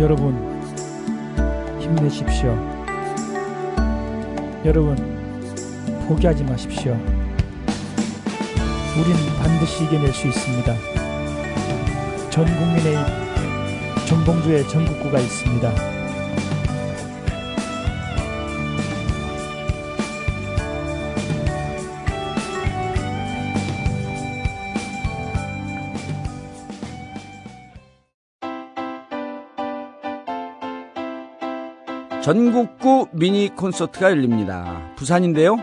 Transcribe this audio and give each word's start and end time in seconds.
여러분 0.00 0.34
힘내십시오. 1.78 2.56
여러분 4.64 4.96
포기하지 6.08 6.42
마십시오. 6.44 6.92
우린 8.96 9.14
반드시 9.42 9.84
이겨낼 9.84 10.10
수 10.14 10.26
있습니다. 10.26 10.74
전 12.30 12.46
국민의 12.46 12.96
전봉주의 14.08 14.66
전국구가 14.70 15.18
있습니다. 15.18 15.99
전국구 32.30 33.08
미니 33.10 33.48
콘서트가 33.56 34.12
열립니다. 34.12 34.80
부산인데요. 34.94 35.56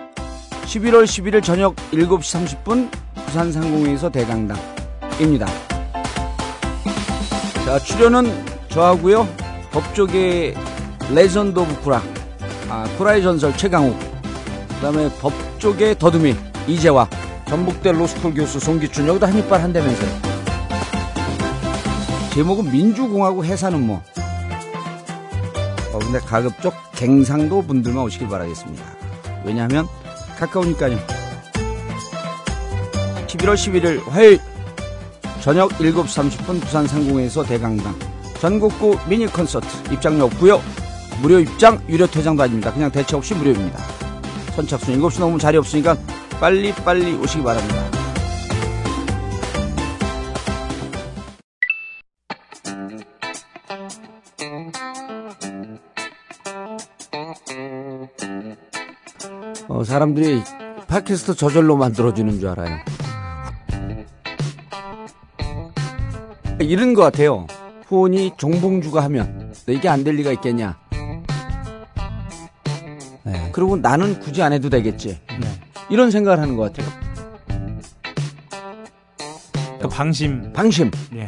11월 0.65 1.05
11일 1.05 1.41
저녁 1.41 1.77
7시 1.93 2.63
30분 2.65 2.91
부산 3.25 3.53
상공회의소 3.53 4.09
대강당입니다. 4.09 5.47
자, 7.63 7.79
출연은 7.79 8.29
저하고요. 8.67 9.25
법조계 9.71 10.55
legend 11.13 11.57
of 11.57 11.83
구라, 11.83 12.01
아, 12.67 12.83
구라의 12.97 13.23
전설 13.23 13.55
최강욱, 13.55 13.97
그 14.67 14.75
다음에 14.81 15.09
법조계 15.21 15.97
더듬이 15.97 16.35
이재화, 16.67 17.07
전북대 17.47 17.93
로스쿨 17.93 18.33
교수 18.33 18.59
송기춘, 18.59 19.07
여기다 19.07 19.29
한 19.29 19.41
이빨 19.41 19.61
한다면서요. 19.61 20.09
제목은 22.33 22.69
민주공화국 22.69 23.45
해산은 23.45 23.87
뭐. 23.87 24.03
어, 25.97 25.99
근데 25.99 26.19
가급적 26.19 26.75
갱상도 26.93 27.63
분들만 27.63 28.03
오시길 28.03 28.27
바라겠습니다. 28.27 28.83
왜냐하면 29.43 29.87
가까우니까요. 30.37 30.99
11월 33.25 33.55
11일 33.55 34.07
화요일 34.07 34.39
저녁 35.41 35.71
7시 35.71 36.05
30분 36.05 36.61
부산 36.61 36.85
상공에서 36.87 37.43
대강당 37.43 37.97
전국구 38.39 38.99
미니 39.09 39.25
콘서트 39.25 39.67
입장료 39.91 40.25
없고요. 40.25 40.61
무료 41.21 41.39
입장 41.39 41.81
유료 41.89 42.05
퇴장도 42.05 42.43
아닙니다. 42.43 42.71
그냥 42.71 42.91
대체 42.91 43.15
없이 43.15 43.33
무료입니다. 43.33 43.79
선착순 44.55 44.99
7시 44.99 45.19
넘으면 45.19 45.39
자리 45.39 45.57
없으니까 45.57 45.97
빨리 46.39 46.71
빨리 46.73 47.15
오시기 47.15 47.43
바랍니다. 47.43 47.96
사람들이 59.97 60.43
팟캐스트 60.87 61.33
저절로 61.33 61.75
만들어주는 61.75 62.39
줄 62.39 62.49
알아요. 62.49 62.77
이런 66.59 66.93
것 66.93 67.01
같아요. 67.01 67.47
후원이 67.87 68.33
종봉주가 68.37 69.03
하면 69.05 69.55
이게 69.67 69.89
안 69.89 70.03
될 70.03 70.13
리가 70.17 70.33
있겠냐. 70.33 70.77
네. 73.23 73.49
그리고 73.51 73.75
나는 73.75 74.19
굳이 74.19 74.43
안 74.43 74.53
해도 74.53 74.69
되겠지. 74.69 75.19
네. 75.29 75.47
이런 75.89 76.11
생각을 76.11 76.39
하는 76.39 76.55
것 76.55 76.71
같아요. 76.71 76.93
그 79.81 79.87
방심. 79.87 80.53
방심. 80.53 80.91
예. 81.15 81.25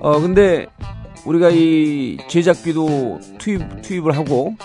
어 0.00 0.18
근데 0.20 0.66
우리가 1.24 1.50
이 1.50 2.16
제작비도 2.28 3.20
투입 3.38 3.82
투입을 3.82 4.16
하고 4.16 4.56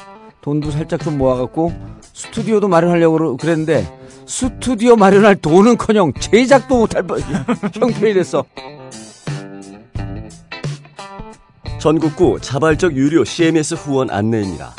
돈도 0.42 0.72
살짝 0.72 1.00
좀 1.02 1.20
모아갖고 1.20 1.94
스튜디오도 2.14 2.68
마련하려고 2.68 3.38
그랬는데 3.38 3.92
스튜디오 4.26 4.96
마련할 4.96 5.36
돈은커녕 5.36 6.14
제작도 6.14 6.78
못할 6.78 7.04
형편이 7.74 8.14
됐어. 8.14 8.46
전국구 11.80 12.40
자발적 12.40 12.96
유료 12.96 13.26
CMS 13.26 13.74
후원 13.74 14.10
안내입니다. 14.10 14.74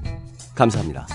감사합니다. 0.54 1.06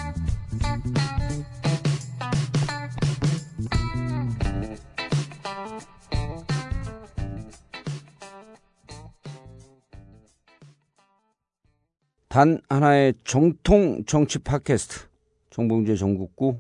단 12.30 12.62
하나의 12.70 13.16
정통 13.24 14.06
정치 14.06 14.40
팟캐스트 14.40 15.08
정봉주의 15.50 15.98
전국구 15.98 16.60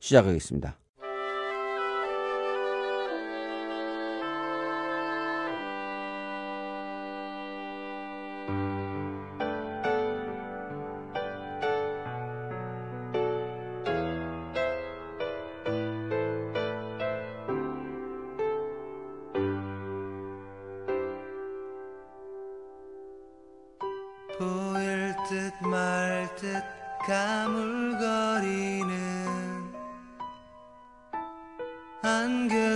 시작하겠습니다. 0.00 0.79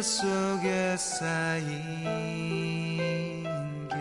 속에 0.05 0.97
쌓인 0.99 1.65
결 3.89 3.97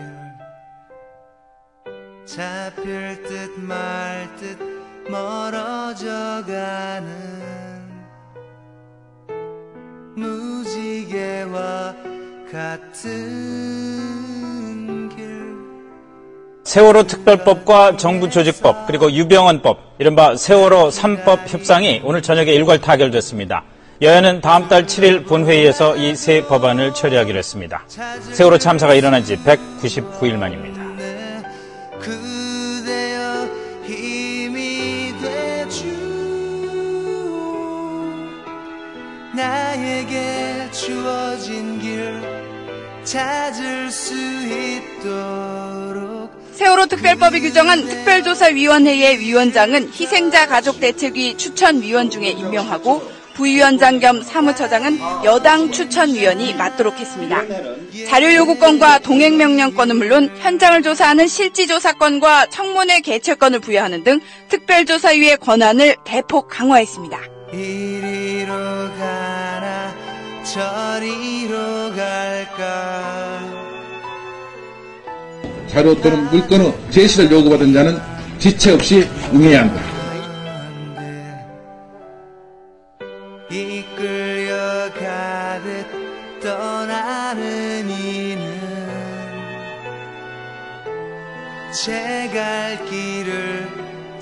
잡힐 2.26 3.22
듯 3.22 3.58
말 3.58 4.28
듯 4.36 4.58
멀어져 5.10 6.44
가는 6.46 7.08
무지개와 10.14 11.94
같은 12.52 13.08
길 15.08 15.56
세월호 16.64 17.04
특별법과 17.04 17.96
정부 17.96 18.28
조직법 18.28 18.86
그리고 18.86 19.10
유병헌법 19.10 19.94
이른바 19.98 20.36
세월호 20.36 20.88
3법 20.90 21.48
협상이 21.48 22.02
오늘 22.04 22.20
저녁에 22.20 22.52
일괄 22.52 22.78
타결됐습니다. 22.82 23.64
여야는 24.04 24.42
다음 24.42 24.68
달 24.68 24.84
7일 24.84 25.26
본회의에서 25.26 25.96
이 25.96 26.14
세 26.14 26.42
법안을 26.46 26.92
처리하기로 26.92 27.38
했습니다. 27.38 27.84
세월호 28.32 28.58
참사가 28.58 28.92
일어난 28.92 29.24
지 29.24 29.34
199일 29.38 30.36
만입니다. 30.36 30.84
나에게 39.34 40.70
주어진 40.70 41.78
길 41.80 42.20
찾을 43.04 43.90
수 43.90 44.14
있도록 45.02 46.30
세월호 46.52 46.86
특별법이 46.86 47.40
규정한 47.40 47.84
특별조사위원회의 47.84 49.18
위원장은 49.18 49.90
희생자 49.92 50.46
가족 50.46 50.78
대책위 50.78 51.36
추천위원 51.36 52.10
중에 52.10 52.28
임명하고 52.28 53.02
부위원장 53.34 54.00
겸 54.00 54.22
사무처장은 54.22 54.98
여당 55.24 55.70
추천위원이 55.70 56.54
맡도록 56.54 56.98
했습니다. 56.98 57.42
자료 58.08 58.34
요구권과 58.34 59.00
동행명령권은 59.00 59.96
물론 59.96 60.30
현장을 60.38 60.82
조사하는 60.82 61.26
실지조사권과 61.26 62.46
청문회 62.46 63.00
개최권을 63.00 63.60
부여하는 63.60 64.04
등 64.04 64.20
특별조사위의 64.48 65.38
권한을 65.38 65.96
대폭 66.04 66.48
강화했습니다. 66.48 67.18
이리로 67.52 68.54
가나 68.98 69.94
저리로 70.44 71.94
갈까 71.94 73.40
자료 75.68 76.00
또는 76.00 76.30
물건의 76.30 76.72
제시를 76.90 77.30
요구받은 77.30 77.72
자는 77.72 77.98
지체 78.38 78.72
없이 78.72 79.08
응해야 79.32 79.62
한다. 79.62 79.93
제 91.84 92.14
갈 92.32 92.82
길을 92.86 93.68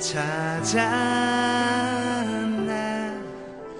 찾았네 0.00 0.82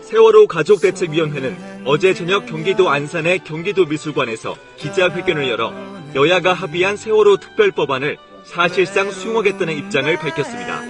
세월호 0.02 0.46
가족대책위원회는 0.46 1.82
어제 1.84 2.14
저녁 2.14 2.46
경기도 2.46 2.88
안산의 2.88 3.40
경기도 3.40 3.84
미술관에서 3.87 4.55
기자회견을 4.76 5.49
열어 5.49 5.73
여야가 6.14 6.52
합의한 6.52 6.96
세월호 6.96 7.38
특별법안을 7.38 8.19
사실상 8.44 9.11
수용하겠다는 9.11 9.76
입장을 9.76 10.17
밝혔습니다. 10.17 10.82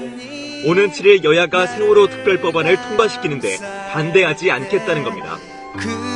오는 0.66 0.90
7일 0.90 1.24
여야가 1.24 1.66
세월호 1.68 2.08
특별법안을 2.08 2.76
통과시키는데 2.76 3.56
반대하지 3.94 4.50
않겠다는 4.50 5.02
겁니다. 5.02 5.38
그 5.78 6.11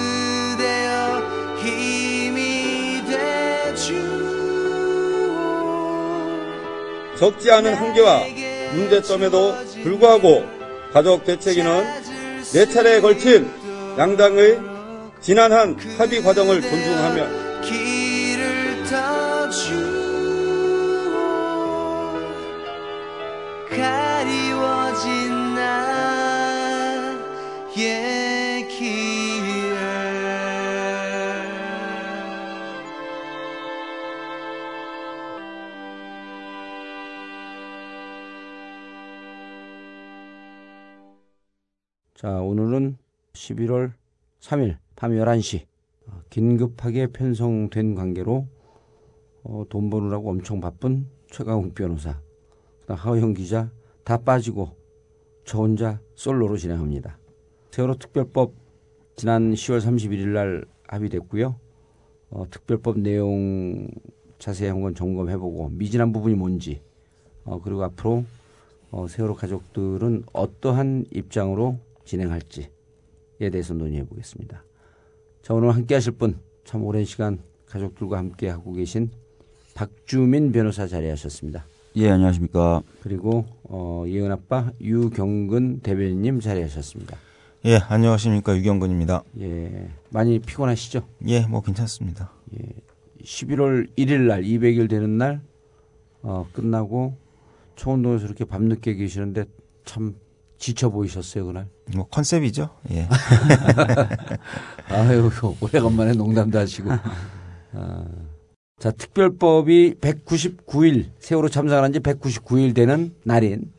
적지 7.18 7.50
않은 7.50 7.74
한계와 7.74 8.22
문제점에도 8.74 9.54
불구하고 9.82 10.44
가족 10.92 11.24
대책위는 11.24 11.84
네 12.52 12.66
차례에 12.66 13.00
걸친 13.00 13.50
양당의 13.98 14.58
지난한 15.20 15.76
합의 15.98 16.22
과정을 16.22 16.60
존중하며 16.60 17.26
길을 17.62 18.84
터주 18.84 19.96
가리워진 23.70 25.54
나의 25.54 27.16
자, 42.16 42.40
오늘은 42.40 42.96
11월 43.34 43.92
3일 44.40 44.78
밤 44.96 45.10
11시 45.10 45.66
어, 46.06 46.22
긴급하게 46.30 47.08
편성된 47.08 47.94
관계로 47.94 48.46
어, 49.42 49.66
돈 49.68 49.90
버느라고 49.90 50.30
엄청 50.30 50.58
바쁜 50.58 51.10
최강욱 51.30 51.74
변호사, 51.74 52.18
그다음 52.80 52.98
하호영 52.98 53.34
기자 53.34 53.70
다 54.02 54.16
빠지고 54.16 54.74
저 55.44 55.58
혼자 55.58 56.00
솔로로 56.14 56.56
진행합니다. 56.56 57.18
세월호 57.70 57.96
특별법 57.96 58.54
지난 59.16 59.52
10월 59.52 59.82
31일 59.82 60.28
날 60.28 60.64
합의됐고요. 60.88 61.60
어, 62.30 62.46
특별법 62.50 62.98
내용 62.98 63.88
자세히 64.38 64.70
한번 64.70 64.94
점검해보고 64.94 65.68
미진한 65.68 66.14
부분이 66.14 66.34
뭔지 66.34 66.80
어, 67.44 67.60
그리고 67.60 67.84
앞으로 67.84 68.24
어, 68.90 69.06
세월호 69.06 69.34
가족들은 69.34 70.24
어떠한 70.32 71.08
입장으로 71.12 71.78
진행할지에 72.06 72.70
대해서 73.52 73.74
논의해 73.74 74.04
보겠습니다. 74.06 74.64
자, 75.42 75.54
오늘 75.54 75.74
함께 75.74 75.94
하실 75.94 76.12
분, 76.12 76.38
참 76.64 76.82
오랜 76.84 77.04
시간 77.04 77.38
가족들과 77.66 78.16
함께 78.16 78.48
하고 78.48 78.72
계신 78.72 79.10
박주민 79.74 80.52
변호사 80.52 80.86
자리하셨습니다. 80.86 81.66
예, 81.96 82.10
안녕하십니까. 82.10 82.82
그리고, 83.02 83.44
어, 83.64 84.04
예은 84.06 84.30
아빠 84.30 84.70
유경근 84.80 85.80
대변인님 85.80 86.40
자리하셨습니다. 86.40 87.16
예, 87.66 87.76
안녕하십니까. 87.76 88.56
유경근입니다. 88.56 89.24
예, 89.40 89.88
많이 90.10 90.38
피곤하시죠? 90.38 91.06
예, 91.26 91.46
뭐 91.46 91.62
괜찮습니다. 91.62 92.32
예, 92.58 92.68
11월 93.22 93.88
1일 93.96 94.26
날, 94.26 94.42
200일 94.42 94.88
되는 94.88 95.18
날, 95.18 95.40
어, 96.22 96.46
끝나고 96.52 97.16
초운동에서 97.76 98.26
이렇게 98.26 98.44
밤늦게 98.44 98.94
계시는데 98.94 99.44
참 99.84 100.16
지쳐 100.58 100.90
보이셨어요, 100.90 101.46
그날? 101.46 101.68
뭐 101.94 102.06
컨셉이죠. 102.08 102.70
예. 102.90 103.08
아유, 104.88 105.30
오래간만에 105.60 106.12
농담도 106.12 106.58
하시고. 106.58 106.90
아, 107.72 108.04
자, 108.78 108.90
특별법이 108.90 109.96
199일, 110.00 111.06
세월호 111.18 111.48
참사한 111.48 111.92
지 111.92 112.00
199일 112.00 112.74
되는 112.74 113.14
날인, 113.24 113.70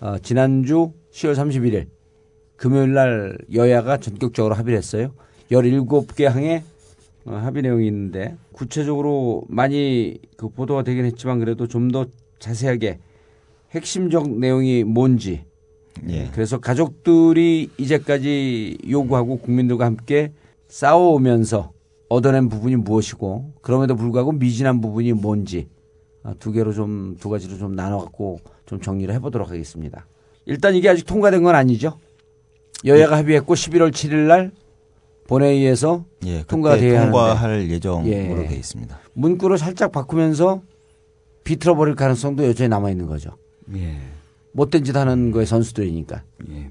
어, 0.00 0.18
지난주 0.18 0.92
10월 1.12 1.34
31일, 1.34 1.86
금요일 2.56 2.94
날 2.94 3.38
여야가 3.52 3.98
전격적으로 3.98 4.54
합의를 4.54 4.78
했어요. 4.78 5.12
17개 5.50 6.24
항의 6.24 6.62
어, 7.24 7.34
합의 7.36 7.62
내용이 7.62 7.86
있는데, 7.86 8.36
구체적으로 8.52 9.44
많이 9.48 10.18
그 10.36 10.48
보도가 10.48 10.82
되긴 10.82 11.04
했지만, 11.04 11.38
그래도 11.38 11.66
좀 11.68 11.92
더 11.92 12.06
자세하게 12.40 12.98
핵심적 13.70 14.28
내용이 14.38 14.82
뭔지, 14.84 15.44
예. 16.08 16.28
그래서 16.32 16.58
가족들이 16.58 17.70
이제까지 17.78 18.78
요구하고 18.88 19.38
국민들과 19.38 19.84
함께 19.86 20.32
싸워오면서 20.68 21.72
얻어낸 22.08 22.48
부분이 22.48 22.76
무엇이고 22.76 23.52
그럼에도 23.62 23.94
불구하고 23.96 24.32
미진한 24.32 24.80
부분이 24.80 25.12
뭔지 25.12 25.68
아, 26.24 26.34
두 26.38 26.52
개로 26.52 26.72
좀 26.72 27.16
두 27.20 27.28
가지로 27.28 27.56
좀 27.58 27.74
나눠 27.74 27.98
갖고 27.98 28.40
좀 28.66 28.80
정리를 28.80 29.12
해보도록 29.14 29.50
하겠습니다. 29.50 30.06
일단 30.46 30.74
이게 30.74 30.88
아직 30.88 31.04
통과된 31.04 31.42
건 31.42 31.54
아니죠. 31.54 31.98
여야가 32.84 33.16
합의했고 33.18 33.54
11월 33.54 33.90
7일 33.92 34.26
날 34.26 34.50
본회의에서 35.28 36.04
예, 36.26 36.42
통과가 36.44 36.76
그때 36.76 36.88
돼야 36.90 37.02
통과할 37.04 37.70
예정으로 37.70 38.10
예. 38.10 38.48
돼 38.48 38.56
있습니다. 38.56 38.98
문구를 39.14 39.56
살짝 39.58 39.92
바꾸면서 39.92 40.62
비틀어 41.44 41.76
버릴 41.76 41.94
가능성도 41.94 42.44
여전히 42.46 42.68
남아 42.68 42.90
있는 42.90 43.06
거죠. 43.06 43.30
예. 43.74 43.96
못된 44.52 44.84
짓 44.84 44.96
하는 44.96 45.30
거에 45.30 45.44
선수들이니까. 45.44 46.22
예. 46.50 46.70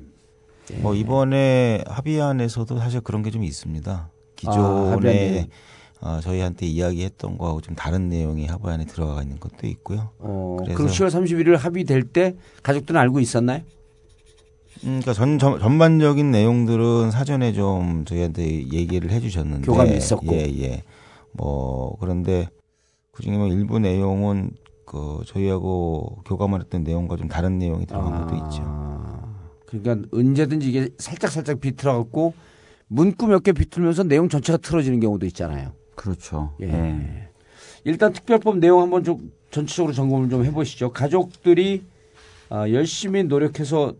뭐 0.81 0.95
이번에 0.95 1.83
합의안에서도 1.87 2.77
사실 2.77 3.01
그런 3.01 3.23
게 3.23 3.31
좀 3.31 3.43
있습니다. 3.43 3.91
아, 3.91 4.09
기존에 4.35 4.89
합의안에. 4.91 5.47
어, 6.01 6.19
저희한테 6.21 6.65
이야기했던 6.65 7.37
거하고 7.37 7.61
좀 7.61 7.75
다른 7.75 8.09
내용이 8.09 8.45
합의안에 8.47 8.85
들어가 8.85 9.21
있는 9.21 9.39
것도 9.39 9.67
있고요. 9.67 10.09
어, 10.19 10.57
그래서- 10.59 10.77
그럼 10.77 10.91
10월 10.91 11.09
31일 11.09 11.57
합의될 11.57 12.03
때 12.03 12.35
가족들은 12.63 12.99
알고 12.99 13.19
있었나요? 13.19 13.59
음, 14.83 14.99
그러니까 15.01 15.13
전, 15.13 15.37
전 15.37 15.59
전반적인 15.59 16.31
내용들은 16.31 17.11
사전에 17.11 17.53
좀 17.53 18.03
저희한테 18.05 18.71
얘기를 18.71 19.11
해주셨는데 19.11 19.65
교감이 19.65 19.95
있었고. 19.95 20.33
예, 20.33 20.39
예. 20.61 20.83
뭐 21.33 21.95
그런데 21.99 22.47
그중에 23.11 23.37
뭐 23.37 23.47
일부 23.47 23.77
내용은 23.77 24.51
그 24.91 25.21
저희하고 25.25 26.17
교감을 26.25 26.59
했던 26.59 26.83
내용과 26.83 27.15
좀 27.15 27.29
다른 27.29 27.57
내용이 27.57 27.85
들어간 27.85 28.27
것도 28.27 28.35
있죠. 28.35 28.61
아, 28.65 29.35
그러니까 29.65 30.05
언제든지 30.11 30.67
이게 30.67 30.89
살짝 30.97 31.31
살짝 31.31 31.61
비틀어갖고 31.61 32.33
문구 32.89 33.27
몇 33.27 33.41
개 33.43 33.53
비틀면서 33.53 34.03
내용 34.03 34.27
전체가 34.27 34.57
틀어지는 34.57 34.99
경우도 34.99 35.25
있잖아요. 35.27 35.71
그렇죠. 35.95 36.51
예. 36.61 36.67
예. 36.67 37.29
일단 37.85 38.11
특별법 38.11 38.57
내용 38.57 38.81
한번 38.81 39.05
좀 39.05 39.31
전체적으로 39.49 39.93
점검을 39.93 40.29
좀 40.29 40.43
해보시죠. 40.43 40.91
가족들이 40.91 41.83
아, 42.49 42.69
열심히 42.69 43.23
노력해서 43.23 43.93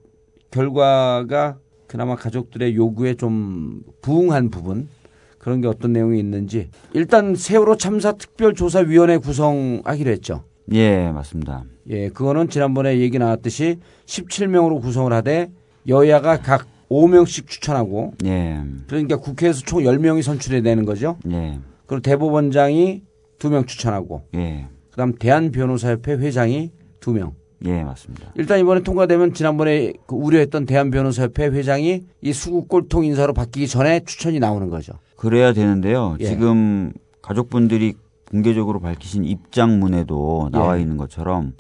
결과가 0.51 1.57
그나마 1.87 2.17
가족들의 2.17 2.75
요구에 2.75 3.13
좀 3.13 3.81
부응한 4.01 4.49
부분 4.49 4.89
그런 5.37 5.61
게 5.61 5.69
어떤 5.69 5.93
내용이 5.93 6.19
있는지 6.19 6.69
일단 6.93 7.33
세월호 7.33 7.77
참사 7.77 8.11
특별조사위원회 8.11 9.19
구성하기로 9.19 10.11
했죠. 10.11 10.43
예, 10.73 11.11
맞습니다. 11.11 11.63
예, 11.89 12.09
그거는 12.09 12.49
지난번에 12.49 12.99
얘기 12.99 13.19
나왔듯이 13.19 13.79
17명으로 14.05 14.81
구성을 14.81 15.11
하되 15.11 15.49
여야가 15.87 16.41
각 16.41 16.67
5명씩 16.89 17.47
추천하고 17.47 18.13
예. 18.25 18.61
그러니까 18.87 19.17
국회에서 19.17 19.61
총 19.61 19.79
10명이 19.81 20.21
선출해 20.21 20.61
내는 20.61 20.85
거죠. 20.85 21.17
예. 21.31 21.59
그리고 21.85 22.01
대법원장이 22.01 23.01
2명 23.39 23.67
추천하고 23.67 24.23
예. 24.35 24.67
그다음 24.91 25.15
대한변호사협회 25.15 26.13
회장이 26.13 26.71
2명. 26.99 27.33
예, 27.65 27.83
맞습니다. 27.83 28.31
일단 28.35 28.59
이번에 28.59 28.81
통과되면 28.81 29.33
지난번에 29.33 29.93
그 30.07 30.15
우려했던 30.15 30.65
대한변호사협회 30.65 31.47
회장이 31.47 32.03
이 32.21 32.33
수국 32.33 32.67
꼴통 32.67 33.05
인사로 33.05 33.33
바뀌기 33.33 33.67
전에 33.67 34.01
추천이 34.05 34.39
나오는 34.39 34.69
거죠. 34.69 34.93
그래야 35.15 35.53
되는데요. 35.53 36.17
예. 36.19 36.25
지금 36.25 36.91
가족분들이 37.21 37.93
공개적으로 38.31 38.79
밝히신 38.79 39.25
입장문에도 39.25 40.49
나와 40.53 40.77
예. 40.77 40.81
있는 40.81 40.95
것처럼 40.95 41.53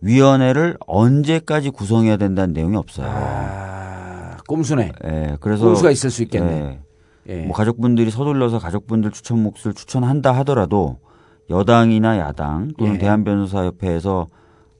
위원회를 0.00 0.76
언제까지 0.86 1.70
구성해야 1.70 2.16
된다는 2.16 2.52
내용이 2.52 2.76
없어요. 2.76 3.06
아, 3.08 4.36
꼼수네. 4.48 4.92
예, 5.04 5.36
그래서 5.40 5.66
꼼수가 5.66 5.92
있을 5.92 6.10
수 6.10 6.22
있겠네. 6.24 6.80
예. 7.28 7.32
예. 7.32 7.42
뭐 7.44 7.54
가족분들이 7.54 8.10
서둘러서 8.10 8.58
가족분들 8.58 9.12
추천 9.12 9.42
몫을 9.42 9.74
추천한다 9.74 10.32
하더라도 10.38 10.98
여당이나 11.50 12.18
야당 12.18 12.72
또는 12.76 12.94
예. 12.94 12.98
대한변호사협회에서 12.98 14.28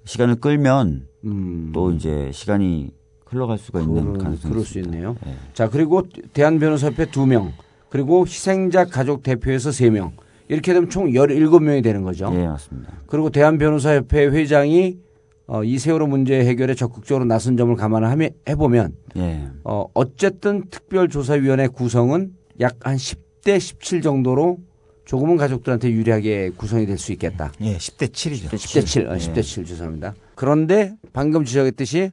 시간을 0.05 0.37
끌면 0.37 1.07
음. 1.25 1.71
또 1.73 1.93
이제 1.93 2.31
시간이 2.33 2.91
흘러갈 3.27 3.59
수가 3.59 3.81
있는 3.81 4.19
가능성이 4.19 4.53
그럴 4.53 4.65
수 4.65 4.79
있습니다. 4.79 4.97
있네요. 4.97 5.17
예. 5.27 5.37
자, 5.53 5.69
그리고 5.69 6.03
대한변호사협회 6.33 7.07
2명, 7.07 7.53
그리고 7.91 8.27
희생자 8.27 8.87
가족 8.87 9.23
대표에서 9.23 9.71
3명. 9.71 10.13
이렇게 10.49 10.73
되면 10.73 10.89
총 10.89 11.11
17명이 11.11 11.83
되는 11.83 12.03
거죠. 12.03 12.31
예, 12.35 12.47
맞습니다. 12.47 12.93
그리고 13.07 13.31
대한변호사협회 13.31 14.27
회장이 14.29 14.99
어, 15.47 15.65
이 15.65 15.79
세월호 15.79 16.07
문제 16.07 16.41
해결에 16.45 16.75
적극적으로 16.75 17.25
나선 17.25 17.57
점을 17.57 17.75
감안해 17.75 18.31
보면 18.57 18.95
예. 19.17 19.49
어, 19.65 19.87
어쨌든 19.95 20.65
특별조사위원회 20.71 21.69
구성은 21.69 22.33
약 22.61 22.77
한 22.83 22.97
10대 22.97 23.59
17 23.61 24.03
정도로 24.03 24.59
조금은 25.07 25.37
가족들한테 25.39 25.91
유리하게 25.91 26.51
구성이 26.57 26.85
될 26.85 26.99
수 26.99 27.13
있겠다. 27.13 27.51
예, 27.63 27.77
10대 27.79 28.09
7이죠. 28.13 28.51
10대 28.51 28.85
7, 28.87 29.07
어, 29.09 29.15
10대 29.15 29.43
7 29.43 29.65
죄송합니다. 29.65 30.15
그런데 30.35 30.95
방금 31.15 31.45
지적했듯이 31.45 32.11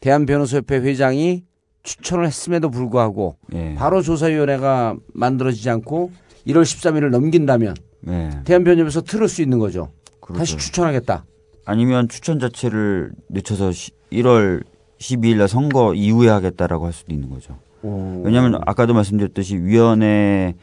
대한변호사협회 0.00 0.76
회장이 0.78 1.44
추천을 1.84 2.26
했음에도 2.26 2.68
불구하고 2.70 3.36
예. 3.54 3.74
바로 3.76 4.02
조사위원회가 4.02 4.96
만들어지지 5.14 5.70
않고 5.70 6.10
1월 6.46 6.62
13일을 6.62 7.10
넘긴다면 7.10 7.74
예. 8.08 8.30
대한변협에서 8.44 9.02
틀을 9.02 9.28
수 9.28 9.42
있는 9.42 9.58
거죠. 9.58 9.90
그렇죠. 10.20 10.38
다시 10.38 10.56
추천하겠다. 10.56 11.24
아니면 11.64 12.08
추천 12.08 12.38
자체를 12.38 13.10
늦춰서 13.28 13.72
시- 13.72 13.90
1월 14.12 14.62
12일 14.98 15.36
날 15.38 15.48
선거 15.48 15.94
이후에 15.94 16.28
하겠다라고 16.28 16.86
할 16.86 16.92
수도 16.92 17.12
있는 17.12 17.28
거죠. 17.30 17.56
왜냐하면 17.82 18.60
아까도 18.66 18.94
말씀드렸듯이 18.94 19.56
위원회 19.58 20.54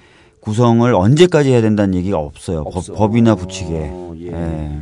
구성을 0.42 0.94
언제까지 0.94 1.52
해야 1.52 1.62
된다는 1.62 1.96
얘기가 1.96 2.18
없어요. 2.18 2.62
없어. 2.66 2.94
법, 2.94 3.16
이나 3.16 3.36
붙이게. 3.36 3.90
어, 3.92 4.14
예. 4.18 4.28
예. 4.28 4.80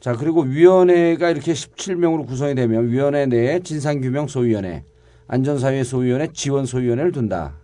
자 0.00 0.12
그리고 0.14 0.42
위원회가 0.42 1.30
이렇게 1.30 1.52
17명으로 1.52 2.26
구성이 2.26 2.54
되면 2.54 2.88
위원회 2.88 3.26
내에 3.26 3.60
진상규명 3.60 4.28
소위원회, 4.28 4.84
안전사회 5.26 5.82
소위원회, 5.84 6.28
지원 6.32 6.64
소위원회를 6.66 7.12
둔다 7.12 7.54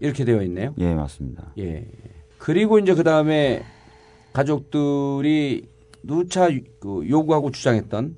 이렇게 0.00 0.24
되어 0.24 0.42
있네요. 0.42 0.74
예, 0.78 0.94
맞습니다. 0.94 1.52
예. 1.58 1.86
그리고 2.40 2.78
이제 2.78 2.94
그 2.94 3.04
다음에 3.04 3.62
가족들이 4.32 5.68
누차 6.02 6.50
유- 6.52 6.62
그 6.80 7.06
요구하고 7.08 7.50
주장했던 7.50 8.16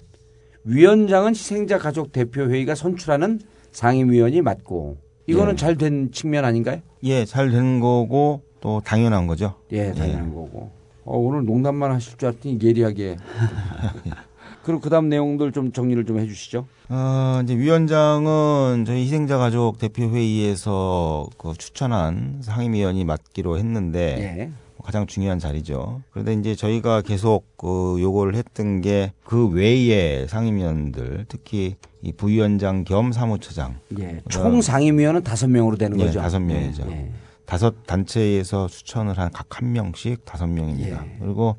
위원장은 0.64 1.30
희생자 1.30 1.76
가족 1.76 2.12
대표 2.12 2.42
회의가 2.42 2.76
선출하는 2.76 3.40
상임위원이 3.72 4.40
맞고 4.42 4.96
이거는 5.26 5.54
예. 5.54 5.56
잘된 5.56 6.12
측면 6.12 6.44
아닌가요? 6.44 6.80
예, 7.02 7.24
잘 7.24 7.50
된 7.50 7.80
거고 7.80 8.42
또 8.60 8.80
당연한 8.84 9.26
거죠. 9.26 9.54
예, 9.72 9.92
당연한 9.92 10.32
거고. 10.32 10.70
어, 11.04 11.18
오늘 11.18 11.44
농담만 11.44 11.90
하실 11.90 12.16
줄 12.16 12.28
알았더니 12.28 12.58
예리하게. 12.62 13.16
그리고 14.62 14.80
그다음 14.80 15.08
내용들 15.08 15.52
좀 15.52 15.72
정리를 15.72 16.04
좀 16.06 16.18
해주시죠. 16.20 16.66
어, 16.88 17.40
이제 17.42 17.56
위원장은 17.56 18.84
저희 18.86 19.02
희생자 19.02 19.38
가족 19.38 19.78
대표 19.78 20.04
회의에서 20.04 21.26
그 21.38 21.52
추천한 21.56 22.38
상임위원이 22.42 23.04
맡기로 23.04 23.58
했는데 23.58 24.00
예. 24.20 24.50
가장 24.82 25.06
중요한 25.06 25.38
자리죠. 25.38 26.02
그런데 26.10 26.34
이제 26.34 26.54
저희가 26.56 27.02
계속 27.02 27.56
그 27.56 27.96
요구를 28.00 28.34
했던 28.34 28.80
게 28.80 29.12
그 29.24 29.48
외의 29.48 30.26
상임위원들, 30.28 31.26
특히 31.28 31.76
이 32.02 32.12
부위원장 32.12 32.84
겸 32.84 33.12
사무처장. 33.12 33.76
예. 34.00 34.20
총 34.28 34.60
상임위원은 34.60 35.22
다섯 35.22 35.48
명으로 35.48 35.76
되는 35.76 35.98
예, 36.00 36.06
거죠. 36.06 36.20
다섯 36.20 36.40
명이죠. 36.40 36.84
예, 36.88 36.92
예. 36.92 37.12
다섯 37.46 37.86
단체에서 37.86 38.66
추천을 38.68 39.18
한 39.18 39.30
각 39.32 39.46
한 39.62 39.72
명씩 39.72 40.24
다섯 40.24 40.46
명입니다. 40.48 41.04
예. 41.06 41.16
그리고 41.20 41.56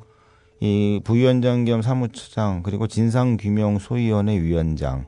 이 0.64 0.98
부위원장 1.04 1.66
겸 1.66 1.82
사무처장 1.82 2.62
그리고 2.62 2.86
진상규명 2.86 3.78
소위원회 3.78 4.40
위원장 4.40 5.04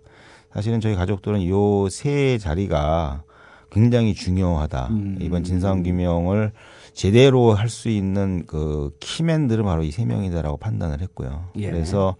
사실은 0.52 0.80
저희 0.82 0.94
가족들은 0.94 1.48
요 1.48 1.88
세 1.88 2.36
자리가 2.36 3.22
굉장히 3.70 4.12
중요하다. 4.12 4.88
음. 4.90 5.18
이번 5.20 5.44
진상규명을 5.44 6.52
제대로 6.92 7.54
할 7.54 7.68
수 7.70 7.88
있는 7.88 8.44
그 8.46 8.90
키맨들은 9.00 9.64
바로 9.64 9.82
이 9.82 9.90
세 9.90 10.04
명이다라고 10.04 10.58
판단을 10.58 11.00
했고요. 11.00 11.46
예. 11.56 11.70
그래서 11.70 12.16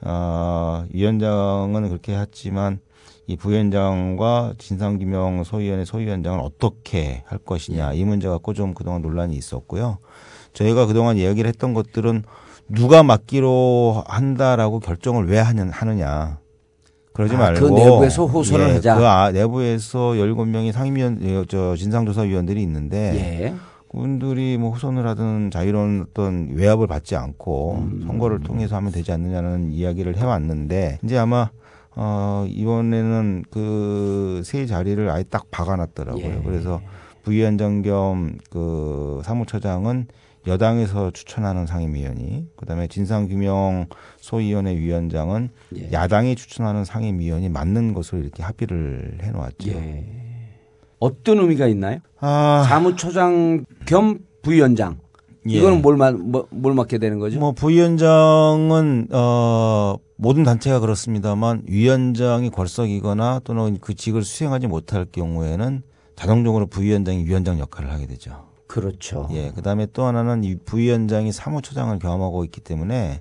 어, 0.00 0.84
위원장은 0.92 1.88
그렇게 1.88 2.16
했지만 2.18 2.80
이 3.28 3.36
부위원장과 3.36 4.54
진상규명 4.58 5.44
소위원회 5.44 5.84
소위원장을 5.84 6.40
어떻게 6.40 7.22
할 7.26 7.38
것이냐 7.38 7.92
이 7.92 8.04
문제 8.04 8.26
갖고 8.28 8.54
좀 8.54 8.74
그동안 8.74 9.02
논란이 9.02 9.36
있었고요. 9.36 9.98
저희가 10.52 10.86
그동안 10.86 11.16
이야기를 11.16 11.46
했던 11.48 11.74
것들은 11.74 12.24
누가 12.68 13.02
맡기로 13.02 14.04
한다라고 14.06 14.80
결정을 14.80 15.28
왜 15.28 15.38
하느냐. 15.38 16.38
그러지 17.12 17.34
아, 17.34 17.38
말고 17.38 17.60
그 17.60 17.74
내부에서 17.78 18.26
호소를 18.26 18.68
예, 18.68 18.72
하자. 18.74 18.96
그 18.96 19.06
아, 19.06 19.30
내부에서 19.32 19.98
17명이 20.12 20.72
상임위원 20.72 21.18
예, 21.22 21.44
저 21.46 21.76
진상조사위원들이 21.76 22.62
있는데 22.62 23.14
예. 23.48 23.54
그분들이 23.90 24.56
뭐 24.56 24.70
호선을 24.70 25.06
하든 25.08 25.50
자유로운 25.50 26.06
어떤 26.08 26.48
외압을 26.54 26.86
받지 26.86 27.14
않고 27.14 27.74
음. 27.82 28.04
선거를 28.06 28.40
통해서 28.40 28.76
하면 28.76 28.90
되지 28.92 29.12
않느냐는 29.12 29.70
이야기를 29.72 30.16
해 30.16 30.24
왔는데 30.24 31.00
이제 31.04 31.18
아마 31.18 31.50
어 31.94 32.46
이번에는 32.48 33.44
그 33.50 34.40
세 34.46 34.64
자리를 34.64 35.08
아예 35.10 35.22
딱 35.24 35.50
박아 35.50 35.76
놨더라고요. 35.76 36.24
예. 36.24 36.40
그래서 36.44 36.80
부위원장 37.24 37.82
겸 37.82 38.38
그 38.50 39.20
사무처장은 39.24 40.06
여당에서 40.46 41.10
추천하는 41.12 41.66
상임위원이 41.66 42.48
그다음에 42.56 42.88
진상규명 42.88 43.86
소위원회 44.18 44.76
위원장은 44.76 45.50
예. 45.76 45.92
야당이 45.92 46.36
추천하는 46.36 46.84
상임위원이 46.84 47.48
맞는 47.48 47.94
것으로 47.94 48.20
이렇게 48.20 48.42
합의를 48.42 49.18
해놓았죠. 49.22 49.70
예. 49.70 50.04
어떤 50.98 51.38
의미가 51.38 51.66
있나요? 51.68 51.98
아, 52.20 52.64
사무처장 52.68 53.64
겸 53.86 54.20
부위원장. 54.42 54.98
예. 55.48 55.58
이거는 55.58 55.82
뭘, 55.82 55.96
맡, 55.96 56.16
뭐, 56.16 56.46
뭘 56.50 56.74
맡게 56.74 56.98
되는 56.98 57.18
거죠? 57.18 57.38
뭐 57.38 57.52
부위원장은 57.52 59.08
어 59.12 59.96
모든 60.16 60.44
단체가 60.44 60.78
그렇습니다만 60.78 61.62
위원장이 61.66 62.50
걸석이거나 62.50 63.40
또는 63.42 63.78
그 63.80 63.94
직을 63.94 64.22
수행하지 64.22 64.68
못할 64.68 65.04
경우에는 65.10 65.82
자동적으로 66.14 66.66
부위원장이 66.66 67.24
위원장 67.24 67.58
역할을 67.58 67.90
하게 67.90 68.06
되죠. 68.06 68.51
그렇죠. 68.72 69.28
예. 69.32 69.50
그다음에 69.50 69.86
또 69.92 70.04
하나는 70.06 70.44
이 70.44 70.56
부위원장이 70.56 71.30
사무처장을 71.30 71.98
겸하고 71.98 72.42
있기 72.44 72.62
때문에 72.62 73.20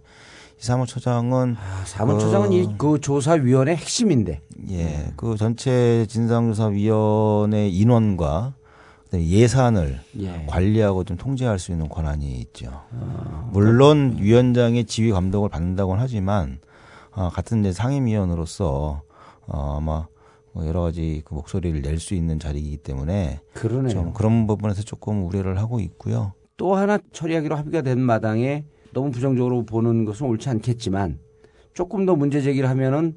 이 0.57 0.63
사무처장은 0.63 1.57
아, 1.59 1.83
사무처장은 1.85 2.49
그- 2.49 2.55
이그 2.55 2.99
조사위원회 3.01 3.75
핵심인데. 3.75 4.39
예, 4.69 5.11
그 5.17 5.35
전체 5.35 6.05
진상조사위원회 6.07 7.67
인원과 7.67 8.53
예산을 9.13 9.99
예. 10.19 10.45
관리하고 10.47 11.03
좀 11.03 11.17
통제할 11.17 11.59
수 11.59 11.73
있는 11.73 11.89
권한이 11.89 12.31
있죠. 12.39 12.71
물론 13.51 14.15
위원장의 14.19 14.85
지휘 14.85 15.11
감독을 15.11 15.49
받는다고는 15.49 16.01
하지만 16.01 16.59
어, 17.11 17.27
같은 17.29 17.59
이제 17.59 17.73
상임위원으로서 17.73 19.01
어, 19.47 19.75
아마 19.77 19.81
뭐 19.91 20.07
여러 20.57 20.81
가지 20.81 21.21
그 21.25 21.33
목소리를 21.33 21.81
낼 21.81 21.97
수 21.99 22.13
있는 22.13 22.39
자리이기 22.39 22.77
때문에 22.77 23.39
그러네요. 23.53 23.89
좀 23.89 24.13
그런 24.13 24.47
부분에서 24.47 24.83
조금 24.83 25.25
우려를 25.25 25.57
하고 25.59 25.79
있고요. 25.79 26.33
또 26.57 26.75
하나 26.75 26.99
처리하기로 27.13 27.55
합의가 27.55 27.81
된 27.81 27.99
마당에 27.99 28.65
너무 28.93 29.11
부정적으로 29.11 29.65
보는 29.65 30.05
것은 30.05 30.27
옳지 30.27 30.49
않겠지만 30.49 31.17
조금 31.73 32.05
더 32.05 32.15
문제 32.15 32.41
제기를 32.41 32.67
하면은 32.69 33.15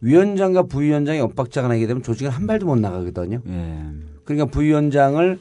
위원장과 0.00 0.64
부위원장이 0.64 1.20
엇박자가 1.20 1.68
나게 1.68 1.86
되면 1.86 2.02
조직은 2.02 2.30
한 2.32 2.46
발도 2.48 2.66
못 2.66 2.76
나가거든요. 2.76 3.40
예. 3.46 3.82
그러니까 4.24 4.46
부위원장을 4.46 5.38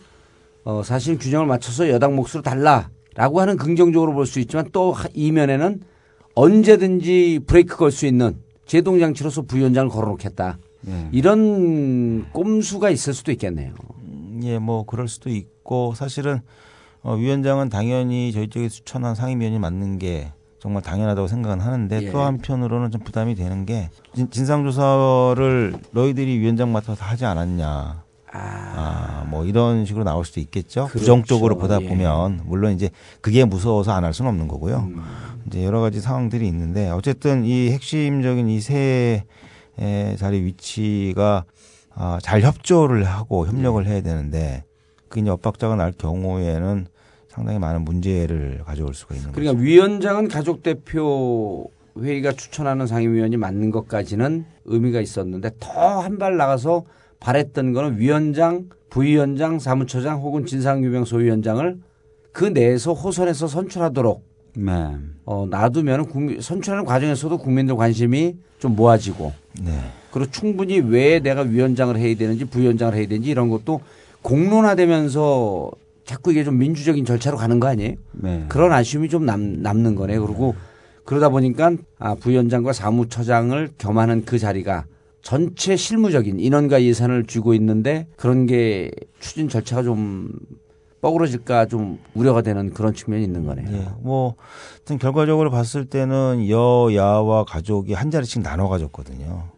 어, 0.64 0.84
사실 0.84 1.18
균형을 1.18 1.48
맞춰서 1.48 1.90
여당 1.90 2.16
몫으로 2.16 2.44
달라라고 2.44 3.42
하는 3.42 3.58
긍정적으로 3.58 4.14
볼 4.14 4.28
수 4.28 4.40
있지만 4.40 4.70
또 4.72 4.92
하- 4.92 5.10
이면에는 5.16 5.82
언제든지 6.36 7.42
브레이크 7.48 7.76
걸 7.78 7.92
수 7.92 8.06
있는 8.06 8.36
제동 8.66 9.00
장치로서 9.00 9.42
부위원장을 9.42 9.90
걸어놓겠다. 9.90 10.60
예. 10.88 11.10
이런 11.12 12.30
꼼수가 12.32 12.90
있을 12.90 13.14
수도 13.14 13.32
있겠네요. 13.32 13.74
예, 14.44 14.58
뭐 14.58 14.84
그럴 14.86 15.08
수도 15.08 15.30
있고 15.30 15.94
사실은 15.96 16.40
어, 17.04 17.16
위원장은 17.16 17.70
당연히 17.70 18.32
저희 18.32 18.48
쪽에 18.48 18.70
추천한 18.70 19.16
상임위원이 19.16 19.60
맞는 19.60 19.98
게 20.00 20.32
정말 20.60 20.84
당연하다고 20.84 21.28
생각은 21.28 21.60
하는데 21.60 22.02
예. 22.04 22.12
또 22.12 22.22
한편으로는 22.22 22.92
좀 22.92 23.02
부담이 23.02 23.36
되는 23.36 23.66
게 23.66 23.90
진, 24.14 24.30
진상조사를 24.30 25.74
너희들이 25.92 26.40
위원장 26.40 26.72
맡아서 26.72 27.04
하지 27.04 27.26
않았냐. 27.26 28.04
아, 28.34 29.26
뭐 29.30 29.44
이런 29.46 29.86
식으로 29.86 30.06
나올 30.06 30.24
수도 30.24 30.40
있겠죠. 30.40 30.86
그렇죠. 30.86 31.00
부정적으로 31.00 31.58
보다 31.58 31.82
예. 31.82 31.88
보면 31.88 32.42
물론 32.46 32.74
이제 32.74 32.90
그게 33.20 33.44
무서워서 33.44 33.92
안 33.92 34.06
할 34.06 34.14
수는 34.14 34.30
없는 34.30 34.48
거고요. 34.48 34.78
음. 34.96 35.02
이제 35.48 35.66
여러 35.66 35.82
가지 35.82 36.00
상황들이 36.00 36.48
있는데 36.48 36.90
어쨌든 36.92 37.44
이 37.44 37.72
핵심적인 37.72 38.48
이세 38.48 39.26
자리 40.18 40.44
위치가 40.44 41.46
아, 41.94 42.20
잘 42.22 42.42
협조를 42.42 43.04
하고 43.04 43.48
협력을 43.48 43.86
해야 43.86 44.01
되는데 44.01 44.63
그 45.10 45.20
이제 45.20 45.30
엇박자가 45.30 45.75
날 45.75 45.92
경우에는 45.92 46.88
상당히 47.28 47.60
많은 47.60 47.84
문제를 47.84 48.62
가져올 48.66 48.94
수가 48.94 49.16
있는 49.16 49.32
거죠. 49.32 49.40
그러니까 49.42 49.62
위원장은 49.62 50.28
가족 50.28 50.63
대표 50.63 51.70
회의가 52.00 52.32
추천하는 52.32 52.88
상임위원이 52.88 53.38
맞는 53.38 53.72
것까지는 53.72 54.46
의미가 54.66 55.01
있었는데 55.01 55.51
더 55.60 56.00
한 56.01 56.18
발 56.18 56.38
나가서 56.38 56.84
바랬던 57.20 57.74
거는 57.74 58.00
위원장, 58.00 58.70
부위원장, 58.90 59.60
사무처장 59.60 60.20
혹은 60.22 60.46
진상규명 60.46 61.06
소위원장을 61.06 61.80
그 62.32 62.46
내에서 62.46 62.94
호선에서 62.94 63.48
선출하도록 63.48 64.24
네. 64.56 64.96
어, 65.25 65.46
놔두면 65.50 66.06
국민, 66.08 66.42
선출하는 66.42 66.86
과정에서도 66.86 67.38
국민들 67.38 67.75
관심이 67.75 68.38
좀 68.60 68.75
모아지고 68.75 69.34
네. 69.60 69.72
그리고 70.12 70.29
충분히 70.31 70.79
왜 70.79 71.20
내가 71.20 71.41
위원장을 71.41 71.96
해야 71.98 72.15
되는지 72.15 72.46
부위원장을 72.46 72.93
해야 72.93 73.08
되는지 73.08 73.29
이런 73.29 73.50
것도 73.50 73.81
공론화되면서 74.22 75.72
자꾸 76.05 76.31
이게 76.31 76.43
좀 76.43 76.58
민주적인 76.58 77.05
절차로 77.05 77.38
가는 77.38 77.60
거 77.60 77.67
아니에요? 77.67 77.96
네. 78.13 78.46
그런 78.50 78.72
아쉬움이 78.74 79.10
좀 79.10 79.25
남, 79.25 79.62
남는 79.62 79.96
거네요. 79.96 80.25
그리고 80.25 80.55
그러다 81.05 81.29
보니까 81.29 81.72
아, 82.00 82.15
부위원장과 82.15 82.74
사무처장을 82.74 83.70
겸하는 83.77 84.25
그 84.25 84.38
자리가 84.38 84.86
전체 85.22 85.75
실무적인 85.75 86.39
인원과 86.39 86.84
예산을 86.84 87.25
쥐고 87.25 87.53
있는데 87.53 88.08
그런 88.15 88.46
게 88.46 88.91
추진 89.20 89.50
절차가 89.50 89.84
좀 89.84 90.31
뻐그러질까 91.01 91.65
좀 91.65 92.00
우려가 92.13 92.41
되는 92.41 92.72
그런 92.74 92.93
측면이 92.93 93.24
있는 93.24 93.43
거네요. 93.46 93.67
예, 93.72 93.88
뭐, 94.01 94.36
하여튼 94.75 95.00
결과적으로 95.00 95.50
봤을 95.50 95.86
때는 95.86 96.48
여야와 96.48 97.43
가족이 97.46 97.93
한 97.93 98.12
자리씩 98.12 98.43
나눠 98.43 98.70
가졌거든요. 98.70 99.50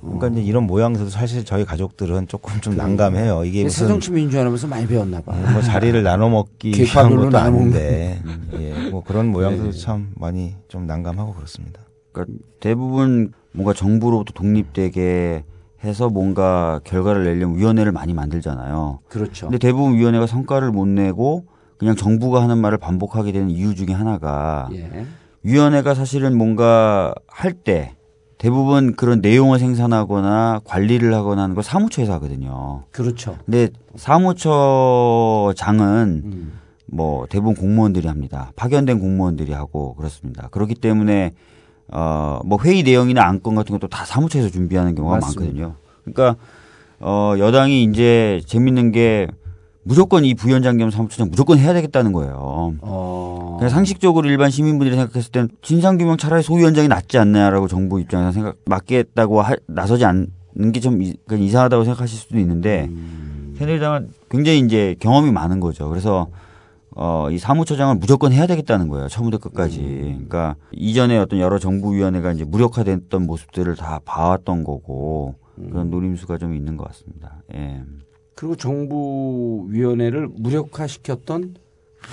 그러니까 0.00 0.28
이제 0.28 0.42
이런 0.42 0.64
모양새도 0.64 1.10
사실 1.10 1.44
저희 1.44 1.64
가족들은 1.64 2.28
조금 2.28 2.60
좀 2.60 2.76
난감해요. 2.76 3.44
이게 3.44 3.64
무슨 3.64 3.86
새정치민주연합에서 3.86 4.66
많이 4.66 4.86
배웠나 4.86 5.20
봐. 5.20 5.32
뭐 5.52 5.60
자리를 5.60 6.02
나눠 6.02 6.30
먹기 6.30 6.72
위한 6.80 7.14
것도 7.14 7.36
아닌데, 7.36 8.20
예, 8.54 8.88
뭐 8.90 9.04
그런 9.04 9.26
모양새도 9.26 9.72
네. 9.72 9.78
참 9.78 10.12
많이 10.16 10.54
좀 10.68 10.86
난감하고 10.86 11.34
그렇습니다. 11.34 11.80
그러니까 12.12 12.38
대부분 12.60 13.32
뭔가 13.52 13.74
정부로부터 13.74 14.32
독립되게 14.32 15.44
해서 15.86 16.08
뭔가 16.08 16.80
결과를 16.84 17.24
내려면 17.24 17.56
위원회를 17.56 17.92
많이 17.92 18.12
만들잖아요. 18.14 19.00
그렇죠. 19.08 19.46
근데 19.46 19.58
대부분 19.58 19.94
위원회가 19.94 20.26
성과를 20.26 20.70
못 20.70 20.86
내고 20.86 21.44
그냥 21.78 21.94
정부가 21.96 22.42
하는 22.42 22.58
말을 22.58 22.78
반복하게 22.78 23.32
되는 23.32 23.50
이유 23.50 23.74
중에 23.74 23.94
하나가 23.94 24.68
예. 24.72 25.06
위원회가 25.42 25.94
사실은 25.94 26.36
뭔가 26.36 27.14
할 27.28 27.52
때 27.52 27.92
대부분 28.38 28.94
그런 28.96 29.20
내용을 29.22 29.58
생산하거나 29.58 30.60
관리를 30.64 31.14
하거나 31.14 31.42
하는 31.44 31.54
걸 31.54 31.64
사무처에서 31.64 32.12
하거든요. 32.14 32.84
그렇죠. 32.90 33.38
근데 33.46 33.70
사무처장은 35.14 36.52
뭐 36.86 37.26
대부분 37.28 37.54
공무원들이 37.54 38.08
합니다. 38.08 38.52
파견된 38.56 39.00
공무원들이 39.00 39.52
하고 39.52 39.94
그렇습니다. 39.94 40.48
그렇기 40.50 40.74
때문에 40.74 41.32
어 41.92 42.40
뭐 42.44 42.58
회의 42.64 42.82
내용이나 42.82 43.24
안건 43.26 43.54
같은 43.54 43.72
것도 43.78 43.88
다 43.88 44.04
사무처에서 44.04 44.50
준비하는 44.50 44.94
경우가 44.94 45.16
맞습니다. 45.16 45.40
많거든요. 45.42 45.74
그러니까 46.04 46.36
어 47.00 47.34
여당이 47.38 47.84
이제 47.84 48.40
재밌는 48.46 48.92
게 48.92 49.26
무조건 49.82 50.24
이 50.24 50.34
부위원장 50.34 50.78
겸 50.78 50.90
사무처장 50.90 51.28
무조건 51.30 51.58
해야 51.58 51.72
되겠다는 51.72 52.12
거예요. 52.12 52.76
어. 52.82 53.56
그냥 53.58 53.70
상식적으로 53.70 54.28
일반 54.28 54.50
시민분들이 54.50 54.96
생각했을 54.96 55.30
땐 55.30 55.48
진상규명 55.62 56.16
차라리 56.16 56.42
소위원장이 56.42 56.88
낫지 56.88 57.18
않나라고 57.18 57.68
정부 57.68 58.00
입장에서 58.00 58.32
생각 58.32 58.56
맡겠다고 58.66 59.42
하- 59.42 59.54
나서지 59.68 60.04
않는 60.04 60.72
게 60.72 60.80
좀 60.80 61.00
이상하다고 61.30 61.84
생각하실 61.84 62.18
수도 62.18 62.38
있는데 62.40 62.90
새누리당은 63.58 64.10
굉장히 64.30 64.58
이제 64.60 64.96
경험이 64.98 65.30
많은 65.30 65.60
거죠. 65.60 65.88
그래서 65.88 66.26
어, 66.98 67.28
이 67.30 67.36
사무처장을 67.36 67.96
무조건 67.96 68.32
해야 68.32 68.46
되겠다는 68.46 68.88
거예요. 68.88 69.08
처음부터 69.08 69.36
끝까지. 69.38 69.80
그러니까 69.82 70.56
이전에 70.72 71.18
어떤 71.18 71.38
여러 71.40 71.58
정부위원회가 71.58 72.32
이제 72.32 72.44
무력화됐던 72.44 73.26
모습들을 73.26 73.76
다 73.76 74.00
봐왔던 74.06 74.64
거고 74.64 75.34
그런 75.56 75.90
노림수가 75.90 76.38
좀 76.38 76.54
있는 76.54 76.78
것 76.78 76.88
같습니다. 76.88 77.42
예. 77.54 77.82
그리고 78.34 78.56
정부위원회를 78.56 80.28
무력화시켰던 80.36 81.56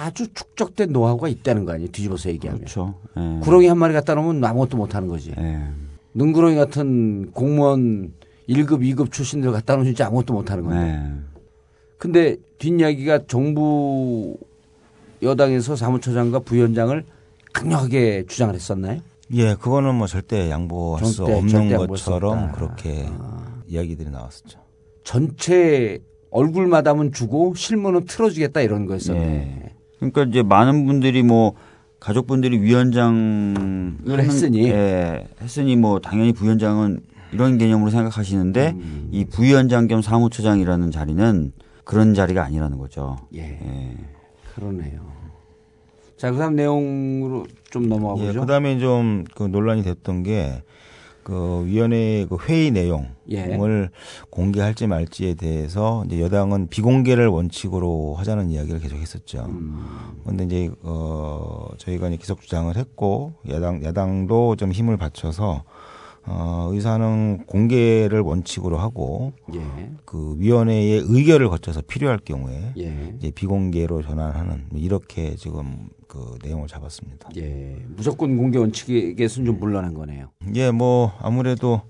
아주 0.01 0.33
축적된 0.33 0.91
노하우가 0.91 1.29
있다는 1.29 1.63
거 1.63 1.71
아니에요? 1.71 1.89
뒤집어서 1.89 2.29
얘기하면. 2.29 2.59
그렇죠. 2.59 2.95
예. 3.15 3.39
구렁이 3.41 3.67
한 3.67 3.77
마리 3.77 3.93
갖다 3.93 4.15
놓으면 4.15 4.43
아무것도 4.43 4.75
못 4.75 4.95
하는 4.95 5.07
거지. 5.07 5.33
예. 5.37 5.61
능구렁이 6.13 6.55
같은 6.55 7.31
공무원 7.31 8.11
1급, 8.49 8.81
2급 8.81 9.13
출신들 9.13 9.53
갖다 9.53 9.75
놓으면 9.75 9.85
진짜 9.85 10.07
아무것도 10.07 10.33
못 10.33 10.51
하는 10.51 10.65
건데. 10.65 10.79
네. 10.79 11.13
근데 11.97 12.35
뒷이야기가 12.57 13.27
정부 13.27 14.35
여당에서 15.23 15.75
사무처장과 15.75 16.39
부위원장을 16.39 17.03
강력하게 17.53 18.25
주장을 18.27 18.53
했었나요? 18.53 18.99
예, 19.31 19.55
그거는 19.55 19.95
뭐 19.95 20.07
절대 20.07 20.49
양보할 20.49 21.05
수 21.05 21.17
절대, 21.17 21.33
없는 21.33 21.69
수 21.69 21.87
것처럼 21.87 22.37
없다. 22.37 22.49
아. 22.49 22.51
그렇게 22.51 23.09
이야기들이 23.67 24.09
나왔었죠. 24.09 24.59
전체 25.03 25.99
얼굴 26.29 26.67
마담은 26.67 27.11
주고 27.13 27.53
실무는 27.55 28.05
틀어주겠다 28.05 28.61
이런 28.61 28.85
거였었네. 28.85 29.19
예. 29.19 29.73
그러니까 29.97 30.23
이제 30.23 30.43
많은 30.43 30.85
분들이 30.85 31.23
뭐 31.23 31.53
가족분들이 31.99 32.59
위원장을 32.59 34.19
했으니. 34.19 34.67
예, 34.67 35.27
했으니 35.41 35.75
뭐 35.75 35.99
당연히 35.99 36.33
부위원장은 36.33 37.01
이런 37.31 37.57
개념으로 37.57 37.89
생각하시는데 37.89 38.73
음. 38.75 39.09
이 39.11 39.25
부위원장 39.25 39.87
겸 39.87 40.01
사무처장이라는 40.01 40.91
자리는 40.91 41.53
그런 41.83 42.13
자리가 42.13 42.43
아니라는 42.43 42.77
거죠. 42.77 43.17
예. 43.35 43.59
그러네요. 44.55 45.01
자, 46.17 46.31
그 46.31 46.37
다음 46.37 46.55
내용으로 46.55 47.45
좀 47.69 47.89
넘어가 47.89 48.21
예, 48.21 48.27
보죠. 48.27 48.41
그다음에 48.41 48.77
좀 48.79 49.25
그 49.35 49.43
논란이 49.43 49.83
됐던 49.83 50.23
게 50.23 50.63
그 51.23 51.65
위원회 51.65 52.25
그 52.29 52.37
회의 52.47 52.69
내용을 52.71 53.09
예. 53.31 53.89
공개할지 54.29 54.87
말지에 54.87 55.33
대해서 55.35 56.03
이제 56.05 56.21
여당은 56.21 56.67
비공개를 56.67 57.27
원칙으로 57.27 58.15
하자는 58.17 58.49
이야기를 58.49 58.79
계속했었죠. 58.81 59.49
그런데 60.23 60.43
이제 60.43 60.69
어 60.83 61.69
저희가 61.77 62.09
이제 62.09 62.17
계속 62.17 62.41
주장을 62.41 62.75
했고 62.75 63.33
야당 63.49 63.83
야당도 63.83 64.57
좀 64.57 64.71
힘을 64.71 64.97
받쳐서 64.97 65.63
어 66.25 66.69
의사는 66.71 67.45
공개를 67.47 68.21
원칙으로 68.21 68.77
하고 68.77 69.33
예. 69.53 69.61
그 70.05 70.35
위원회의 70.37 71.03
의결을 71.05 71.49
거쳐서 71.49 71.81
필요할 71.81 72.19
경우에 72.23 72.73
예. 72.77 73.13
이제 73.17 73.31
비공개로 73.31 74.01
전환하는 74.03 74.67
뭐 74.69 74.79
이렇게 74.79 75.35
지금 75.35 75.89
그 76.07 76.37
내용을 76.43 76.67
잡았습니다. 76.67 77.29
예. 77.35 77.75
무조건 77.95 78.37
공개 78.37 78.57
원칙에서는 78.57 79.45
좀 79.45 79.59
물러난 79.59 79.93
거네요. 79.93 80.29
예, 80.55 80.71
뭐 80.71 81.11
아무래도 81.19 81.81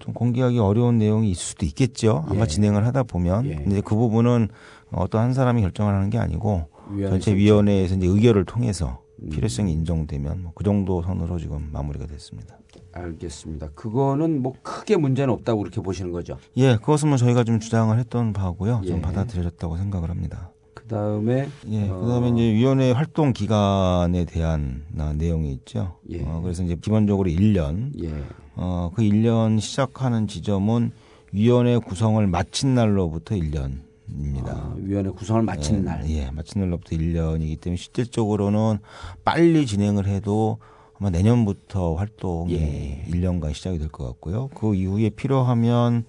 좀 0.00 0.12
공개하기 0.14 0.58
어려운 0.58 0.98
내용이 0.98 1.30
있을 1.30 1.42
수도 1.42 1.64
있겠죠. 1.66 2.24
아마 2.28 2.42
예. 2.42 2.46
진행을 2.46 2.84
하다 2.86 3.04
보면. 3.04 3.46
예. 3.46 3.54
근데 3.56 3.80
그 3.80 3.94
부분은 3.94 4.48
어떤 4.90 5.20
한 5.22 5.32
사람이 5.32 5.62
결정을 5.62 5.94
하는 5.94 6.10
게 6.10 6.18
아니고 6.18 6.68
위원회 6.90 7.10
전체. 7.20 7.34
위원회에서 7.36 7.94
이제 7.96 8.06
의결을 8.06 8.44
통해서 8.46 9.00
음. 9.22 9.30
필요성이 9.30 9.72
인정되면 9.72 10.42
뭐 10.42 10.52
그 10.54 10.64
정도 10.64 11.02
선으로 11.02 11.38
지금 11.38 11.68
마무리가 11.72 12.06
됐습니다. 12.06 12.58
알겠습니다. 12.96 13.70
그거는 13.74 14.42
뭐 14.42 14.54
크게 14.62 14.96
문제는 14.96 15.32
없다고 15.34 15.60
그렇게 15.60 15.80
보시는 15.80 16.12
거죠. 16.12 16.38
예, 16.56 16.76
그것은 16.76 17.08
뭐 17.08 17.16
저희가 17.18 17.44
좀 17.44 17.60
주장을 17.60 17.96
했던 17.98 18.32
바고요. 18.32 18.80
예. 18.84 18.88
좀 18.88 19.00
받아들여졌다고 19.02 19.76
생각을 19.76 20.10
합니다. 20.10 20.50
그 20.74 20.84
다음에 20.86 21.48
예, 21.68 21.88
어, 21.88 22.00
그 22.00 22.08
다음에 22.08 22.28
이제 22.30 22.42
위원회 22.54 22.92
활동 22.92 23.32
기간에 23.32 24.24
대한 24.24 24.84
아, 24.98 25.12
내용이 25.12 25.52
있죠. 25.52 25.96
예. 26.10 26.22
어, 26.22 26.40
그래서 26.42 26.62
이제 26.62 26.76
기본적으로 26.76 27.28
1년. 27.28 27.92
예. 28.02 28.12
어, 28.54 28.90
그 28.94 29.02
1년 29.02 29.60
시작하는 29.60 30.26
지점은 30.26 30.92
위원회 31.32 31.76
구성을 31.78 32.24
마친 32.26 32.74
날로부터 32.74 33.34
1년입니다. 33.34 34.48
아, 34.48 34.74
위원회 34.76 35.10
구성을 35.10 35.42
마치는 35.42 35.80
예, 35.80 35.84
날. 35.84 36.10
예, 36.10 36.30
마친 36.30 36.62
날로부터 36.62 36.96
1년이기 36.96 37.60
때문에 37.60 37.76
실질적으로는 37.76 38.78
빨리 39.24 39.66
진행을 39.66 40.06
해도 40.06 40.58
아마 40.98 41.10
내년부터 41.10 41.94
활동이 41.94 42.54
예. 42.54 43.04
1년간 43.10 43.52
시작이 43.54 43.78
될 43.78 43.88
것 43.88 44.04
같고요. 44.06 44.48
그 44.54 44.74
이후에 44.74 45.10
필요하면 45.10 46.04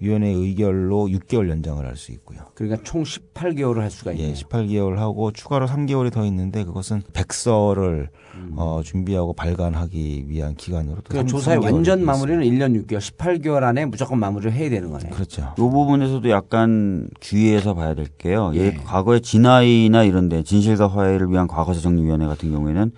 위원회 0.00 0.28
의결로 0.30 1.06
6개월 1.06 1.48
연장을 1.48 1.86
할 1.86 1.94
수 1.96 2.10
있고요. 2.10 2.40
그러니까 2.54 2.82
총 2.82 3.04
18개월을 3.04 3.76
할 3.78 3.88
수가 3.90 4.10
있네요. 4.12 4.30
예, 4.30 4.32
18개월 4.34 4.96
하고 4.96 5.30
추가로 5.30 5.66
3개월이 5.68 6.10
더 6.12 6.24
있는데 6.26 6.64
그것은 6.64 7.02
백서를 7.12 8.08
어, 8.56 8.80
준비하고 8.84 9.32
발간하기 9.34 10.24
위한 10.26 10.56
기간으로 10.56 10.96
또 10.96 11.02
음. 11.02 11.04
그러니까 11.10 11.30
삼- 11.30 11.38
조사의 11.38 11.58
3개월이 11.60 11.72
완전. 11.74 12.04
마무리는 12.04 12.42
1년 12.44 12.84
6개월, 12.86 12.98
18개월 12.98 13.62
안에 13.62 13.84
무조건 13.86 14.18
마무리를 14.18 14.52
해야 14.52 14.70
되는 14.70 14.90
거네요. 14.90 15.12
그렇죠. 15.12 15.54
이 15.56 15.60
부분에서도 15.60 16.28
약간 16.30 17.08
주의해서 17.20 17.74
봐야 17.74 17.94
될 17.94 18.06
게요. 18.18 18.50
예. 18.56 18.58
예. 18.60 18.70
과거에 18.72 19.20
진화이나 19.20 20.02
이런데 20.02 20.42
진실과 20.42 20.88
화해를 20.88 21.30
위한 21.30 21.46
과거사정리위원회 21.46 22.26
같은 22.26 22.50
경우에는 22.50 22.90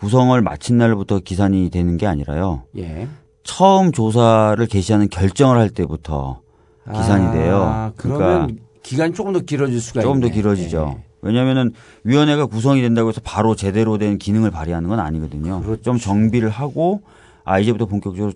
구성을 0.00 0.40
마친 0.40 0.78
날부터 0.78 1.18
기산이 1.20 1.68
되는 1.68 1.98
게 1.98 2.06
아니라요. 2.06 2.62
예. 2.78 3.06
처음 3.42 3.92
조사를 3.92 4.64
개시하는 4.66 5.10
결정을 5.10 5.58
할 5.58 5.68
때부터 5.68 6.40
기산이 6.86 7.26
아, 7.26 7.32
돼요. 7.32 7.92
그러면 7.96 8.46
그러니까 8.46 8.62
기간이 8.82 9.12
조금 9.12 9.34
더 9.34 9.40
길어질 9.40 9.78
수가 9.78 10.00
조금 10.00 10.20
더 10.20 10.28
있네. 10.28 10.36
길어지죠. 10.36 10.94
예. 10.96 11.04
왜냐하면은 11.20 11.72
위원회가 12.04 12.46
구성이 12.46 12.80
된다고 12.80 13.10
해서 13.10 13.20
바로 13.22 13.54
제대로 13.54 13.98
된 13.98 14.16
기능을 14.16 14.50
발휘하는 14.50 14.88
건 14.88 15.00
아니거든요. 15.00 15.60
그렇죠. 15.60 15.82
좀 15.82 15.98
정비를 15.98 16.48
하고 16.48 17.02
아 17.44 17.58
이제부터 17.60 17.84
본격적으로 17.84 18.32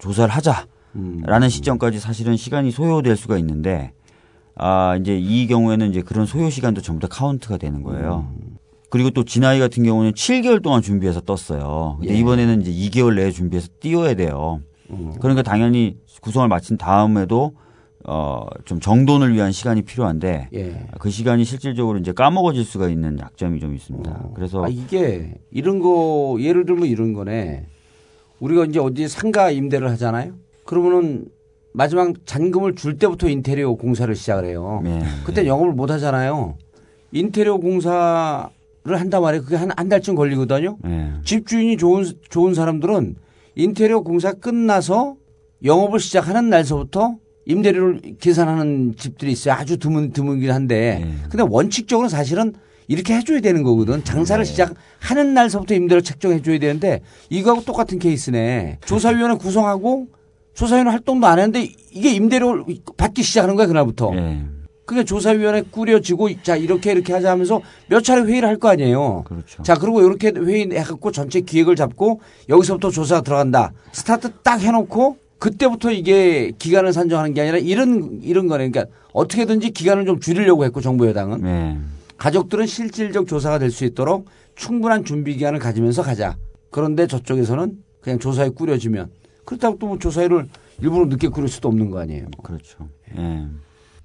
조사를 0.00 0.28
하자라는 0.34 0.66
음. 0.96 1.48
시점까지 1.48 2.00
사실은 2.00 2.36
시간이 2.36 2.72
소요될 2.72 3.16
수가 3.16 3.38
있는데 3.38 3.92
아 4.56 4.96
이제 5.00 5.16
이 5.16 5.46
경우에는 5.46 5.88
이제 5.90 6.02
그런 6.02 6.26
소요 6.26 6.50
시간도 6.50 6.80
전부 6.80 7.06
다 7.06 7.14
카운트가 7.16 7.58
되는 7.58 7.84
거예요. 7.84 8.28
그리고 8.88 9.10
또 9.10 9.24
진아이 9.24 9.58
같은 9.58 9.82
경우는 9.82 10.12
7개월 10.12 10.62
동안 10.62 10.82
준비해서 10.82 11.20
떴어요. 11.20 11.96
근데 12.00 12.14
예. 12.14 12.18
이번에는 12.18 12.62
이제 12.62 12.70
2개월 13.00 13.16
내에 13.16 13.30
준비해서 13.30 13.68
띄워야 13.80 14.14
돼요. 14.14 14.60
그러니까 15.20 15.42
당연히 15.42 15.96
구성을 16.20 16.46
마친 16.48 16.76
다음에도 16.76 17.54
어, 18.08 18.46
좀 18.64 18.78
정돈을 18.78 19.34
위한 19.34 19.50
시간이 19.50 19.82
필요한데 19.82 20.48
예. 20.54 20.86
그 21.00 21.10
시간이 21.10 21.44
실질적으로 21.44 21.98
이제 21.98 22.12
까먹어질 22.12 22.64
수가 22.64 22.88
있는 22.88 23.18
약점이 23.18 23.58
좀 23.58 23.74
있습니다. 23.74 24.28
그래서 24.34 24.64
아, 24.64 24.68
이게 24.68 25.34
이런 25.50 25.80
거 25.80 26.36
예를 26.38 26.64
들면 26.66 26.86
이런 26.86 27.12
거네. 27.12 27.66
우리가 28.38 28.66
이제 28.66 28.78
어디 28.78 29.08
상가 29.08 29.50
임대를 29.50 29.90
하잖아요. 29.90 30.34
그러면은 30.64 31.26
마지막 31.72 32.14
잔금을 32.24 32.76
줄 32.76 32.96
때부터 32.96 33.28
인테리어 33.28 33.74
공사를 33.74 34.14
시작을 34.14 34.44
해요. 34.46 34.80
네. 34.84 35.00
그때 35.24 35.46
영업을 35.46 35.72
못 35.72 35.90
하잖아요. 35.90 36.56
인테리어 37.10 37.56
공사 37.56 38.50
를 38.86 39.00
한단 39.00 39.20
말이에요. 39.22 39.42
그게 39.42 39.56
한, 39.56 39.70
한 39.76 39.88
달쯤 39.88 40.14
걸리거든요. 40.14 40.78
네. 40.84 41.12
집주인이 41.24 41.76
좋은, 41.76 42.04
좋은 42.28 42.54
사람들은 42.54 43.16
인테리어 43.56 44.00
공사 44.00 44.32
끝나서 44.32 45.16
영업을 45.64 45.98
시작하는 45.98 46.50
날서부터 46.50 47.16
임대료를 47.46 48.00
계산하는 48.20 48.94
집들이 48.96 49.32
있어요. 49.32 49.54
아주 49.54 49.78
드문, 49.78 50.12
드문긴 50.12 50.52
한데. 50.52 51.00
네. 51.04 51.14
근데 51.28 51.44
원칙적으로는 51.48 52.08
사실은 52.08 52.52
이렇게 52.86 53.14
해줘야 53.14 53.40
되는 53.40 53.64
거거든. 53.64 54.04
장사를 54.04 54.44
네. 54.44 54.48
시작하는 54.48 55.34
날서부터 55.34 55.74
임대료 55.74 56.00
책정해줘야 56.00 56.58
되는데 56.60 57.00
이거하고 57.28 57.64
똑같은 57.64 57.98
케이스네. 57.98 58.78
조사위원회 58.84 59.36
구성하고 59.36 60.06
조사위원회 60.54 60.92
활동도 60.92 61.26
안 61.26 61.38
했는데 61.40 61.68
이게 61.90 62.12
임대료 62.12 62.64
받기 62.96 63.24
시작하는 63.24 63.56
거야, 63.56 63.66
그날부터. 63.66 64.12
네. 64.86 64.94
그게 64.94 65.04
조사위원회 65.04 65.62
꾸려지고 65.70 66.42
자 66.42 66.56
이렇게 66.56 66.92
이렇게 66.92 67.12
하자 67.12 67.30
하면서 67.32 67.60
몇 67.88 68.02
차례 68.04 68.22
회의를 68.22 68.48
할 68.48 68.56
거 68.58 68.68
아니에요. 68.68 69.24
그렇죠. 69.26 69.62
자 69.62 69.74
그리고 69.74 70.00
이렇게 70.00 70.32
회의 70.34 70.68
해갖고 70.70 71.10
전체 71.12 71.40
기획을 71.40 71.76
잡고 71.76 72.20
여기서부터 72.48 72.90
조사가 72.90 73.22
들어간다. 73.22 73.72
스타트 73.92 74.30
딱 74.42 74.60
해놓고 74.60 75.18
그때부터 75.38 75.90
이게 75.90 76.52
기간을 76.58 76.92
산정하는 76.92 77.34
게 77.34 77.42
아니라 77.42 77.58
이런 77.58 78.20
이런 78.22 78.46
거네. 78.46 78.70
그러니까 78.70 78.94
어떻게든지 79.12 79.70
기간을 79.72 80.06
좀 80.06 80.20
줄이려고 80.20 80.64
했고 80.64 80.80
정부 80.80 81.06
여당은 81.08 81.42
네. 81.42 81.78
가족들은 82.16 82.66
실질적 82.66 83.26
조사가 83.26 83.58
될 83.58 83.70
수 83.70 83.84
있도록 83.84 84.26
충분한 84.54 85.04
준비 85.04 85.34
기간을 85.34 85.58
가지면서 85.58 86.02
가자. 86.02 86.36
그런데 86.70 87.06
저쪽에서는 87.06 87.76
그냥 88.00 88.18
조사에 88.18 88.48
꾸려지면 88.50 89.10
그렇다고 89.44 89.78
또 89.78 89.86
뭐 89.88 89.98
조사회를 89.98 90.48
일부러 90.80 91.06
늦게 91.06 91.28
꾸릴 91.28 91.48
수도 91.48 91.68
없는 91.68 91.90
거 91.90 91.98
아니에요. 92.00 92.28
그렇죠. 92.42 92.88
예. 93.18 93.46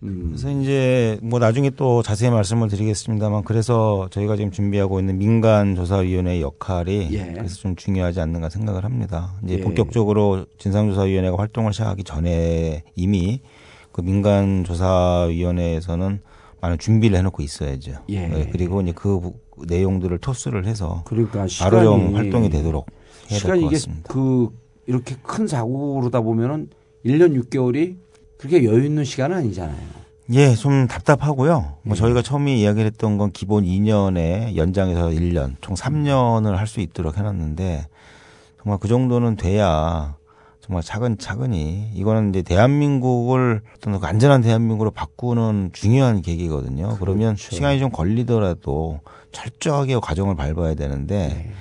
그래서 0.01 0.49
이제 0.49 1.19
뭐 1.21 1.37
나중에 1.37 1.69
또 1.69 2.01
자세히 2.01 2.31
말씀을 2.31 2.69
드리겠습니다만 2.69 3.43
그래서 3.43 4.07
저희가 4.09 4.35
지금 4.35 4.49
준비하고 4.49 4.99
있는 4.99 5.19
민간 5.19 5.75
조사위원회 5.75 6.41
역할이 6.41 7.09
예. 7.11 7.33
그래서 7.33 7.55
좀 7.57 7.75
중요하지 7.75 8.19
않는가 8.19 8.49
생각을 8.49 8.83
합니다. 8.83 9.35
이제 9.43 9.55
예. 9.55 9.61
본격적으로 9.61 10.45
진상조사위원회가 10.57 11.37
활동을 11.37 11.71
시작하기 11.71 12.03
전에 12.03 12.83
이미 12.95 13.41
그 13.91 14.01
민간 14.01 14.63
조사위원회에서는 14.63 16.19
많은 16.61 16.77
준비를 16.79 17.17
해놓고 17.19 17.43
있어야죠. 17.43 17.93
예. 18.09 18.27
네, 18.27 18.49
그리고 18.51 18.81
이제 18.81 18.91
그 18.95 19.19
부- 19.19 19.35
내용들을 19.67 20.17
토스를 20.17 20.65
해서 20.65 21.03
그러니까 21.05 21.45
바로 21.59 21.83
좀 21.83 22.15
활동이 22.15 22.49
되도록 22.49 22.87
해야 23.29 23.39
될 23.39 23.61
것 23.61 23.69
같습니다. 23.69 24.11
그 24.13 24.49
이렇게 24.87 25.15
큰 25.21 25.45
사고로다 25.47 26.21
보면은 26.21 26.69
1년 27.05 27.39
6개월이 27.43 27.97
그렇게 28.41 28.65
여유 28.65 28.83
있는 28.85 29.03
시간은 29.03 29.37
아니잖아요. 29.37 29.77
예, 30.33 30.55
좀 30.55 30.87
답답하고요. 30.87 31.75
예. 31.75 31.79
뭐 31.87 31.95
저희가 31.95 32.21
처음에 32.23 32.55
이야기를 32.57 32.87
했던 32.87 33.17
건 33.17 33.31
기본 33.31 33.63
2년에 33.65 34.55
연장해서 34.55 35.09
1년, 35.09 35.55
총 35.61 35.75
3년을 35.75 36.55
할 36.55 36.65
수 36.67 36.79
있도록 36.79 37.17
해놨는데 37.17 37.85
정말 38.63 38.79
그 38.79 38.87
정도는 38.87 39.35
돼야 39.35 40.15
정말 40.61 40.81
차근차근히 40.83 41.91
이거는 41.93 42.29
이제 42.29 42.41
대한민국을 42.41 43.61
어떤 43.75 43.99
그 43.99 44.07
안전한 44.07 44.41
대한민국으로 44.41 44.91
바꾸는 44.91 45.71
중요한 45.73 46.21
계기거든요. 46.21 46.97
그러면 46.99 47.35
그렇죠. 47.35 47.55
시간이 47.55 47.79
좀 47.79 47.89
걸리더라도 47.91 49.01
철저하게 49.31 49.99
과정을 50.01 50.35
밟아야 50.35 50.73
되는데 50.75 51.27
네. 51.27 51.51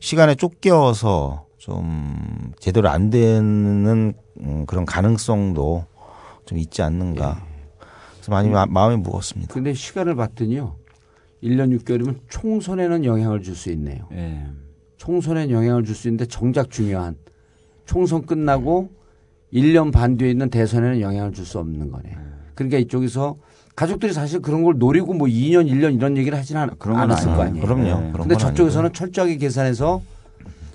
시간에 0.00 0.34
쫓겨서 0.34 1.44
좀 1.58 2.52
제대로 2.58 2.88
안 2.88 3.10
되는 3.10 4.14
음, 4.40 4.66
그런 4.66 4.84
가능성도 4.84 5.84
좀 6.46 6.58
있지 6.58 6.80
않는가. 6.80 7.44
그래서 8.14 8.32
많이 8.32 8.48
마, 8.48 8.64
마음이 8.66 8.96
무겁습니다. 9.02 9.52
근데 9.52 9.74
시간을 9.74 10.14
봤더니요. 10.14 10.76
1년 11.42 11.78
6개월이면 11.78 12.20
총선에는 12.28 13.04
영향을 13.04 13.42
줄 13.42 13.54
수 13.54 13.70
있네요. 13.72 14.08
예. 14.12 14.44
총선에 14.96 15.50
영향을 15.50 15.84
줄 15.84 15.94
수 15.94 16.08
있는데 16.08 16.24
정작 16.26 16.70
중요한 16.70 17.16
총선 17.84 18.24
끝나고 18.24 18.90
1년 19.52 19.92
반 19.92 20.16
뒤에 20.16 20.30
있는 20.30 20.48
대선에는 20.48 21.00
영향을 21.00 21.32
줄 21.32 21.44
수 21.44 21.58
없는 21.58 21.90
거네. 21.90 22.16
그러니까 22.54 22.78
이쪽에서 22.78 23.36
가족들이 23.76 24.12
사실 24.14 24.40
그런 24.40 24.62
걸 24.64 24.78
노리고 24.78 25.12
뭐 25.12 25.28
2년, 25.28 25.70
1년 25.70 25.94
이런 25.94 26.16
얘기를 26.16 26.38
하지는 26.38 26.62
않- 26.62 26.70
않았을 26.80 27.26
거 27.34 27.42
아니에요. 27.42 27.46
아니에요. 27.48 27.66
그럼요. 27.66 27.82
네. 27.82 28.12
그런 28.12 28.12
근데 28.28 28.34
건 28.34 28.38
저쪽에서는 28.38 28.92
철저하게 28.94 29.36
계산해서 29.36 30.00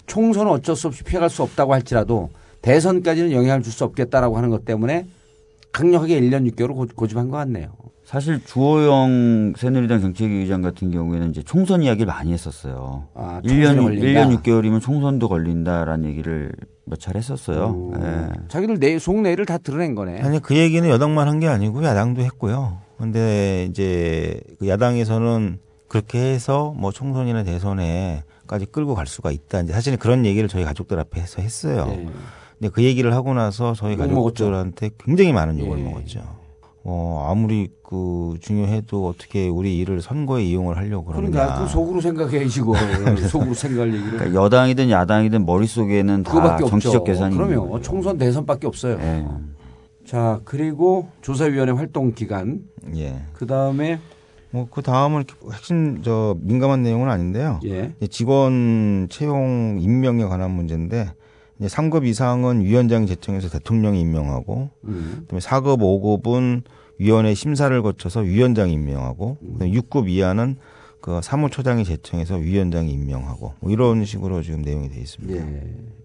총선은 0.06 0.52
어쩔 0.52 0.76
수 0.76 0.88
없이 0.88 1.04
피해갈 1.04 1.30
수 1.30 1.42
없다고 1.42 1.74
할지라도 1.74 2.30
대선까지는 2.62 3.32
영향을 3.32 3.64
줄 3.64 3.74
수 3.74 3.84
없겠다라고 3.86 4.38
하는 4.38 4.50
것 4.52 4.66
때문에 4.66 5.08
강력하게 5.72 6.20
1년 6.22 6.50
6개월을 6.52 6.76
고- 6.76 6.88
고집한 6.96 7.30
것 7.30 7.38
같네요. 7.38 7.70
사실 8.04 8.44
주호영 8.44 9.54
새누리당 9.58 10.02
정책위의장 10.02 10.62
같은 10.62 10.92
경우에는 10.92 11.30
이제 11.30 11.42
총선 11.44 11.82
이야기를 11.82 12.08
많이 12.08 12.34
했었어요. 12.34 13.08
아, 13.14 13.40
1년, 13.44 13.48
총선에 13.50 13.82
걸린다. 13.82 14.26
1년 14.28 14.38
6개월이면 14.42 14.82
총선도 14.82 15.30
걸린다라는 15.30 16.10
얘기를 16.10 16.52
몇 16.86 17.00
차례 17.00 17.20
했었어요. 17.20 17.68
오. 17.68 17.94
예. 18.04 18.28
자기들 18.50 18.80
내 18.80 19.00
속내를 19.00 19.46
다 19.46 19.58
드러낸 19.60 19.96
거네. 19.96 20.20
아니 20.22 20.42
그 20.42 20.58
얘기는 20.58 20.88
여당만 20.90 21.28
한 21.28 21.40
게 21.40 21.48
아니고 21.48 21.84
야당도 21.86 22.22
했고요. 22.22 22.80
근데 22.98 23.68
이제 23.70 24.42
그 24.60 24.68
야당에서는 24.68 25.60
그렇게 25.88 26.20
해서 26.34 26.74
뭐 26.78 26.92
총선이나 26.92 27.44
대선에까지 27.44 28.66
끌고 28.72 28.94
갈 28.96 29.08
수가 29.08 29.32
있다. 29.32 29.62
이제 29.62 29.74
사실은 29.74 29.98
그런 29.98 30.26
얘기를 30.26 30.50
저희 30.50 30.64
가족들 30.66 31.00
앞에서 31.00 31.42
했어요. 31.42 31.86
네. 31.88 32.08
근데 32.62 32.72
그 32.72 32.84
얘기를 32.84 33.12
하고 33.16 33.34
나서 33.34 33.74
저희 33.74 33.94
욕 33.94 33.98
먹었죠. 33.98 34.46
가족들한테 34.46 34.92
굉장히 35.04 35.34
많은 35.34 35.58
욕을 35.58 35.80
예. 35.80 35.84
먹었죠. 35.84 36.22
어, 36.84 37.28
아무리 37.28 37.70
그 37.82 38.36
중요해도 38.40 39.08
어떻게 39.08 39.48
우리 39.48 39.80
일을 39.80 40.00
선거에 40.00 40.44
이용을 40.44 40.78
하려고 40.78 41.06
그러느냐. 41.06 41.32
그러니까 41.32 41.60
그 41.60 41.68
속으로 41.68 42.00
생각해야지 42.00 42.62
고 42.62 42.76
속으로 43.30 43.56
생각할 43.56 43.92
얘기를. 43.96 44.12
그러니까 44.12 44.40
여당이든 44.44 44.92
야당이든 44.92 45.44
머릿속에는 45.44 46.22
다 46.22 46.58
정치적 46.58 47.02
없죠. 47.02 47.04
계산이 47.04 47.36
그러면 47.36 47.68
거죠. 47.68 47.82
총선 47.82 48.20
대선밖에 48.20 48.68
없어요. 48.68 49.00
예. 49.02 49.26
자 50.06 50.40
그리고 50.46 51.10
조사위원회 51.22 51.72
활동 51.72 52.14
기간 52.14 52.60
예. 52.96 53.24
그 53.34 53.48
다음에 53.48 54.00
뭐 54.52 54.68
그 54.70 54.84
다음은 54.84 55.24
핵심 55.52 56.04
저 56.04 56.38
민감한 56.42 56.84
내용은 56.84 57.10
아닌데요. 57.10 57.60
예. 57.66 57.94
직원 58.12 59.08
채용 59.10 59.80
임명에 59.82 60.26
관한 60.26 60.52
문제인데 60.52 61.12
이제 61.62 61.68
3급 61.68 62.08
이상은 62.08 62.62
위원장이 62.62 63.06
제청해서 63.06 63.50
대통령이 63.50 64.02
임명하고 64.02 64.72
음. 64.86 65.26
그다음에 65.28 65.40
4급, 65.40 65.78
5급은 65.80 66.64
위원회 66.98 67.36
심사를 67.36 67.80
거쳐서 67.84 68.22
위원장이 68.22 68.74
임명하고 68.74 69.38
그다음에 69.54 69.72
6급 69.72 70.10
이하는 70.10 70.56
그 71.02 71.20
사무처장이 71.22 71.84
제청해서 71.86 72.38
위원장이 72.38 72.92
임명하고 72.92 73.54
뭐 73.60 73.72
이런 73.72 74.06
식으로 74.06 74.42
지금 74.42 74.62
내용이 74.64 74.90
되어 74.90 75.02
있습니다. 75.02 75.40
예. 75.40 75.64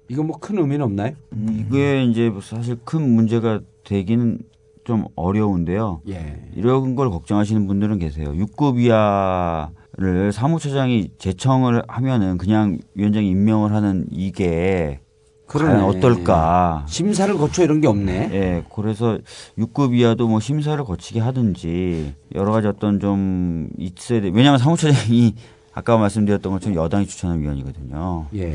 이거 0.08 0.22
뭐 0.22 0.36
큰 0.38 0.58
의미는 0.58 0.82
없나요? 0.84 1.12
이게 1.50 2.04
이제 2.04 2.30
사실 2.42 2.76
큰 2.84 3.10
문제가 3.14 3.60
되기는 3.84 4.38
좀 4.84 5.06
어려운데요. 5.16 6.02
예. 6.08 6.40
이런 6.54 6.94
걸 6.94 7.10
걱정하시는 7.10 7.66
분들은 7.66 7.98
계세요. 7.98 8.32
6급 8.32 8.78
이하를 8.80 10.32
사무처장이 10.32 11.10
제청을 11.18 11.82
하면은 11.88 12.38
그냥 12.38 12.78
위원장이 12.94 13.28
임명을 13.30 13.72
하는 13.72 14.06
이게 14.10 15.00
그러네. 15.46 15.82
어떨까? 15.82 16.84
심사를 16.88 17.32
거쳐 17.36 17.62
이런 17.62 17.80
게 17.80 17.86
없네. 17.86 18.30
예, 18.32 18.64
그래서 18.74 19.18
6급 19.56 19.94
이하도 19.94 20.26
뭐 20.28 20.40
심사를 20.40 20.82
거치게 20.82 21.20
하든지 21.20 22.14
여러 22.34 22.52
가지 22.52 22.66
어떤 22.66 22.98
좀 22.98 23.68
있어야 23.78 24.20
돼. 24.20 24.30
왜냐하면 24.32 24.58
사무처장이 24.58 25.34
아까 25.72 25.96
말씀드렸던 25.98 26.52
것처럼 26.52 26.76
여당이 26.76 27.06
추천한 27.06 27.40
위원이거든요. 27.40 28.26
예. 28.34 28.54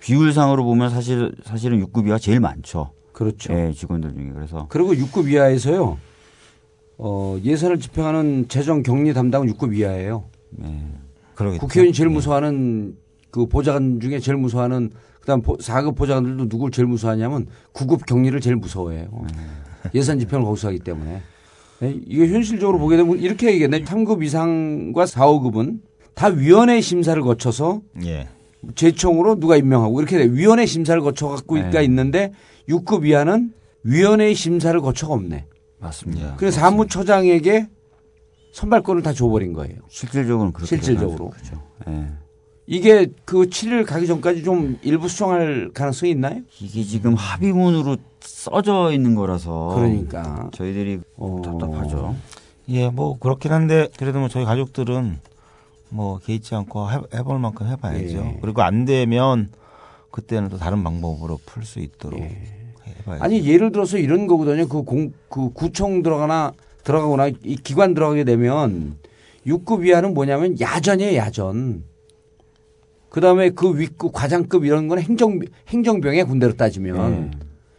비율상으로 0.00 0.64
보면 0.64 0.90
사실 0.90 1.32
사실은 1.44 1.84
6급 1.86 2.08
이하 2.08 2.18
제일 2.18 2.40
많죠. 2.40 2.90
그렇죠. 3.12 3.52
예, 3.52 3.72
직원들 3.72 4.14
중에 4.14 4.32
그래서 4.34 4.66
그리고 4.68 4.94
6급 4.94 5.28
이하에서요. 5.30 5.98
어, 6.98 7.38
예산을 7.42 7.78
집행하는 7.78 8.46
재정 8.48 8.82
격리 8.82 9.14
담당은 9.14 9.52
6급 9.54 9.76
이하예요. 9.76 10.24
예. 10.64 10.80
그러겠죠. 11.34 11.60
국회의원이 11.60 11.92
제일 11.92 12.08
예. 12.10 12.12
무서워하는 12.12 12.96
그 13.32 13.46
보좌관 13.46 13.98
중에 13.98 14.20
제일 14.20 14.36
무서워하는 14.38 14.90
그다음 15.20 15.40
보- 15.42 15.56
4급 15.56 15.96
보좌관들도 15.96 16.48
누굴 16.48 16.70
제일 16.70 16.86
무서워하냐면 16.86 17.46
9급 17.72 18.04
격리를 18.06 18.38
제일 18.40 18.56
무서워해요. 18.56 19.08
예산 19.94 20.18
집행을 20.20 20.44
거기서 20.44 20.68
하기 20.68 20.80
때문에. 20.80 21.22
네, 21.80 21.96
이게 22.06 22.28
현실적으로 22.28 22.78
보게 22.78 22.96
되면 22.96 23.18
이렇게 23.18 23.48
얘기겠네. 23.48 23.84
3급 23.84 24.22
이상과 24.22 25.06
4, 25.06 25.26
5급은 25.26 25.80
다 26.14 26.26
위원회 26.28 26.80
심사를 26.80 27.20
거쳐서 27.22 27.80
예. 28.04 28.28
제청으로 28.74 29.40
누가 29.40 29.56
임명하고 29.56 29.98
이렇게 30.00 30.18
돼. 30.18 30.24
위원회 30.30 30.66
심사를 30.66 31.00
거쳐 31.00 31.28
갖고 31.28 31.56
네. 31.56 31.70
가 31.70 31.80
있는데 31.80 32.32
6급 32.68 33.06
이하는 33.06 33.52
위원회 33.82 34.34
심사를 34.34 34.78
거쳐가 34.80 35.14
없네. 35.14 35.46
맞습니다. 35.80 36.34
그래서 36.36 36.60
사무처장에게 36.60 37.66
선발권을 38.52 39.02
다 39.02 39.12
줘버린 39.14 39.54
거예요. 39.54 39.76
실질적으로는 39.88 40.52
그렇게 40.52 40.68
실질적으로. 40.76 41.30
그렇죠. 41.30 41.62
예. 41.88 42.06
이게 42.66 43.08
그 43.24 43.42
7일 43.48 43.84
가기 43.84 44.06
전까지 44.06 44.44
좀 44.44 44.78
일부 44.82 45.08
수정할 45.08 45.70
가능성이 45.74 46.12
있나요? 46.12 46.40
이게 46.60 46.82
지금 46.84 47.14
합의문으로 47.14 47.96
써져 48.20 48.92
있는 48.92 49.14
거라서 49.14 49.72
그러니까. 49.74 50.48
저희들이 50.54 51.00
답답하죠. 51.44 52.14
예, 52.68 52.88
뭐 52.88 53.18
그렇긴 53.18 53.52
한데 53.52 53.88
그래도 53.98 54.20
뭐 54.20 54.28
저희 54.28 54.44
가족들은 54.44 55.18
뭐 55.88 56.18
개의치 56.18 56.54
않고 56.54 56.90
해, 56.90 56.98
해볼 57.14 57.38
만큼 57.40 57.66
해봐야죠. 57.66 58.16
예. 58.18 58.38
그리고 58.40 58.62
안 58.62 58.84
되면 58.84 59.50
그때는 60.10 60.48
또 60.48 60.56
다른 60.56 60.84
방법으로 60.84 61.40
풀 61.44 61.64
수 61.64 61.80
있도록 61.80 62.20
해봐야죠. 62.20 63.24
아니 63.24 63.44
예를 63.44 63.72
들어서 63.72 63.98
이런 63.98 64.26
거거든요. 64.28 64.68
그 64.68 64.82
공 64.84 65.12
그 65.28 65.50
구청 65.52 66.02
들어가나 66.02 66.52
들어가거나 66.84 67.28
이 67.44 67.56
기관 67.56 67.94
들어가게 67.94 68.22
되면 68.24 68.96
6급 69.46 69.86
이하는 69.86 70.14
뭐냐면 70.14 70.58
야전이에요, 70.60 71.16
야전. 71.16 71.84
그다음에 73.12 73.50
그 73.50 73.78
윗급 73.78 74.12
과장급 74.12 74.64
이런 74.64 74.88
건 74.88 74.98
행정 74.98 75.38
행정병의 75.68 76.24
군대로 76.24 76.54
따지면 76.54 77.34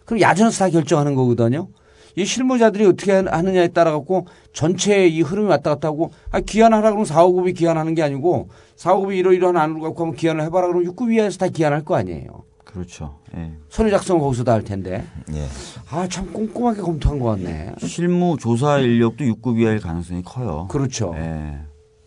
그럼 0.06 0.22
야전에서 0.22 0.66
다 0.66 0.70
결정하는 0.70 1.16
거거든요. 1.16 1.70
이 2.16 2.24
실무자들이 2.24 2.86
어떻게 2.86 3.12
하느냐에 3.14 3.70
따라 3.70 3.92
갖고 3.92 4.28
전체 4.54 5.08
이 5.08 5.22
흐름이 5.24 5.48
왔다 5.48 5.72
갔다 5.72 5.88
하고 5.88 6.12
아 6.30 6.40
기한하라 6.40 6.84
그러면 6.92 7.06
4, 7.06 7.26
5급이 7.26 7.56
기한하는 7.58 7.96
게 7.96 8.04
아니고 8.04 8.50
4, 8.76 8.94
5급이 8.94 9.16
이러이러한 9.18 9.58
안으로 9.58 9.82
갖고 9.82 10.04
하면 10.04 10.16
기한을 10.16 10.44
해봐라 10.44 10.68
그러면 10.68 10.94
6급 10.94 11.12
이하에서 11.12 11.40
다 11.40 11.48
기한할 11.48 11.84
거 11.84 11.96
아니에요. 11.96 12.44
그렇죠. 12.64 13.18
예. 13.36 13.54
서류 13.70 13.90
작성 13.90 14.20
거기서 14.20 14.44
다 14.44 14.54
할 14.54 14.64
텐데. 14.64 15.04
예. 15.34 15.48
아, 15.90 16.08
참 16.08 16.32
꼼꼼하게 16.32 16.82
검토한 16.82 17.18
것 17.18 17.26
같네. 17.30 17.72
실무 17.80 18.38
조사 18.40 18.78
인력도 18.78 19.24
6급 19.26 19.60
이하일 19.60 19.80
가능성이 19.80 20.22
커요. 20.22 20.68
그렇죠. 20.70 21.14
예. 21.18 21.58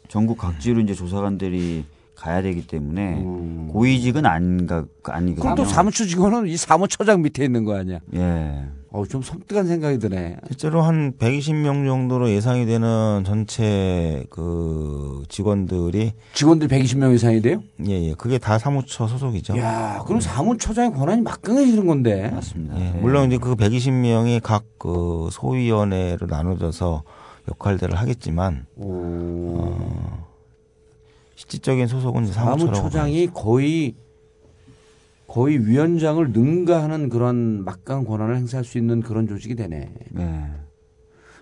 전국 0.08 0.38
각지로 0.38 0.80
이제 0.80 0.94
조사관들이 0.94 1.84
가야 2.26 2.42
되기 2.42 2.66
때문에 2.66 3.22
음. 3.22 3.68
고위직은 3.72 4.26
아닌가 4.26 4.84
아니거든요. 5.04 5.42
그럼 5.42 5.54
또 5.54 5.64
사무처 5.64 6.04
직원은 6.06 6.48
이 6.48 6.56
사무처장 6.56 7.22
밑에 7.22 7.44
있는 7.44 7.64
거 7.64 7.76
아니야? 7.76 8.00
예. 8.14 8.64
어, 8.90 9.04
좀 9.04 9.20
섬뜩한 9.20 9.66
생각이 9.66 9.98
드네. 9.98 10.36
실제로 10.48 10.80
한 10.80 11.12
120명 11.18 11.86
정도로 11.86 12.30
예상이 12.30 12.64
되는 12.64 13.22
전체 13.26 14.24
그 14.30 15.22
직원들이 15.28 16.12
직원들 16.32 16.68
120명 16.68 17.14
이상이 17.14 17.42
돼요? 17.42 17.62
예, 17.86 18.08
예. 18.08 18.14
그게 18.14 18.38
다 18.38 18.58
사무처 18.58 19.06
소속이죠. 19.06 19.58
야, 19.58 20.02
그럼 20.06 20.20
사무처장의 20.20 20.92
권한이 20.94 21.22
막강해지는 21.22 21.86
건데. 21.86 22.30
맞습니다. 22.30 22.80
예, 22.80 22.98
물론 23.00 23.26
이제 23.26 23.38
그 23.38 23.54
120명이 23.54 24.40
각 24.42 24.64
그 24.78 25.28
소위원회로 25.32 26.26
나눠져서 26.28 27.02
역할들을 27.48 27.96
하겠지만 27.96 28.66
어, 28.76 30.26
실질적인 31.36 31.86
소속은 31.86 32.26
사무처장이 32.26 33.28
거의 33.32 33.94
거의 35.26 35.58
위원장을 35.66 36.30
능가하는 36.32 37.08
그런 37.08 37.64
막강 37.64 38.04
권한을 38.04 38.36
행사할 38.36 38.64
수 38.64 38.78
있는 38.78 39.00
그런 39.02 39.26
조직이 39.28 39.54
되네. 39.54 39.90
네. 40.12 40.44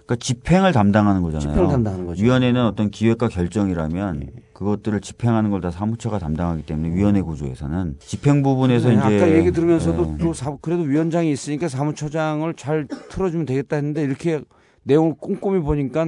그러니까 0.06 0.16
집행을 0.16 0.72
담당하는 0.72 1.22
거잖아요. 1.22 1.48
집행을 1.48 1.70
담당하는 1.70 2.06
거죠. 2.06 2.22
위원회는 2.22 2.64
어떤 2.64 2.90
기획과 2.90 3.28
결정이라면 3.28 4.30
그것들을 4.52 5.00
집행하는 5.00 5.50
걸 5.50 5.60
다 5.60 5.70
사무처가 5.70 6.18
담당하기 6.18 6.64
때문에 6.66 6.94
위원회 6.94 7.22
구조에서는 7.22 7.96
집행 8.00 8.42
부분에서 8.42 8.88
네, 8.88 8.94
이제 8.94 9.02
아까 9.02 9.30
얘기 9.34 9.50
들으면서도 9.50 10.04
네. 10.12 10.18
또 10.18 10.32
사- 10.34 10.56
그래도 10.60 10.82
위원장이 10.82 11.30
있으니까 11.30 11.68
사무처장을 11.68 12.52
잘 12.54 12.86
틀어주면 13.10 13.46
되겠다 13.46 13.76
했는데 13.76 14.02
이렇게 14.02 14.40
내용을 14.82 15.14
꼼꼼히 15.18 15.60
보니까 15.60 16.04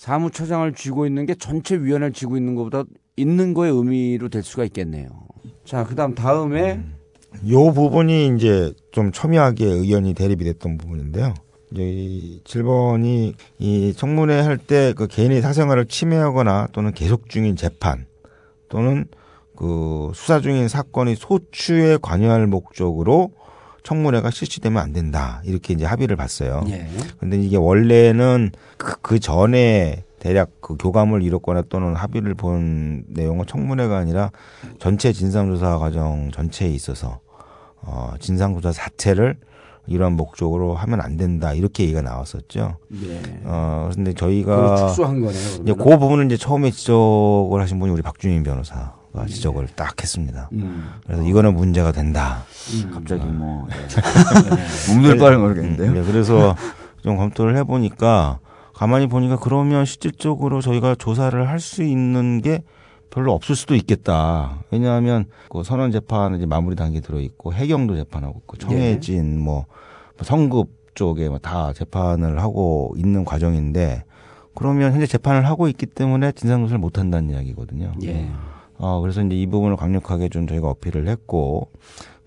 사무처장을 0.00 0.72
쥐고 0.72 1.04
있는 1.04 1.26
게 1.26 1.34
전체 1.34 1.76
위원회를 1.76 2.14
쥐고 2.14 2.38
있는 2.38 2.54
것보다 2.54 2.84
있는 3.16 3.52
거의 3.52 3.70
의미로 3.70 4.30
될 4.30 4.42
수가 4.42 4.64
있겠네요. 4.64 5.08
자, 5.66 5.84
그다음 5.84 6.14
다음에 6.14 6.82
요 7.50 7.70
부분이 7.74 8.34
이제 8.34 8.72
좀 8.92 9.12
첨예하게 9.12 9.66
의견이 9.66 10.14
대립이 10.14 10.42
됐던 10.44 10.78
부분인데요. 10.78 11.34
이 11.74 12.40
7번이 12.44 13.34
이 13.58 13.92
청문회 13.94 14.40
할 14.40 14.56
때 14.56 14.94
그 14.96 15.06
개인의 15.06 15.42
사생활을 15.42 15.84
침해하거나 15.84 16.68
또는 16.72 16.92
계속 16.92 17.28
중인 17.28 17.56
재판 17.56 18.06
또는 18.70 19.04
그 19.54 20.10
수사 20.14 20.40
중인 20.40 20.68
사건이 20.68 21.14
소추에 21.14 21.98
관여할 22.00 22.46
목적으로 22.46 23.32
청문회가 23.82 24.30
실시되면 24.30 24.82
안 24.82 24.92
된다. 24.92 25.42
이렇게 25.44 25.74
이제 25.74 25.84
합의를 25.84 26.16
봤어요. 26.16 26.64
예. 26.68 26.86
근데 27.18 27.40
이게 27.40 27.56
원래는 27.56 28.50
그, 28.76 29.00
그 29.00 29.18
전에 29.18 30.04
대략 30.18 30.50
그 30.60 30.76
교감을 30.76 31.22
이뤘거나 31.22 31.62
또는 31.68 31.94
합의를 31.96 32.34
본 32.34 33.04
내용은 33.08 33.46
청문회가 33.46 33.96
아니라 33.96 34.30
전체 34.78 35.12
진상조사 35.12 35.78
과정 35.78 36.30
전체에 36.30 36.68
있어서 36.68 37.20
어, 37.82 38.12
진상조사 38.20 38.72
자체를 38.72 39.36
이러한 39.86 40.12
목적으로 40.12 40.74
하면 40.74 41.00
안 41.00 41.16
된다 41.16 41.54
이렇게 41.54 41.84
얘기가 41.84 42.02
나왔었죠. 42.02 42.76
네. 42.88 43.40
어 43.44 43.90
근데 43.94 44.12
저희가 44.12 44.76
축소한 44.76 45.20
거네요. 45.20 45.32
이제 45.32 45.62
그러면. 45.64 45.84
그 45.84 45.98
부분은 45.98 46.26
이제 46.26 46.36
처음에 46.36 46.70
지적을 46.70 47.60
하신 47.60 47.80
분이 47.80 47.90
우리 47.90 48.02
박주민 48.02 48.42
변호사가 48.42 48.99
지적을 49.28 49.68
딱 49.74 50.00
했습니다. 50.00 50.48
음. 50.52 50.88
그래서 51.06 51.22
이거는 51.22 51.54
문제가 51.54 51.92
된다. 51.92 52.44
갑자기 52.92 53.24
뭐 53.26 53.66
예. 53.70 54.92
몸둘 54.92 55.18
바를 55.18 55.38
모르겠는데요. 55.38 55.92
네, 55.92 56.02
그래서 56.04 56.54
좀 57.02 57.16
검토를 57.16 57.56
해보니까 57.58 58.38
가만히 58.74 59.06
보니까 59.08 59.36
그러면 59.36 59.84
실질적으로 59.84 60.60
저희가 60.60 60.94
조사를 60.94 61.48
할 61.48 61.58
수 61.60 61.82
있는 61.82 62.40
게 62.40 62.62
별로 63.10 63.32
없을 63.34 63.56
수도 63.56 63.74
있겠다. 63.74 64.60
왜냐하면 64.70 65.24
그 65.48 65.64
선언 65.64 65.90
재판은 65.90 66.38
이제 66.38 66.46
마무리 66.46 66.76
단계 66.76 67.00
들어 67.00 67.18
있고 67.20 67.52
해경도 67.52 67.96
재판하고 67.96 68.38
있고 68.42 68.56
청해진 68.56 69.40
뭐 69.40 69.66
성급 70.22 70.68
쪽에 70.94 71.28
뭐다 71.28 71.72
재판을 71.72 72.40
하고 72.40 72.94
있는 72.96 73.24
과정인데 73.24 74.04
그러면 74.54 74.92
현재 74.92 75.06
재판을 75.06 75.46
하고 75.46 75.68
있기 75.68 75.86
때문에 75.86 76.32
진상 76.32 76.60
조사를 76.62 76.78
못 76.78 76.98
한다는 76.98 77.30
이야기거든요. 77.30 77.92
예. 78.04 78.28
어, 78.80 79.00
그래서 79.00 79.22
이제 79.22 79.36
이 79.36 79.46
부분을 79.46 79.76
강력하게 79.76 80.30
좀 80.30 80.46
저희가 80.46 80.68
어필을 80.68 81.06
했고, 81.06 81.68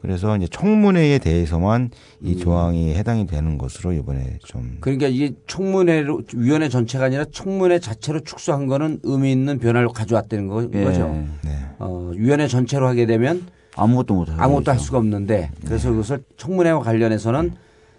그래서 0.02 0.38
이제 0.38 0.48
청문회에 0.52 1.18
대해서만 1.18 1.89
이 2.22 2.38
조항이 2.38 2.94
해당이 2.94 3.26
되는 3.26 3.58
것으로 3.58 3.94
이번에 3.94 4.38
좀. 4.46 4.78
그러니까 4.82 5.08
이게 5.08 5.34
청문회로 5.48 6.22
위원회 6.36 6.70
전체가 6.70 7.06
아니라 7.06 7.26
청문회 7.32 7.80
자체로 7.80 8.20
축소한 8.20 8.68
거는 8.68 9.00
의미 9.04 9.32
있는 9.32 9.60
변화를 9.60 9.88
가져왔다는 9.88 10.48
거, 10.48 10.68
예. 10.74 10.84
거죠. 10.84 11.08
네. 11.44 11.52
어, 11.80 12.12
위원회 12.16 12.48
전체로 12.48 12.86
하게 12.86 13.06
되면 13.06 13.48
아무것도 13.76 14.13
못 14.13 14.30
하죠. 14.30 14.42
아무것도 14.42 14.72
할 14.72 14.80
수가 14.80 14.98
없는데 14.98 15.52
그래서 15.66 15.89
그것을 15.89 16.24
청문회와 16.36 16.82
관련해서는 16.82 17.54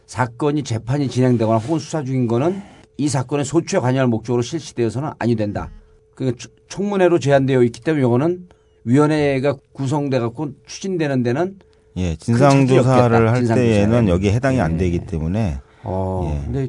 사건이 0.06 0.62
재판이 0.62 1.08
진행되거나 1.08 1.58
혹은 1.58 1.78
수사 1.78 2.04
중인 2.04 2.28
거는 2.28 2.60
이 2.98 3.08
사건의 3.08 3.46
소추에 3.46 3.80
관여할 3.80 4.08
목적으로 4.08 4.42
실시되어서는 4.42 5.12
아니 5.18 5.34
된다. 5.34 5.70
그 6.14 6.34
청문회로 6.68 7.18
제한되어 7.18 7.62
있기 7.64 7.80
때문에 7.80 8.04
이거는 8.06 8.48
위원회가 8.84 9.56
구성돼 9.72 10.18
갖고 10.18 10.50
추진되는 10.66 11.22
데는 11.22 11.58
예, 11.96 12.12
없겠다. 12.12 12.24
진상 12.24 12.66
조사를 12.66 13.16
할 13.28 13.36
진상조사에. 13.38 13.56
때에는 13.56 14.08
여기에 14.08 14.32
해당이 14.32 14.60
안 14.60 14.74
예. 14.74 14.76
되기 14.78 14.98
때문에. 15.00 15.60
어, 15.84 16.32
예. 16.34 16.44
근데 16.44 16.68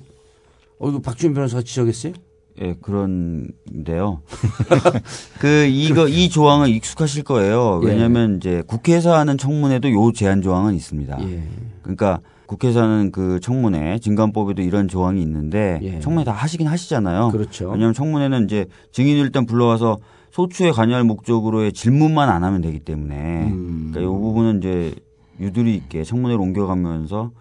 어 0.80 0.90
이거 0.90 1.00
박주민 1.00 1.34
변호사가 1.34 1.64
지적했어요? 1.64 2.14
예, 2.62 2.74
그런데요. 2.82 4.22
그 5.40 5.66
이거 5.66 6.08
이 6.08 6.30
조항은 6.30 6.70
익숙하실 6.70 7.24
거예요. 7.24 7.82
예. 7.84 7.88
왜냐하면 7.88 8.38
이제 8.38 8.64
국회에서 8.66 9.16
하는 9.16 9.38
청문회도 9.38 9.92
요 9.92 10.12
제한 10.14 10.42
조항은 10.42 10.74
있습니다. 10.76 11.18
예. 11.22 11.44
그러니까 11.82 12.22
국회에서 12.48 12.84
하는 12.84 13.12
그 13.12 13.40
청문회 13.40 14.00
진관법에도 14.00 14.62
이런 14.62 14.88
조항이 14.88 15.22
있는데 15.22 15.80
예. 15.82 16.00
청문회 16.00 16.26
다 16.26 16.32
하시긴 16.32 16.68
하시잖아요. 16.68 17.30
그렇죠. 17.32 17.70
왜냐하면 17.70 17.94
청문회는 17.94 18.46
이제 18.46 18.66
증인을 18.92 19.22
일단 19.22 19.46
불러와서 19.46 19.98
소추에 20.32 20.72
관여할 20.72 21.04
목적으로의 21.04 21.72
질문만 21.72 22.30
안 22.30 22.44
하면 22.44 22.62
되기 22.62 22.80
때문에 22.80 23.46
음. 23.48 23.92
그러니까 23.92 24.02
이 24.02 24.20
부분은 24.20 24.58
이제 24.60 24.94
유두리 25.40 25.76
있게 25.76 26.04
청문회로 26.04 26.42
옮겨가면서 26.42 27.20
어, 27.20 27.32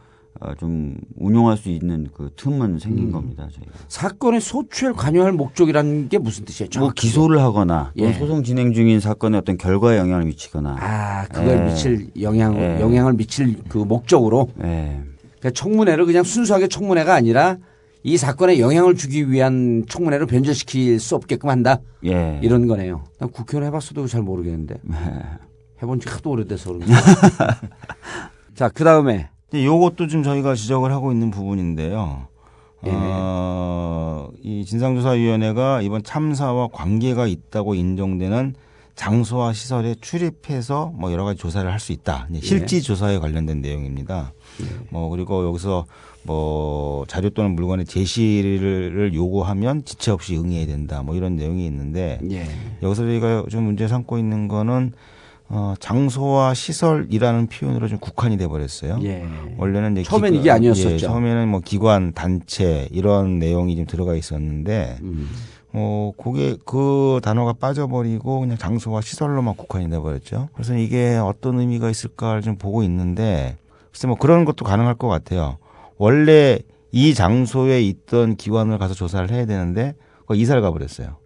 좀 0.58 0.96
운용할 1.16 1.56
수 1.56 1.70
있는 1.70 2.08
그 2.12 2.30
틈은 2.36 2.78
생긴 2.78 3.06
음. 3.06 3.12
겁니다. 3.12 3.48
저희가. 3.52 3.72
사건의 3.88 4.40
소추에 4.40 4.92
관여할 4.92 5.32
목적이라는 5.32 6.08
게 6.08 6.18
무슨 6.18 6.44
뜻이에요? 6.44 6.68
뭐 6.68 6.80
정확히? 6.80 7.06
기소를 7.06 7.40
하거나 7.40 7.92
예. 7.96 8.12
소송 8.12 8.42
진행 8.42 8.72
중인 8.72 9.00
사건에 9.00 9.38
어떤 9.38 9.56
결과에 9.56 9.96
영향을 9.98 10.24
미치거나 10.26 10.76
아, 10.80 11.26
그걸 11.28 11.58
예. 11.58 11.64
미칠 11.64 12.10
영향, 12.20 12.56
예. 12.56 12.80
영향을 12.80 13.14
미칠 13.14 13.56
그 13.68 13.78
목적으로 13.78 14.50
예. 14.62 15.00
그러니까 15.38 15.50
청문회를 15.54 16.04
그냥 16.06 16.24
순수하게 16.24 16.68
청문회가 16.68 17.14
아니라 17.14 17.56
이 18.02 18.18
사건에 18.18 18.58
영향을 18.58 18.96
주기 18.96 19.30
위한 19.30 19.84
청문회로 19.88 20.26
변절시킬 20.26 21.00
수 21.00 21.14
없게끔 21.14 21.48
한다. 21.48 21.80
예. 22.04 22.38
이런 22.42 22.66
거네요. 22.66 23.04
난 23.18 23.30
국회의원 23.30 23.66
해봤어도 23.68 24.06
잘 24.08 24.20
모르겠는데. 24.22 24.74
해본 25.82 26.00
지 26.00 26.08
하도 26.10 26.30
오래돼서 26.30 26.72
그런가. 26.74 26.94
자, 28.54 28.68
그 28.68 28.84
다음에. 28.84 29.30
요것도 29.62 30.06
지금 30.08 30.22
저희가 30.22 30.54
지적을 30.54 30.90
하고 30.92 31.12
있는 31.12 31.30
부분인데요. 31.30 32.28
예. 32.86 32.90
어, 32.92 34.28
이 34.42 34.64
진상조사위원회가 34.64 35.82
이번 35.82 36.02
참사와 36.02 36.68
관계가 36.72 37.26
있다고 37.26 37.74
인정되는 37.74 38.54
장소와 38.94 39.52
시설에 39.52 39.94
출입해서 40.00 40.92
뭐 40.94 41.10
여러 41.12 41.24
가지 41.24 41.38
조사를 41.38 41.70
할 41.70 41.80
수 41.80 41.92
있다. 41.92 42.28
이제 42.30 42.40
실지 42.46 42.80
조사에 42.82 43.18
관련된 43.18 43.60
내용입니다. 43.60 44.32
뭐 44.90 45.08
그리고 45.08 45.44
여기서 45.48 45.86
뭐 46.22 47.04
자료 47.08 47.28
또는 47.30 47.54
물건의 47.56 47.86
제시를 47.86 49.12
요구하면 49.14 49.84
지체 49.84 50.10
없이 50.12 50.36
응해야 50.36 50.66
된다. 50.66 51.02
뭐 51.02 51.16
이런 51.16 51.34
내용이 51.36 51.66
있는데 51.66 52.20
예. 52.30 52.46
여기서 52.82 53.02
저희가 53.04 53.44
좀 53.50 53.64
문제 53.64 53.88
삼고 53.88 54.16
있는 54.18 54.46
거는 54.46 54.92
어, 55.48 55.74
장소와 55.78 56.54
시설이라는 56.54 57.46
표현으로 57.48 57.86
좀 57.88 57.98
국한이 57.98 58.36
돼 58.36 58.46
버렸어요. 58.46 58.98
예. 59.02 59.24
원래는 59.58 59.92
이제 59.92 60.02
처음엔 60.02 60.32
기관- 60.32 60.40
이게 60.40 60.50
아니었었죠. 60.50 60.90
예, 60.94 60.98
처음에는 60.98 61.48
뭐 61.48 61.60
기관, 61.60 62.12
단체 62.12 62.88
이런 62.90 63.38
내용이 63.38 63.76
좀 63.76 63.86
들어가 63.86 64.14
있었는데 64.14 64.98
음. 65.02 65.28
어, 65.74 66.12
그게 66.16 66.56
그 66.64 67.20
단어가 67.22 67.52
빠져버리고 67.52 68.40
그냥 68.40 68.56
장소와 68.56 69.00
시설로만 69.02 69.54
국한이 69.56 69.88
돼버렸죠. 69.90 70.48
그래서 70.54 70.76
이게 70.76 71.16
어떤 71.16 71.58
의미가 71.60 71.90
있을까를 71.90 72.42
좀 72.42 72.56
보고 72.56 72.82
있는데 72.82 73.56
글쎄 73.90 74.06
뭐 74.06 74.16
그런 74.16 74.44
것도 74.44 74.64
가능할 74.64 74.94
것 74.94 75.08
같아요. 75.08 75.58
원래 75.98 76.58
이 76.90 77.12
장소에 77.12 77.82
있던 77.82 78.36
기관을 78.36 78.78
가서 78.78 78.94
조사를 78.94 79.30
해야 79.30 79.46
되는데 79.46 79.94
그 80.26 80.36
이사를 80.36 80.60
가버렸어요. 80.62 81.16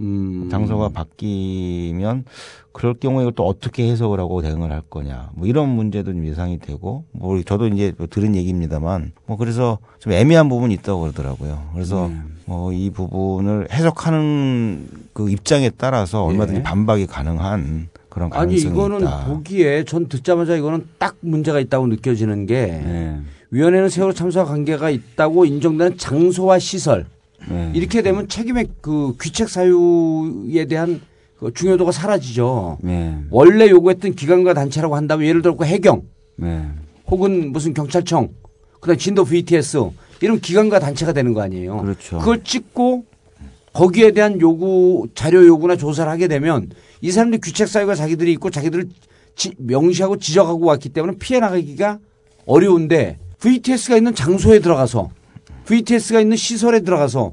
음. 0.00 0.48
장소가 0.50 0.88
바뀌면 0.88 2.24
그럴 2.72 2.94
경우에 2.94 3.30
또 3.36 3.46
어떻게 3.46 3.90
해석을 3.90 4.18
하고 4.18 4.42
대응을 4.42 4.72
할 4.72 4.80
거냐 4.80 5.30
뭐 5.34 5.46
이런 5.46 5.68
문제도 5.68 6.12
좀 6.12 6.26
예상이 6.26 6.58
되고 6.58 7.04
뭐 7.12 7.40
저도 7.42 7.68
이제 7.68 7.92
뭐 7.98 8.06
들은 8.08 8.34
얘기입니다만 8.34 9.12
뭐 9.26 9.36
그래서 9.36 9.78
좀 9.98 10.12
애매한 10.12 10.48
부분이 10.48 10.74
있다고 10.74 11.02
그러더라고요. 11.02 11.70
그래서 11.74 12.08
네. 12.08 12.16
뭐이 12.46 12.90
부분을 12.90 13.68
해석하는 13.70 14.88
그 15.12 15.30
입장에 15.30 15.70
따라서 15.70 16.24
얼마든지 16.24 16.60
예. 16.60 16.62
반박이 16.62 17.06
가능한 17.06 17.88
그런 18.08 18.32
아니 18.32 18.56
가능성이 18.56 18.74
이거는 18.74 19.00
있다. 19.00 19.24
보기에 19.26 19.84
전 19.84 20.08
듣자마자 20.08 20.56
이거는 20.56 20.86
딱 20.98 21.16
문제가 21.20 21.60
있다고 21.60 21.86
느껴지는 21.86 22.46
게 22.46 22.66
네. 22.66 23.20
위원회는 23.50 23.88
세월호 23.88 24.12
참사와 24.14 24.46
관계가 24.46 24.90
있다고 24.90 25.44
인정되는 25.44 25.98
장소와 25.98 26.58
시설 26.58 27.06
네. 27.48 27.72
이렇게 27.74 28.02
되면 28.02 28.28
책임의 28.28 28.68
그 28.80 29.14
귀책 29.20 29.48
사유에 29.48 30.64
대한 30.66 31.00
그 31.38 31.52
중요도가 31.52 31.90
사라지죠. 31.92 32.78
네. 32.82 33.16
원래 33.30 33.68
요구했던 33.68 34.14
기관과 34.14 34.54
단체라고 34.54 34.94
한다면 34.96 35.26
예를 35.26 35.42
들어 35.42 35.56
그 35.56 35.64
해경 35.64 36.02
네. 36.36 36.62
혹은 37.08 37.52
무슨 37.52 37.74
경찰청 37.74 38.28
그다음 38.80 38.96
진도 38.98 39.24
VTS 39.24 39.78
이런 40.20 40.40
기관과 40.40 40.78
단체가 40.78 41.12
되는 41.12 41.32
거 41.34 41.42
아니에요. 41.42 41.78
그렇죠. 41.82 42.18
그걸 42.18 42.42
찍고 42.44 43.04
거기에 43.72 44.12
대한 44.12 44.40
요구 44.40 45.08
자료 45.14 45.46
요구나 45.46 45.76
조사를 45.76 46.10
하게 46.10 46.28
되면 46.28 46.70
이 47.00 47.10
사람들 47.10 47.40
귀책 47.40 47.68
사유가 47.68 47.94
자기들이 47.94 48.30
있고 48.32 48.50
자기들을 48.50 48.88
지- 49.34 49.54
명시하고 49.58 50.18
지적하고 50.18 50.66
왔기 50.66 50.90
때문에 50.90 51.16
피해 51.18 51.40
나가기가 51.40 51.98
어려운데 52.46 53.18
VTS가 53.38 53.96
있는 53.96 54.14
장소에 54.14 54.60
들어가서 54.60 55.10
VTS가 55.64 56.20
있는 56.20 56.36
시설에 56.36 56.80
들어가서 56.80 57.32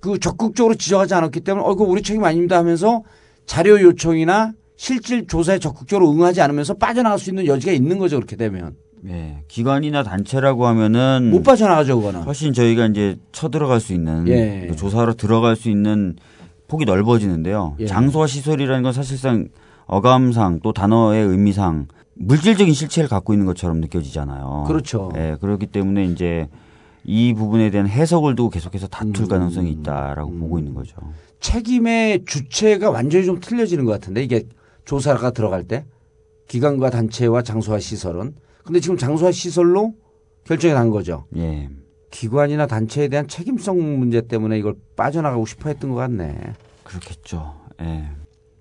그 0.00 0.18
적극적으로 0.18 0.74
지적하지 0.74 1.14
않았기 1.14 1.40
때문에 1.40 1.66
어, 1.66 1.74
그 1.74 1.84
우리 1.84 2.02
책임 2.02 2.24
아닙니다 2.24 2.58
하면서 2.58 3.02
자료 3.46 3.80
요청이나 3.80 4.52
실질 4.76 5.26
조사에 5.26 5.58
적극적으로 5.58 6.10
응하지 6.12 6.40
않으면서 6.40 6.74
빠져나갈 6.74 7.18
수 7.18 7.30
있는 7.30 7.46
여지가 7.46 7.72
있는 7.72 7.98
거죠 7.98 8.16
그렇게 8.16 8.36
되면 8.36 8.74
네. 9.00 9.42
기관이나 9.48 10.02
단체라고 10.02 10.66
하면은 10.66 11.30
못 11.30 11.42
빠져나가죠 11.42 11.98
그거는 11.98 12.22
훨씬 12.22 12.52
저희가 12.52 12.86
이제 12.86 13.16
쳐들어갈 13.32 13.80
수 13.80 13.92
있는 13.92 14.26
예. 14.28 14.66
그 14.68 14.76
조사로 14.76 15.14
들어갈 15.14 15.56
수 15.56 15.68
있는 15.68 16.16
폭이 16.68 16.84
넓어지는데요. 16.86 17.76
예. 17.80 17.86
장소와 17.86 18.26
시설이라는 18.26 18.82
건 18.82 18.92
사실상 18.92 19.48
어감상 19.86 20.60
또 20.62 20.72
단어의 20.72 21.24
의미상 21.26 21.88
물질적인 22.14 22.72
실체를 22.72 23.08
갖고 23.08 23.32
있는 23.32 23.46
것처럼 23.46 23.80
느껴지잖아요. 23.80 24.64
그렇죠. 24.66 25.12
예, 25.16 25.36
그렇기 25.40 25.66
때문에 25.66 26.04
이제 26.06 26.48
이 27.04 27.34
부분에 27.34 27.70
대한 27.70 27.86
해석을 27.86 28.34
두고 28.34 28.50
계속해서 28.50 28.88
다툴 28.88 29.24
음. 29.24 29.28
가능성이 29.28 29.70
있다라고 29.72 30.32
보고 30.32 30.58
있는 30.58 30.74
거죠. 30.74 30.96
책임의 31.40 32.24
주체가 32.24 32.90
완전히 32.90 33.26
좀 33.26 33.40
틀려지는 33.40 33.84
것 33.84 33.92
같은데 33.92 34.22
이게 34.22 34.44
조사가 34.84 35.30
들어갈 35.32 35.64
때 35.64 35.84
기관과 36.48 36.90
단체와 36.90 37.42
장소와 37.42 37.78
시설은 37.78 38.34
근데 38.64 38.80
지금 38.80 38.96
장소와 38.96 39.32
시설로 39.32 39.94
결정이 40.44 40.72
난 40.74 40.90
거죠. 40.90 41.24
예. 41.36 41.68
기관이나 42.10 42.66
단체에 42.66 43.08
대한 43.08 43.28
책임성 43.28 43.98
문제 43.98 44.20
때문에 44.22 44.58
이걸 44.58 44.74
빠져나가고 44.96 45.46
싶어 45.46 45.68
했던 45.68 45.90
것 45.90 45.96
같네. 45.96 46.38
그렇겠죠. 46.84 47.54
예. 47.80 48.08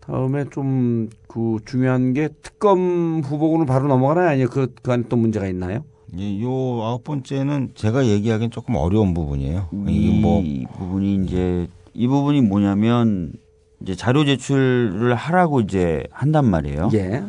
다음에 0.02 0.46
좀 0.52 1.10
그 1.34 1.58
중요한 1.66 2.14
게 2.14 2.30
특검 2.44 3.22
후보군을 3.22 3.66
바로 3.66 3.88
넘어가나요? 3.88 4.30
아니요 4.30 4.50
그, 4.50 4.72
그 4.84 4.92
안에 4.92 5.06
또 5.10 5.18
문제가 5.18 5.48
있나요? 5.48 5.84
예, 6.18 6.42
요 6.42 6.50
아홉 6.84 7.04
번째는 7.04 7.72
제가 7.76 8.06
얘기하기엔 8.06 8.52
조금 8.52 8.76
어려운 8.76 9.14
부분이에요. 9.14 9.68
이 9.88 10.20
뭐 10.22 10.44
부분이 10.78 11.24
이제 11.26 11.68
이 11.94 12.08
부분이 12.08 12.42
뭐냐면 12.42 13.34
이제 13.82 13.96
자료 13.96 14.24
제출을 14.26 15.16
하라고 15.16 15.62
이제 15.62 16.04
한단 16.12 16.46
말이에요. 16.46 16.90
예. 16.94 17.24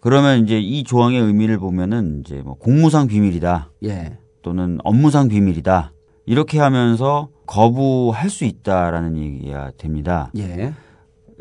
그러면 0.00 0.44
이제 0.44 0.58
이 0.60 0.84
조항의 0.84 1.20
의미를 1.20 1.58
보면은 1.58 2.22
이제 2.24 2.40
뭐 2.44 2.54
공무상 2.54 3.06
비밀이다 3.08 3.70
예. 3.84 4.18
또는 4.42 4.78
업무상 4.84 5.28
비밀이다 5.28 5.92
이렇게 6.26 6.58
하면서 6.60 7.28
거부할 7.46 8.30
수 8.30 8.44
있다라는 8.44 9.16
얘기가 9.16 9.72
됩니다. 9.78 10.30
예. 10.36 10.72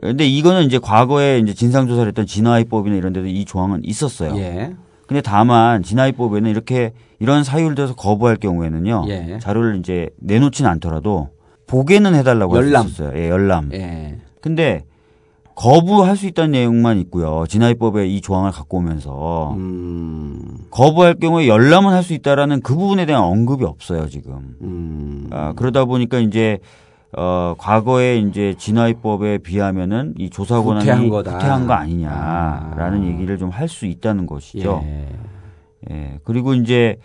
근데 0.01 0.25
이거는 0.25 0.63
이제 0.63 0.79
과거에 0.79 1.39
이제 1.39 1.53
진상조사를 1.53 2.07
했던 2.07 2.25
진화위법이나 2.25 2.95
이런 2.95 3.13
데도 3.13 3.27
이 3.27 3.45
조항은 3.45 3.83
있었어요. 3.83 4.35
예. 4.37 4.73
근데 5.07 5.21
다만 5.21 5.83
진화위법에는 5.83 6.49
이렇게 6.51 6.91
이런 7.19 7.43
사유를 7.43 7.75
들어서 7.75 7.95
거부할 7.95 8.35
경우에는요. 8.35 9.05
예. 9.07 9.39
자료를 9.41 9.77
이제 9.77 10.09
내놓지는 10.19 10.69
않더라도 10.71 11.29
보게는 11.65 12.13
해달라고 12.13 12.55
할 12.57 12.65
열람. 12.67 12.83
수 12.87 12.89
있었어요. 13.03 13.17
예, 13.19 13.29
열람. 13.29 13.69
예. 13.73 14.17
근데 14.41 14.83
거부할 15.55 16.15
수 16.15 16.27
있다는 16.27 16.51
내용만 16.51 16.99
있고요. 16.99 17.45
진화위법에 17.47 18.07
이 18.07 18.21
조항을 18.21 18.51
갖고 18.51 18.77
오면서 18.77 19.53
음. 19.55 20.39
거부할 20.69 21.15
경우에 21.15 21.47
열람은 21.47 21.91
할 21.93 22.03
수 22.03 22.13
있다라는 22.13 22.61
그 22.61 22.75
부분에 22.75 23.05
대한 23.07 23.23
언급이 23.23 23.65
없어요 23.65 24.07
지금. 24.07 24.55
음. 24.61 25.27
아, 25.31 25.53
그러다 25.55 25.85
보니까 25.85 26.19
이제 26.19 26.59
어 27.15 27.55
과거에 27.57 28.17
이제 28.19 28.53
진화위법에 28.57 29.37
비하면은 29.39 30.13
이 30.17 30.29
조사 30.29 30.61
권한이 30.61 30.81
후퇴한 30.81 31.09
거다. 31.09 31.33
후퇴한 31.35 31.67
거 31.67 31.73
아니냐라는 31.73 33.05
얘기를 33.05 33.37
좀 33.37 33.49
할 33.49 33.67
수 33.69 33.85
있다는 33.85 34.25
것이죠. 34.27 34.83
예. 34.85 35.07
예. 35.91 36.19
그리고 36.23 36.53
이제 36.53 36.97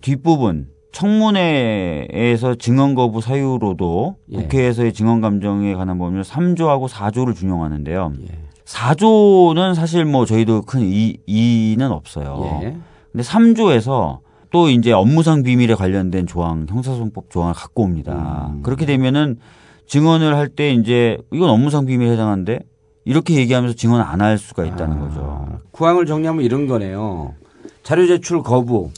뒷부분 0.00 0.68
청문회에서 0.92 2.54
증언 2.56 2.94
거부 2.94 3.20
사유로도 3.20 4.16
예. 4.32 4.36
국회에서의 4.42 4.92
증언 4.92 5.20
감정에 5.20 5.74
관한 5.74 5.98
법률 5.98 6.22
3조하고 6.22 6.88
4조를 6.88 7.34
준용하는데요. 7.34 8.12
예. 8.22 8.38
4조는 8.64 9.74
사실 9.74 10.04
뭐 10.04 10.26
저희도 10.26 10.62
큰 10.62 10.80
이, 10.82 11.16
이는 11.26 11.90
없어요. 11.92 12.60
예. 12.62 12.76
근데 13.12 13.22
3조에서 13.22 14.18
또 14.50 14.70
이제 14.70 14.92
업무상 14.92 15.42
비밀에 15.42 15.74
관련된 15.74 16.26
조항, 16.26 16.66
형사소송법 16.68 17.30
조항을 17.30 17.54
갖고 17.54 17.82
옵니다. 17.82 18.50
음. 18.54 18.62
그렇게 18.62 18.86
되면은 18.86 19.38
증언을 19.86 20.36
할 20.36 20.48
때 20.48 20.72
이제 20.72 21.18
이건 21.32 21.50
업무상 21.50 21.86
비밀에 21.86 22.12
해당하는데 22.12 22.60
이렇게 23.04 23.34
얘기하면서 23.34 23.74
증언 23.76 24.00
안 24.00 24.20
할 24.20 24.38
수가 24.38 24.64
있다는 24.64 24.98
거죠. 24.98 25.46
구항을 25.72 26.06
정리하면 26.06 26.44
이런 26.44 26.66
거네요. 26.66 27.34
자료 27.82 28.06
제출 28.06 28.42
거부, 28.42 28.90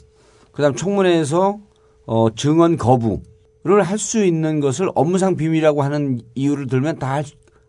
그다음 0.51 0.75
청문회에서 0.75 1.57
어, 2.05 2.27
증언 2.35 2.75
거부를 2.77 3.83
할 3.83 3.97
수 3.97 4.25
있는 4.25 4.59
것을 4.59 4.89
업무상 4.95 5.35
비밀이라고 5.37 5.81
하는 5.83 6.19
이유를 6.35 6.67
들면 6.67 6.99
다 6.99 7.21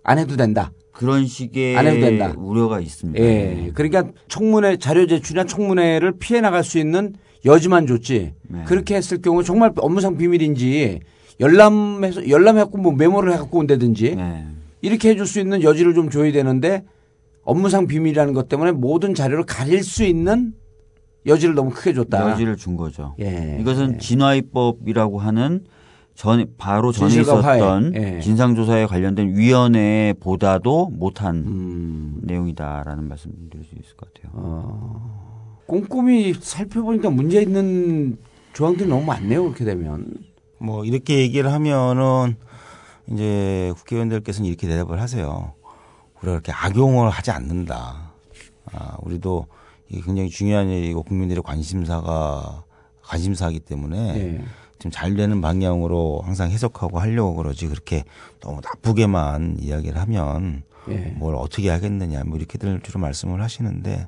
안 0.04 0.18
해도 0.18 0.36
된다. 0.36 0.72
그런 0.90 1.26
식의 1.26 1.76
안 1.76 1.86
해도 1.86 2.00
된다. 2.00 2.34
우려가 2.36 2.80
있습니다. 2.80 3.22
예. 3.24 3.70
그러니까 3.72 4.04
청문회 4.28 4.78
자료 4.78 5.06
제출이나 5.06 5.44
청문회를 5.44 6.18
피해 6.18 6.40
나갈 6.40 6.64
수 6.64 6.78
있는 6.80 7.14
여지만 7.44 7.86
줬지. 7.86 8.34
네. 8.48 8.64
그렇게 8.64 8.94
했을 8.96 9.20
경우 9.20 9.42
정말 9.42 9.72
업무상 9.76 10.16
비밀인지 10.16 11.00
열람해서 11.40 12.28
열람해갖고 12.28 12.78
뭐 12.78 12.92
메모를 12.92 13.32
해갖고 13.32 13.58
온다든지 13.58 14.16
네. 14.16 14.46
이렇게 14.80 15.10
해줄 15.10 15.26
수 15.26 15.40
있는 15.40 15.62
여지를 15.62 15.94
좀 15.94 16.10
줘야 16.10 16.30
되는데 16.32 16.84
업무상 17.44 17.86
비밀이라는 17.86 18.32
것 18.34 18.48
때문에 18.48 18.72
모든 18.72 19.14
자료를 19.14 19.44
가릴 19.44 19.82
수 19.82 20.04
있는 20.04 20.54
여지를 21.26 21.54
너무 21.54 21.70
크게 21.70 21.92
줬다. 21.94 22.30
여지를 22.32 22.56
준 22.56 22.76
거죠. 22.76 23.14
예. 23.20 23.56
이것은 23.60 23.98
진화입법이라고 23.98 25.18
하는 25.20 25.64
전 26.14 26.46
바로 26.58 26.92
전에. 26.92 27.20
있었던 27.20 27.94
예. 27.94 28.20
진상조사에 28.20 28.86
관련된 28.86 29.36
위원회보다도 29.36 30.90
못한 30.92 31.36
음. 31.46 32.18
내용이다라는 32.22 33.08
말씀을 33.08 33.34
드릴 33.50 33.64
수 33.64 33.74
있을 33.76 33.96
것 33.96 34.12
같아요. 34.12 34.32
어, 34.34 35.31
꼼꼼히 35.72 36.34
살펴보니까 36.34 37.08
문제 37.08 37.40
있는 37.40 38.18
조항들이 38.52 38.90
너무 38.90 39.06
많네요. 39.06 39.44
그렇게 39.44 39.64
되면. 39.64 40.06
뭐 40.58 40.84
이렇게 40.84 41.20
얘기를 41.20 41.50
하면은 41.50 42.36
이제 43.10 43.72
국회의원들께서는 43.76 44.46
이렇게 44.46 44.68
대답을 44.68 45.00
하세요. 45.00 45.54
우리가 46.20 46.40
그렇게 46.40 46.52
악용을 46.52 47.08
하지 47.08 47.30
않는다. 47.30 48.12
아, 48.70 48.96
우리도 49.00 49.46
이게 49.88 50.02
굉장히 50.02 50.28
중요한 50.28 50.68
일이고 50.68 51.04
국민들의 51.04 51.42
관심사가 51.42 52.64
관심사이기 53.02 53.60
때문에 53.60 54.14
예. 54.16 54.44
좀잘 54.78 55.14
되는 55.14 55.40
방향으로 55.40 56.20
항상 56.22 56.50
해석하고 56.50 56.98
하려고 56.98 57.34
그러지 57.36 57.68
그렇게 57.68 58.04
너무 58.40 58.60
나쁘게만 58.62 59.56
이야기를 59.58 59.98
하면 60.02 60.64
예. 60.90 61.14
뭘 61.16 61.34
어떻게 61.34 61.70
하겠느냐 61.70 62.24
뭐 62.24 62.36
이렇게들 62.36 62.80
주로 62.82 63.00
말씀을 63.00 63.42
하시는데 63.42 64.06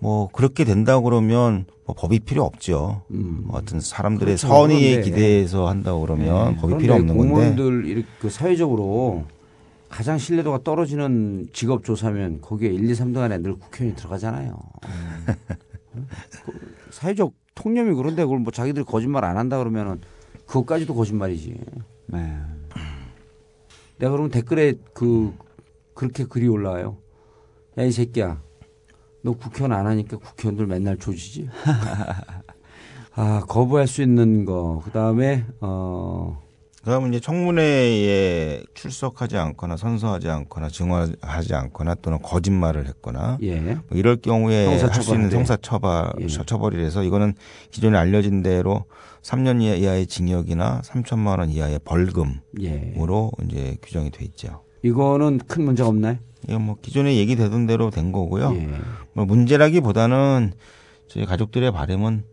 뭐 0.00 0.28
그렇게 0.32 0.64
된다고 0.64 1.04
그러면 1.04 1.66
뭐 1.84 1.94
법이 1.96 2.20
필요 2.20 2.42
없죠. 2.44 3.02
뭐 3.08 3.58
어떤 3.58 3.80
사람들의 3.80 4.36
그렇죠. 4.36 4.48
선의에 4.48 4.90
그런데- 4.96 5.10
기대해서 5.10 5.68
한다고 5.68 6.00
그러면 6.00 6.52
예. 6.52 6.56
법이 6.60 6.76
필요 6.78 6.94
없는 6.94 7.16
건데 7.16 7.22
공무원들 7.32 7.84
이렇게 7.86 8.06
그 8.18 8.30
사회적으로 8.30 9.24
가장 9.88 10.18
신뢰도가 10.18 10.62
떨어지는 10.62 11.48
직업 11.52 11.84
조사면 11.84 12.40
거기에 12.40 12.70
1, 12.70 12.88
2, 12.88 12.92
3등 12.94 13.18
안에 13.18 13.38
늘 13.38 13.54
국회의원이 13.56 13.96
들어가잖아요. 13.96 14.56
그 15.92 16.92
사회적 16.92 17.32
통념이 17.54 17.94
그런데 17.94 18.22
그걸 18.22 18.38
뭐 18.38 18.52
자기들이 18.52 18.84
거짓말 18.84 19.24
안 19.24 19.36
한다 19.36 19.58
그러면은 19.58 20.00
그것까지도 20.46 20.94
거짓말이지. 20.94 21.54
네. 22.06 22.36
내가 23.98 24.12
그러면 24.12 24.30
댓글에 24.30 24.74
그 24.94 25.34
그렇게 25.94 26.24
글이 26.24 26.48
올라와요. 26.48 26.96
야 27.78 27.82
이 27.84 27.92
새끼야, 27.92 28.40
너 29.22 29.32
국회의원 29.32 29.72
안 29.78 29.86
하니까 29.86 30.16
국회의원들 30.16 30.66
맨날 30.66 30.96
조지지. 30.96 31.48
아 33.14 33.40
거부할 33.48 33.86
수 33.86 34.02
있는 34.02 34.44
거. 34.44 34.80
그 34.84 34.90
다음에 34.90 35.44
어 35.60 36.40
그러면 36.82 37.10
이제 37.12 37.20
청문회에 37.20 38.62
출석하지 38.72 39.36
않거나 39.36 39.76
선서하지 39.76 40.30
않거나 40.30 40.68
증언하지 40.70 41.54
않거나 41.54 41.96
또는 41.96 42.18
거짓말을 42.22 42.86
했거나 42.86 43.36
예. 43.42 43.60
뭐 43.60 43.82
이럴 43.92 44.16
경우에 44.16 44.78
할 44.80 45.02
수 45.02 45.14
있는 45.14 45.30
형사 45.30 45.56
처벌인데. 45.56 46.12
형사처벌 46.12 46.12
예. 46.22 46.26
처벌이라서 46.28 47.02
이거는 47.02 47.34
기존에 47.70 47.98
알려진 47.98 48.42
대로 48.42 48.84
3년 49.22 49.60
이하- 49.60 49.74
이하의 49.74 50.06
징역이나 50.06 50.80
3천만 50.82 51.38
원 51.40 51.50
이하의 51.50 51.80
벌금으로 51.84 53.32
예. 53.42 53.44
이제 53.44 53.76
규정이 53.82 54.10
돼 54.10 54.24
있죠. 54.24 54.62
이거는 54.82 55.40
큰 55.46 55.64
문제가 55.64 55.90
없나요? 55.90 56.16
이건 56.48 56.62
뭐 56.62 56.76
기존에 56.80 57.16
얘기되던 57.16 57.66
대로 57.66 57.90
된 57.90 58.12
거고요. 58.12 58.54
예. 58.54 58.68
뭐 59.12 59.24
문제라기보다는 59.24 60.52
저희 61.08 61.26
가족들의 61.26 61.70
바람은 61.72 62.24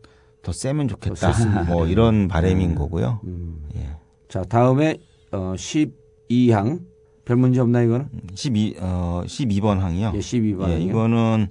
더 0.43 0.51
세면 0.51 0.87
더 0.87 0.95
좋겠다. 0.95 1.33
셌으면 1.33 1.65
뭐. 1.67 1.87
이런 1.87 2.27
바람인 2.27 2.75
거고요. 2.75 3.19
음. 3.25 3.67
예. 3.75 3.89
자 4.29 4.43
다음에 4.43 4.97
어 5.31 5.53
12항 5.57 6.81
별 7.25 7.35
문제 7.35 7.59
없나 7.59 7.81
이거는? 7.81 8.07
12, 8.35 8.77
어, 8.79 9.21
12번 9.25 9.79
항이요. 9.79 10.13
예, 10.15 10.19
12번 10.19 10.69
예. 10.69 10.79
이거는 10.79 11.47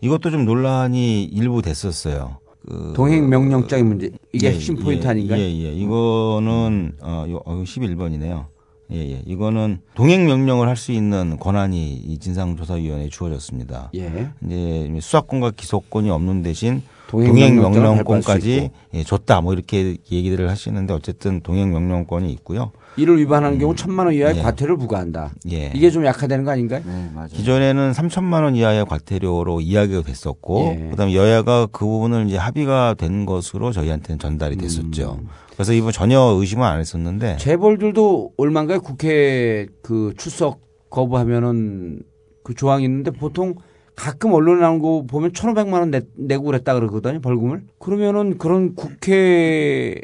이것도 0.00 0.30
좀 0.30 0.44
논란이 0.44 1.24
일부 1.24 1.60
됐었어요. 1.60 2.38
그 2.68 2.92
동행 2.94 3.28
명령장의 3.28 3.84
문제 3.84 4.10
이게 4.32 4.48
예, 4.48 4.52
핵심 4.52 4.76
포인트 4.76 5.06
예, 5.06 5.10
아닌가요? 5.10 5.40
예, 5.40 5.44
예. 5.44 5.72
이거는 5.72 6.92
어, 7.00 7.24
요, 7.28 7.40
어 7.44 7.62
11번이네요. 7.64 8.46
예, 8.92 8.96
예. 8.96 9.22
이거는 9.26 9.80
동행 9.94 10.26
명령을 10.26 10.66
할 10.68 10.76
수 10.76 10.92
있는 10.92 11.36
권한이 11.38 11.92
이 11.94 12.18
진상조사위원회에 12.18 13.08
주어졌습니다. 13.08 13.90
예. 13.96 14.30
이제 14.44 14.98
수사권과 15.00 15.50
기소권이 15.52 16.10
없는 16.10 16.42
대신 16.42 16.82
동행 17.08 17.56
명령권까지 17.56 18.70
예, 18.94 19.02
줬다. 19.04 19.40
뭐 19.40 19.52
이렇게 19.54 19.96
얘기들을 20.10 20.48
하시는데 20.48 20.94
어쨌든 20.94 21.40
동행 21.40 21.72
명령권이 21.72 22.30
있고요. 22.32 22.70
이를 22.96 23.18
위반하는 23.18 23.58
경우 23.58 23.74
천만 23.76 24.06
원 24.06 24.14
이하의 24.14 24.38
예. 24.38 24.42
과태료를 24.42 24.76
부과한다. 24.76 25.32
예. 25.50 25.70
이게 25.74 25.90
좀 25.90 26.04
약화되는 26.04 26.44
거 26.44 26.50
아닌가요? 26.50 26.82
네, 26.84 27.10
맞아요. 27.14 27.28
기존에는 27.28 27.92
3천만 27.92 28.42
원 28.42 28.56
이하의 28.56 28.86
과태료로 28.86 29.60
이야기가 29.60 30.02
됐었고 30.02 30.76
예. 30.78 30.90
그다음에 30.90 31.14
여야가 31.14 31.66
그 31.66 31.84
부분을 31.84 32.26
이제 32.26 32.36
합의가 32.36 32.94
된 32.94 33.24
것으로 33.26 33.70
저희한테는 33.72 34.18
전달이 34.18 34.56
됐었죠. 34.56 35.20
그래서 35.52 35.72
이번 35.72 35.92
전혀 35.92 36.20
의심은 36.20 36.64
안 36.64 36.80
했었는데 36.80 37.36
재벌들도 37.38 38.32
얼마인가요? 38.36 38.80
국회 38.80 39.66
그 39.82 40.14
출석 40.16 40.60
거부하면은 40.90 42.00
그 42.44 42.54
조항이 42.54 42.84
있는데 42.84 43.10
보통 43.10 43.54
가끔 43.94 44.32
언론에 44.32 44.60
나온 44.60 44.78
거 44.78 45.04
보면 45.06 45.32
1,500만 45.32 45.72
원 45.72 45.90
내, 45.90 46.02
내고 46.16 46.44
그랬다 46.44 46.74
그러거든요, 46.74 47.20
벌금을. 47.20 47.64
그러면은 47.80 48.38
그런 48.38 48.76
국회 48.76 50.00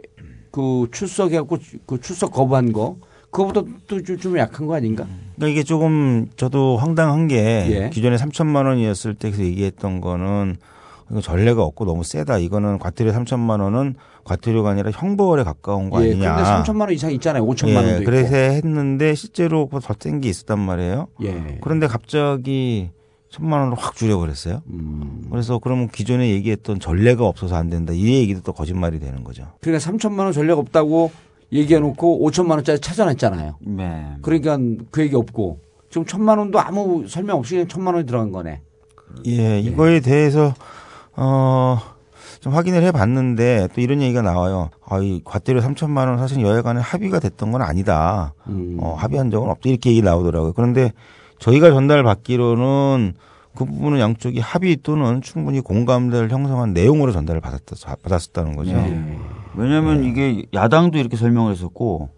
그 0.54 0.86
출석해갖고 0.92 1.58
그 1.84 2.00
출석 2.00 2.30
거부한 2.30 2.72
거, 2.72 2.96
그거보다 3.32 3.62
또좀 3.88 4.38
약한 4.38 4.68
거 4.68 4.76
아닌가? 4.76 5.04
그러니까 5.34 5.48
이게 5.52 5.64
조금 5.64 6.28
저도 6.36 6.76
황당한 6.76 7.26
게 7.26 7.66
예. 7.70 7.90
기존에 7.90 8.14
3천만 8.14 8.64
원이었을 8.66 9.14
때 9.16 9.32
그래서 9.32 9.42
얘기했던 9.44 10.00
거는 10.00 10.54
이거 11.10 11.20
전례가 11.20 11.64
없고 11.64 11.84
너무 11.86 12.04
세다. 12.04 12.38
이거는 12.38 12.78
과태료 12.78 13.10
3천만 13.10 13.60
원은 13.62 13.96
과태료가 14.22 14.70
아니라 14.70 14.92
형벌에 14.94 15.42
가까운 15.42 15.90
거 15.90 16.00
예, 16.06 16.12
아니냐. 16.12 16.36
근데 16.36 16.48
3천만 16.72 16.80
원 16.82 16.92
이상 16.92 17.10
있잖아요. 17.10 17.44
5천만 17.44 17.68
예, 17.70 17.76
원도 17.76 17.92
있고. 17.96 18.04
그래서 18.04 18.36
했는데 18.36 19.16
실제로 19.16 19.68
더 19.82 19.92
센 20.00 20.20
게 20.20 20.28
있었단 20.28 20.60
말이에요. 20.60 21.08
예. 21.24 21.58
그런데 21.62 21.88
갑자기 21.88 22.90
천만 23.34 23.58
원으로 23.58 23.76
확 23.76 23.96
줄여버렸어요. 23.96 24.62
음. 24.68 25.26
그래서 25.28 25.58
그러면 25.58 25.88
기존에 25.88 26.30
얘기했던 26.30 26.78
전례가 26.78 27.26
없어서 27.26 27.56
안 27.56 27.68
된다. 27.68 27.92
이 27.92 28.14
얘기도 28.14 28.42
또 28.42 28.52
거짓말이 28.52 29.00
되는 29.00 29.24
거죠. 29.24 29.48
그러니까 29.60 29.90
3천만 29.90 30.20
원 30.20 30.32
전략 30.32 30.60
없다고 30.60 31.10
얘기해놓고 31.50 32.30
5천만 32.30 32.50
원짜리 32.52 32.78
찾아냈잖아요. 32.78 33.56
네. 33.60 34.06
그러니까 34.22 34.56
그 34.92 35.02
얘기 35.02 35.16
없고 35.16 35.58
지금 35.90 36.06
천만 36.06 36.38
원도 36.38 36.60
아무 36.60 37.08
설명 37.08 37.38
없이 37.38 37.54
그냥 37.54 37.66
천만 37.66 37.94
원이 37.94 38.06
들어간 38.06 38.30
거네. 38.30 38.60
예, 39.26 39.58
이거에 39.58 39.98
대해서 39.98 40.54
어. 41.16 41.80
좀 42.40 42.52
확인을 42.52 42.82
해봤는데 42.82 43.68
또 43.74 43.80
이런 43.80 44.02
얘기가 44.02 44.20
나와요. 44.20 44.68
아, 44.86 44.98
이 44.98 45.22
과태료 45.24 45.60
3천만 45.60 46.08
원 46.08 46.18
사실 46.18 46.42
여야간에 46.42 46.78
합의가 46.78 47.18
됐던 47.18 47.52
건 47.52 47.62
아니다. 47.62 48.34
음. 48.48 48.76
어, 48.80 48.94
합의한 48.94 49.30
적은 49.30 49.48
없다 49.48 49.70
이렇게 49.70 49.90
얘기 49.90 50.02
나오더라고요. 50.02 50.52
그런데 50.52 50.92
저희가 51.38 51.70
전달받기로는 51.70 53.14
그 53.56 53.64
부분은 53.64 54.00
양쪽이 54.00 54.40
합의 54.40 54.76
또는 54.82 55.22
충분히 55.22 55.60
공감대를 55.60 56.30
형성한 56.30 56.72
내용으로 56.72 57.12
전달을 57.12 57.40
받았다, 57.40 57.76
받았었다는 58.02 58.56
거죠. 58.56 58.72
네. 58.72 59.16
왜냐하면 59.56 60.02
이게 60.04 60.44
야당도 60.52 60.98
이렇게 60.98 61.16
설명을 61.16 61.52
했었고 61.52 62.08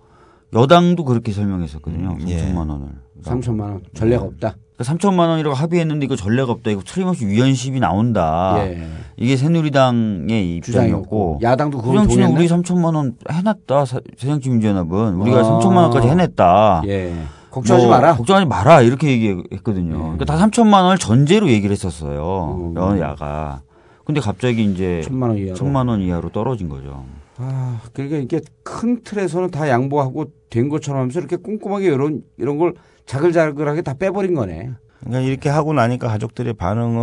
여당도 0.54 1.04
그렇게 1.04 1.32
설명했었거든요. 1.32 2.16
예. 2.28 2.36
3천만 2.38 2.70
원을. 2.70 2.86
3천만 3.22 3.60
원 3.60 3.82
전례가 3.94 4.24
없다. 4.24 4.54
그러니까 4.78 4.94
3천만 5.08 5.28
원이라고 5.28 5.54
합의했는데 5.54 6.06
이거 6.06 6.16
전례가 6.16 6.52
없다. 6.52 6.70
이거 6.70 6.80
틀림없이 6.86 7.26
위헌심이 7.26 7.80
나온다. 7.80 8.54
예. 8.60 8.86
이게 9.18 9.36
새누리당의 9.36 10.60
주장이었고 10.62 11.38
입장이었고 11.38 11.38
야당도 11.42 11.78
그걸 11.78 12.06
동의했네. 12.06 12.34
우리 12.34 12.46
3천만 12.48 12.94
원 12.94 13.16
해놨다. 13.30 13.84
사- 13.84 14.00
새정치민주연합은 14.16 15.14
우리가 15.16 15.40
아. 15.40 15.42
3천만 15.42 15.76
원까지 15.82 16.08
해냈다. 16.08 16.82
예. 16.86 17.12
걱정하지 17.56 17.86
뭐, 17.86 17.96
마라. 17.96 18.16
걱정하지 18.16 18.46
마라. 18.46 18.82
이렇게 18.82 19.08
얘기했거든요. 19.10 19.98
그러니까 19.98 20.24
다 20.26 20.36
3천만 20.36 20.82
원을 20.84 20.98
전제로 20.98 21.48
얘기를 21.48 21.72
했었어요. 21.72 22.72
음. 22.74 22.76
여야가. 22.76 23.62
근데 24.04 24.20
갑자기 24.20 24.64
이제 24.64 25.00
천만 25.04 25.30
원 25.30 25.38
이하로. 25.38 25.54
천만 25.54 25.88
원 25.88 26.00
이하로 26.02 26.28
떨어진 26.30 26.68
거죠. 26.68 27.04
아, 27.38 27.80
그러니까 27.92 28.18
이게 28.18 28.40
큰 28.62 29.02
틀에서는 29.02 29.50
다 29.50 29.68
양보하고 29.68 30.26
된 30.50 30.68
것처럼 30.68 31.00
하면서 31.00 31.18
이렇게 31.18 31.36
꼼꼼하게 31.36 31.86
이런 31.86 32.22
이런 32.36 32.56
걸 32.58 32.74
자글자글하게 33.06 33.82
다 33.82 33.94
빼버린 33.94 34.34
거네. 34.34 34.70
그러니까 35.00 35.20
이렇게 35.28 35.48
하고 35.48 35.72
나니까 35.72 36.08
가족들의 36.08 36.52
반응은 36.54 36.96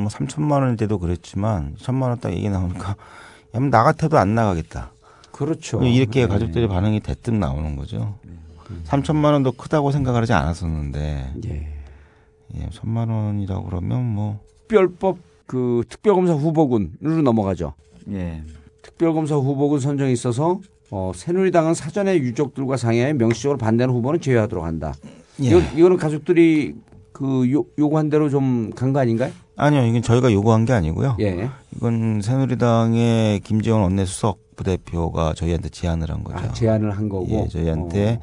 뭐 0.00 0.08
3천만 0.08 0.60
원일 0.60 0.76
때도 0.76 0.98
그랬지만 0.98 1.74
천만 1.78 2.10
원 2.10 2.18
딱 2.20 2.32
얘기 2.32 2.48
나오니까 2.48 2.90
야, 2.90 3.58
나 3.60 3.82
같아도 3.82 4.18
안 4.18 4.34
나가겠다. 4.34 4.92
그렇죠. 5.32 5.82
이렇게 5.82 6.22
네. 6.22 6.26
가족들의 6.28 6.68
반응이 6.68 7.00
대뜸 7.00 7.40
나오는 7.40 7.74
거죠. 7.76 8.16
3천만 8.84 9.32
원도 9.32 9.52
크다고 9.52 9.90
생각을 9.90 10.22
하지 10.22 10.32
않았었는데 10.32 11.32
예. 11.46 11.68
예, 12.56 12.68
천만 12.72 13.08
원이라고 13.08 13.64
그러면 13.66 14.04
뭐 14.04 14.40
특별법 14.60 15.18
그 15.46 15.82
특별검사 15.88 16.32
후보군으로 16.34 17.22
넘어가죠. 17.22 17.74
예. 18.12 18.42
특별검사 18.82 19.34
후보군 19.36 19.80
선정에 19.80 20.10
있어서 20.12 20.60
어, 20.90 21.12
새누리당은 21.14 21.74
사전에 21.74 22.16
유족들과 22.16 22.76
상의하에 22.76 23.12
명시적으로 23.12 23.58
반대하는 23.58 23.94
후보는 23.94 24.20
제외하도록 24.20 24.64
한다. 24.64 24.92
예. 25.42 25.46
이거, 25.46 25.60
이거는 25.76 25.96
가족들이 25.96 26.74
그 27.12 27.50
요, 27.52 27.64
요구한 27.78 28.08
대로 28.10 28.28
좀 28.28 28.70
간 28.74 28.92
거 28.92 28.98
아닌가요? 29.00 29.30
아니요, 29.56 29.84
이건 29.84 30.00
저희가 30.02 30.32
요구한 30.32 30.64
게 30.64 30.72
아니고요. 30.72 31.16
예. 31.20 31.48
이건 31.76 32.22
새누리당의 32.22 33.40
김재원 33.40 33.82
원내수석 33.82 34.38
부대표가 34.56 35.34
저희한테 35.34 35.68
제안을 35.68 36.10
한 36.10 36.24
거죠. 36.24 36.38
아, 36.38 36.52
제안을 36.52 36.90
한 36.96 37.08
거고. 37.08 37.26
예, 37.30 37.46
저희한테 37.48 38.20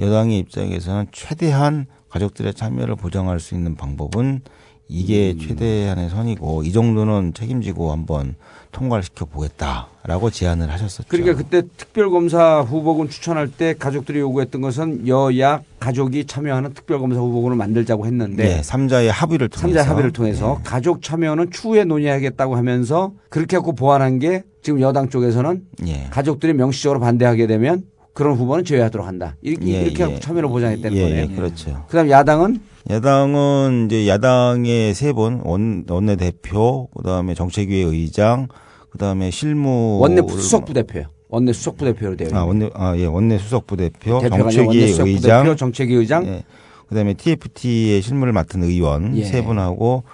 여당의 0.00 0.38
입장에서는 0.38 1.06
최대한 1.12 1.86
가족들의 2.08 2.54
참여를 2.54 2.96
보장할 2.96 3.40
수 3.40 3.54
있는 3.54 3.74
방법은 3.74 4.42
이게 4.88 5.32
음. 5.32 5.38
최대한의 5.38 6.10
선이고 6.10 6.62
이 6.62 6.72
정도는 6.72 7.32
책임지고 7.34 7.90
한번 7.90 8.34
통과를 8.70 9.02
시켜 9.02 9.24
보겠다라고 9.24 10.30
제안을 10.30 10.70
하셨었죠. 10.70 11.08
그러니까 11.08 11.36
그때 11.36 11.62
특별검사 11.76 12.60
후보군 12.60 13.08
추천할 13.08 13.48
때 13.48 13.74
가족들이 13.74 14.18
요구했던 14.18 14.60
것은 14.60 15.08
여야 15.08 15.62
가족이 15.80 16.26
참여하는 16.26 16.74
특별검사 16.74 17.20
후보군을 17.20 17.56
만들자고 17.56 18.04
했는데 18.06 18.44
네, 18.44 18.62
삼자의 18.62 19.10
합의를 19.10 19.48
통해서 19.48 19.78
삼자 19.78 19.90
합의를 19.90 20.12
통해서 20.12 20.60
가족 20.64 21.02
참여는 21.02 21.50
추후에 21.50 21.84
논의하겠다고 21.84 22.56
하면서 22.56 23.12
그렇게 23.30 23.56
하고 23.56 23.74
보완한 23.74 24.18
게 24.18 24.42
지금 24.62 24.80
여당 24.80 25.08
쪽에서는 25.08 25.62
예. 25.86 26.08
가족들이 26.10 26.52
명시적으로 26.52 26.98
반대하게 26.98 27.46
되면 27.46 27.84
그런 28.14 28.36
후보는 28.36 28.64
제외하도록 28.64 29.06
한다. 29.06 29.36
이렇게, 29.42 29.66
예, 29.66 29.82
이렇게 29.82 29.98
예. 29.98 30.04
하고 30.04 30.20
참여를 30.20 30.48
보장했다는 30.48 30.96
예, 30.96 31.02
거네요. 31.02 31.22
예, 31.30 31.34
그렇죠. 31.34 31.84
그다음 31.88 32.08
야당은 32.08 32.60
야당은 32.88 33.86
이제 33.86 34.06
야당의 34.08 34.94
세분 34.94 35.42
원내 35.88 36.16
대표, 36.16 36.88
그다음에 36.96 37.34
정책위의 37.34 37.84
의장, 37.84 38.46
그다음에 38.90 39.30
실무 39.30 39.98
원내 40.00 40.22
수석 40.28 40.64
부대표요. 40.64 41.06
원내 41.28 41.52
수석 41.52 41.76
부대표로 41.76 42.16
되어 42.16 42.28
있는. 42.28 42.40
아 42.40 42.44
원내 42.44 42.70
아예 42.74 43.06
원내 43.06 43.38
수석 43.38 43.66
부대표, 43.66 44.20
수석 44.20 45.08
의장, 45.08 45.42
부대표, 45.42 45.56
정책위 45.56 45.94
의장, 45.94 46.24
예. 46.26 46.44
그다음에 46.88 47.14
TFT의 47.14 48.00
실무를 48.00 48.32
맡은 48.32 48.62
의원 48.62 49.16
예. 49.16 49.24
세 49.24 49.42
분하고 49.42 50.04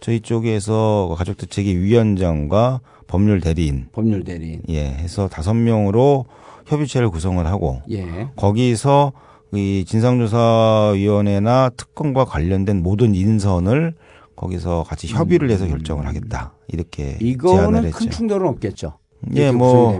저희 0.00 0.18
쪽에서 0.18 1.14
가족대책위 1.16 1.76
위원장과 1.76 2.80
법률 3.06 3.40
대리인, 3.40 3.86
법률 3.92 4.24
대리인, 4.24 4.62
예, 4.70 4.86
해서 4.86 5.28
다섯 5.28 5.54
명으로 5.54 6.24
협의체를 6.66 7.10
구성을 7.10 7.44
하고 7.46 7.82
예. 7.90 8.28
거기서 8.36 9.12
이 9.52 9.84
진상조사위원회나 9.86 11.70
특검과 11.76 12.24
관련된 12.24 12.82
모든 12.82 13.14
인선을 13.14 13.94
거기서 14.36 14.84
같이 14.86 15.06
협의를 15.08 15.50
해서 15.50 15.66
결정을 15.66 16.06
하겠다 16.06 16.54
이렇게 16.68 17.18
제안을 17.18 17.84
했죠. 17.84 17.98
큰 17.98 18.10
충돌은 18.10 18.48
없겠죠. 18.48 18.98
예, 19.36 19.50
뭐. 19.52 19.98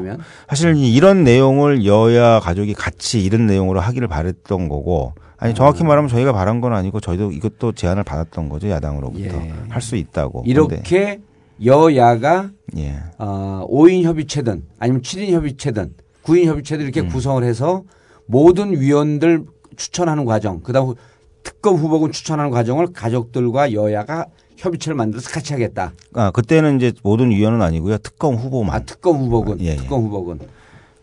사실 0.49 0.77
이런 0.77 1.25
내용을 1.25 1.87
여야 1.87 2.41
가족이 2.41 2.75
같이 2.75 3.25
이런 3.25 3.47
내용으로 3.47 3.81
하기를 3.81 4.09
바랬던 4.09 4.69
거고 4.69 5.15
아니 5.39 5.55
정확히 5.55 5.83
음. 5.83 5.89
말하면 5.89 6.09
저희가 6.09 6.33
바란 6.33 6.61
건 6.61 6.75
아니고 6.75 7.01
저희도 7.01 7.33
이것도 7.33 7.73
제안을 7.73 8.03
받았던 8.05 8.49
거죠 8.49 8.69
야당으로부터 8.71 9.25
예. 9.25 9.53
할수 9.69 9.97
있다고. 9.97 10.43
이렇게 10.47 11.21
여야가 11.65 12.51
예. 12.77 12.97
어, 13.19 13.67
5인 13.71 14.03
협의체든 14.03 14.65
아니면 14.79 15.03
7인 15.03 15.31
협의체든 15.31 15.95
9인 16.25 16.47
협의체든 16.47 16.85
음. 16.85 16.89
이렇게 16.91 17.07
구성을 17.07 17.43
해서 17.45 17.85
모든 18.27 18.73
위원들 18.79 19.45
추천하는 19.77 20.25
과정, 20.25 20.61
그다음 20.61 20.95
특검 21.43 21.77
후보군 21.77 22.11
추천하는 22.13 22.51
과정을 22.51 22.89
가족들과 22.93 23.73
여야가 23.73 24.27
협의체를 24.57 24.97
만들어서 24.97 25.31
같이 25.31 25.53
하겠다. 25.53 25.93
아 26.15 26.31
그때는 26.31 26.77
이제 26.77 26.93
모든 27.03 27.31
위원은 27.31 27.61
아니고요 27.61 27.99
특검 27.99 28.35
후보만. 28.35 28.75
아, 28.75 28.79
특검 28.81 29.19
후보군, 29.19 29.61
예, 29.61 29.73
예. 29.73 29.77
특검 29.77 30.03
후보군. 30.05 30.41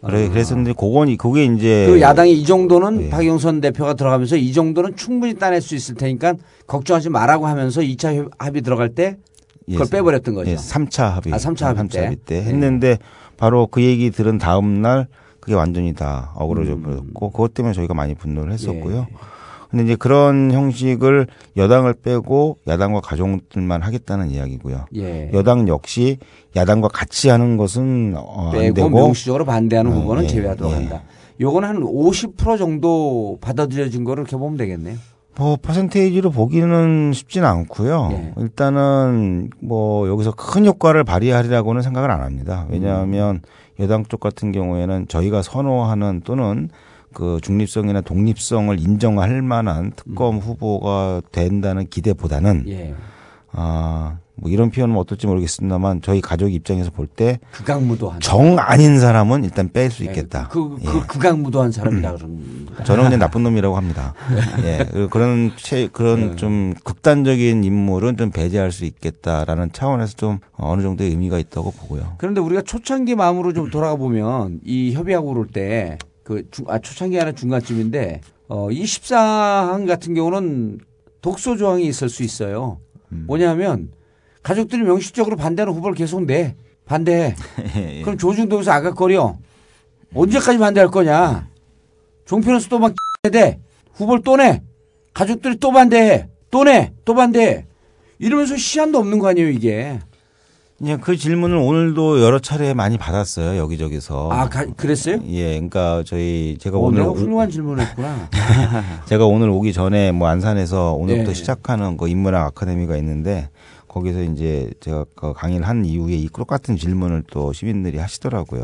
그래 0.04 0.30
그랬었는데 0.30 0.74
그건 0.74 1.16
그게 1.16 1.46
이제 1.46 1.86
그리고 1.86 2.02
야당이 2.02 2.34
이 2.34 2.44
정도는 2.44 3.04
예. 3.04 3.10
박영선 3.10 3.62
대표가 3.62 3.94
들어가면서 3.94 4.36
이 4.36 4.52
정도는 4.52 4.96
충분히 4.96 5.36
따낼 5.36 5.62
수 5.62 5.76
있을 5.76 5.94
테니까 5.94 6.34
걱정하지 6.66 7.10
말라고 7.10 7.46
하면서 7.46 7.82
2차 7.82 8.32
합의 8.40 8.64
들어갈 8.64 8.90
때 8.90 9.18
그걸 9.70 9.86
예, 9.86 9.90
빼버렸던 9.92 10.34
거죠. 10.34 10.50
예, 10.50 10.56
3차 10.56 11.04
합의. 11.12 11.34
아, 11.34 11.38
3차 11.38 11.66
합의 11.66 11.78
삼차 11.78 12.00
때. 12.00 12.06
합의 12.06 12.18
때 12.26 12.36
예. 12.38 12.42
했는데 12.42 12.98
바로 13.42 13.66
그 13.66 13.82
얘기 13.82 14.12
들은 14.12 14.38
다음 14.38 14.84
날 14.84 15.08
그게 15.40 15.56
완전히 15.56 15.96
다 15.96 16.32
어그러져 16.36 16.74
음. 16.74 16.84
버렸고 16.84 17.32
그것 17.32 17.56
때문에 17.56 17.74
저희가 17.74 17.96
많이 17.96 18.14
분노를 18.14 18.54
했었고요. 18.54 19.08
예. 19.10 19.16
근데 19.72 19.86
이제 19.86 19.96
그런 19.96 20.52
형식을 20.52 21.26
여당을 21.58 21.96
빼고 22.04 22.58
야당과 22.68 23.02
가족들만 23.02 23.82
하겠다는 23.82 24.30
이야기고요. 24.30 24.86
예. 24.96 25.32
여당 25.34 25.68
역시 25.68 26.20
야당과 26.56 26.90
같이 26.90 27.30
하는 27.30 27.58
것은 27.58 28.14
어, 28.16 28.52
안 28.54 28.74
되고 28.76 28.90
명시적으로 28.90 29.46
반대하는 29.46 29.92
어, 29.92 29.96
후보는 29.96 30.26
예, 30.26 30.28
제외하도록 30.28 30.72
예. 30.72 30.76
한다. 30.76 31.02
요거는 31.40 31.82
한50% 31.82 32.60
정도 32.60 33.40
받아들여진 33.42 34.04
거를 34.04 34.22
이렇게 34.22 34.38
보면 34.38 34.56
되겠네요. 34.58 34.98
뭐 35.38 35.58
퍼센테이지로 35.62 36.32
보기는 36.32 37.14
쉽지는 37.14 37.48
않고요. 37.48 38.10
예. 38.12 38.34
일단은 38.38 39.50
뭐 39.62 40.08
여기서 40.08 40.32
큰 40.32 40.66
효과를 40.66 41.04
발휘하리라고는 41.04 41.82
생각을 41.82 42.12
안 42.12 42.22
합니다. 42.22 42.66
왜냐하면 42.70 43.42
여당 43.80 44.06
쪽 44.06 44.20
같은 44.20 44.52
경우에는 44.52 45.08
저희가 45.08 45.42
선호하는 45.42 46.22
또는 46.24 46.70
그 47.14 47.40
중립성이나 47.42 48.02
독립성을 48.02 48.78
인정할 48.80 49.42
만한 49.42 49.92
특검 49.96 50.38
후보가 50.38 51.22
된다는 51.32 51.88
기대보다는 51.88 52.66
예. 52.68 52.94
아, 53.52 54.18
뭐 54.42 54.50
이런 54.50 54.72
표현은 54.72 54.98
어떨지 54.98 55.28
모르겠습니다만 55.28 56.02
저희 56.02 56.20
가족 56.20 56.52
입장에서 56.52 56.90
볼 56.90 57.08
때 57.08 57.40
극악무도한 57.52 58.22
정 58.22 58.58
아닌 58.58 59.00
사람은 59.00 59.44
일단 59.44 59.70
뺄 59.72 59.92
수 59.92 60.04
있겠다. 60.04 60.48
그, 60.50 60.70
그 60.70 60.78
예. 60.84 61.00
극악무도한 61.08 61.72
사람이라 61.72 62.14
그럽니다. 62.14 62.84
저는 62.84 63.04
그냥 63.04 63.20
나쁜 63.20 63.44
놈이라고 63.44 63.76
합니다. 63.78 64.14
예. 64.64 64.88
그런 65.10 65.52
채, 65.58 65.88
그런 65.92 66.38
좀 66.38 66.74
극단적인 66.84 67.64
인물은 67.64 68.18
좀 68.18 68.32
배제할 68.32 68.72
수 68.72 68.86
있겠다라는 68.86 69.74
차원에서 69.74 70.16
좀 70.16 70.40
어느 70.54 70.82
정도의 70.82 71.12
의미가 71.12 71.38
있다고 71.38 71.72
보고요. 71.72 72.16
그런데 72.18 72.42
우리가 72.42 72.62
초창기 72.64 73.16
마음으로 73.16 73.54
좀 73.54 73.70
돌아가 73.70 73.96
보면 73.96 74.62
이 74.66 74.94
협의하고 74.94 75.34
그럴 75.34 75.48
때 75.48 75.98
그, 76.24 76.50
중- 76.50 76.66
아, 76.68 76.80
초창기 76.80 77.18
아니라 77.20 77.34
중간쯤인데 77.36 78.22
어, 78.48 78.72
이 78.72 78.84
14항 78.84 79.86
같은 79.88 80.14
경우는 80.16 80.80
독소 81.22 81.58
조항이 81.58 81.86
있을 81.86 82.10
수 82.10 82.24
있어요. 82.24 82.80
뭐냐면 83.10 83.90
가족들이 84.44 84.82
명시적으로 84.84 85.36
반대하는 85.36 85.74
후보를 85.74 85.96
계속 85.96 86.24
내. 86.26 86.56
반대해. 86.86 87.36
예. 87.76 88.02
그럼 88.02 88.18
조중동에서 88.18 88.72
아각거려. 88.72 89.38
언제까지 90.14 90.58
반대할 90.58 90.90
거냐. 90.90 91.48
종편에서 92.26 92.70
또막 92.70 92.94
대. 93.32 93.60
후보를 93.94 94.24
또 94.24 94.36
내. 94.38 94.62
가족들이 95.14 95.58
또 95.58 95.72
반대해. 95.72 96.28
또 96.50 96.64
내. 96.64 96.92
또 97.06 97.14
반대해. 97.14 97.66
이러면서 98.20 98.58
시한도 98.58 98.98
없는 99.00 99.20
거 99.20 99.28
아니에요, 99.30 99.50
이게. 99.50 100.00
그냥 100.78 101.00
그 101.00 101.16
질문을 101.16 101.58
오늘도 101.58 102.22
여러 102.24 102.40
차례 102.40 102.74
많이 102.74 102.98
받았어요 102.98 103.56
여기저기서. 103.60 104.30
아, 104.32 104.50
가- 104.50 104.66
그랬어요? 104.76 105.20
예, 105.28 105.52
그러니까 105.54 106.04
저희 106.08 106.58
제가 106.60 106.78
어, 106.78 106.82
오늘 106.82 107.00
내가 107.02 107.12
오- 107.12 107.14
훌륭한 107.16 107.52
질문을 107.52 107.86
했구나. 107.86 108.30
제가 109.06 109.28
오늘 109.28 109.50
오기 109.50 109.74
전에 109.74 110.12
뭐 110.12 110.28
안산에서 110.28 110.94
오늘부터 110.94 111.30
예. 111.30 111.34
시작하는 111.36 111.98
그 111.98 112.08
인문학 112.08 112.48
아카데미가 112.48 112.98
있는데 112.98 113.50
거기서 113.92 114.24
이제 114.24 114.72
제가 114.80 115.06
그 115.16 115.34
강의를 115.34 115.68
한 115.68 115.84
이후에 115.84 116.16
이 116.16 116.30
똑같은 116.30 116.78
질문을 116.78 117.26
또 117.30 117.52
시민들이 117.52 117.98
하시더라고요. 117.98 118.64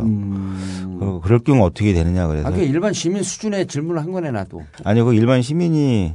그리고 0.99 1.19
그럴 1.19 1.39
경우 1.39 1.65
어떻게 1.65 1.91
되느냐 1.91 2.27
그래서 2.27 2.47
음. 2.47 2.53
아, 2.53 2.55
그 2.55 2.63
일반 2.63 2.93
시민 2.93 3.23
수준의 3.23 3.67
질문을 3.67 4.01
한 4.01 4.13
거네, 4.13 4.31
나도. 4.31 4.63
아니 4.85 5.01
그 5.01 5.13
일반 5.13 5.41
시민이 5.41 6.13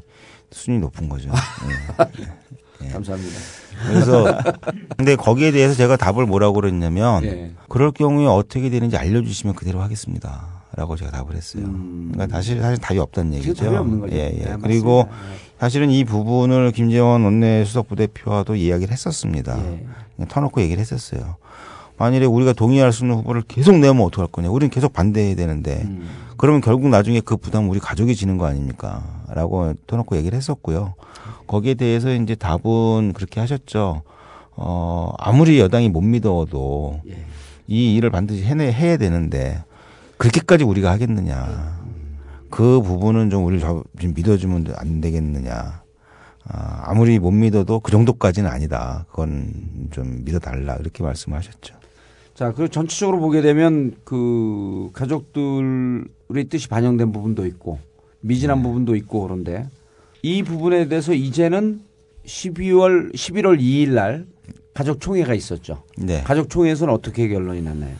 수준이 0.50 0.78
높은 0.78 1.10
거죠. 1.10 1.30
예. 2.82 2.88
감사합니다. 2.88 3.38
그래서 3.86 4.38
근데 4.96 5.14
거기에 5.16 5.50
대해서 5.50 5.74
제가 5.74 5.96
답을 5.96 6.24
뭐라고 6.24 6.54
그랬냐면 6.54 7.24
예. 7.24 7.52
그럴 7.68 7.92
경우에 7.92 8.26
어떻게 8.26 8.70
되는지 8.70 8.96
알려주시면 8.96 9.54
그대로 9.54 9.82
하겠습니다. 9.82 10.62
라고 10.74 10.96
제가 10.96 11.10
답을 11.10 11.34
했어요. 11.34 11.64
그러니까 11.64 12.28
사실 12.28 12.62
사실 12.62 12.78
답이 12.78 12.98
없다는 12.98 13.34
얘기죠. 13.34 13.50
음. 13.50 13.66
답이 13.66 13.76
없는 13.76 14.00
거죠. 14.00 14.16
예, 14.16 14.32
예. 14.38 14.44
네, 14.44 14.56
그리고 14.62 15.04
맞습니다. 15.04 15.51
사실은 15.62 15.90
이 15.90 16.02
부분을 16.02 16.72
김재원 16.72 17.22
원내 17.22 17.64
수석 17.64 17.86
부대표와도 17.86 18.56
이야기를 18.56 18.92
했었습니다. 18.92 19.56
예. 19.64 20.24
터놓고 20.26 20.60
얘기를 20.60 20.80
했었어요. 20.80 21.36
만일에 21.98 22.26
우리가 22.26 22.52
동의할 22.52 22.92
수 22.92 23.04
있는 23.04 23.18
후보를 23.18 23.42
계속 23.46 23.78
내면 23.78 24.02
어떡할 24.02 24.26
거냐. 24.32 24.50
우리는 24.50 24.70
계속 24.70 24.92
반대해야 24.92 25.36
되는데 25.36 25.82
음. 25.84 26.10
그러면 26.36 26.62
결국 26.62 26.88
나중에 26.88 27.20
그 27.20 27.36
부담 27.36 27.70
우리 27.70 27.78
가족이 27.78 28.16
지는 28.16 28.38
거 28.38 28.46
아닙니까? 28.46 29.04
라고 29.28 29.72
터놓고 29.86 30.16
얘기를 30.16 30.36
했었고요. 30.36 30.94
거기에 31.46 31.74
대해서 31.74 32.12
이제 32.12 32.34
답은 32.34 33.12
그렇게 33.12 33.38
하셨죠. 33.38 34.02
어, 34.56 35.12
아무리 35.16 35.60
여당이 35.60 35.90
못 35.90 36.00
믿어도 36.00 37.02
예. 37.08 37.24
이 37.68 37.94
일을 37.94 38.10
반드시 38.10 38.42
해내, 38.42 38.72
해야 38.72 38.96
되는데 38.96 39.62
그렇게까지 40.16 40.64
우리가 40.64 40.90
하겠느냐. 40.90 41.81
그 42.52 42.82
부분은 42.82 43.30
좀 43.30 43.46
우리 43.46 43.58
좀 43.58 43.82
믿어주면 44.14 44.74
안 44.76 45.00
되겠느냐. 45.00 45.82
아, 46.44 46.82
아무리 46.84 47.18
못 47.18 47.30
믿어도 47.30 47.80
그 47.80 47.90
정도까지는 47.90 48.48
아니다. 48.50 49.06
그건 49.08 49.88
좀 49.90 50.22
믿어달라. 50.22 50.76
이렇게 50.76 51.02
말씀을 51.02 51.38
하셨죠. 51.38 51.74
자, 52.34 52.52
그리고 52.52 52.68
전체적으로 52.68 53.20
보게 53.20 53.40
되면 53.40 53.94
그 54.04 54.90
가족들의 54.92 56.44
뜻이 56.50 56.68
반영된 56.68 57.10
부분도 57.10 57.46
있고 57.46 57.78
미진한 58.20 58.58
네. 58.58 58.62
부분도 58.64 58.96
있고 58.96 59.22
그런데 59.22 59.66
이 60.22 60.42
부분에 60.42 60.88
대해서 60.88 61.14
이제는 61.14 61.80
12월 62.26 63.14
11월 63.14 63.58
2일 63.58 63.94
날 63.94 64.26
가족 64.74 65.00
총회가 65.00 65.32
있었죠. 65.32 65.84
네. 65.96 66.22
가족 66.22 66.50
총회에서는 66.50 66.92
어떻게 66.92 67.28
결론이 67.28 67.62
났나요? 67.62 67.96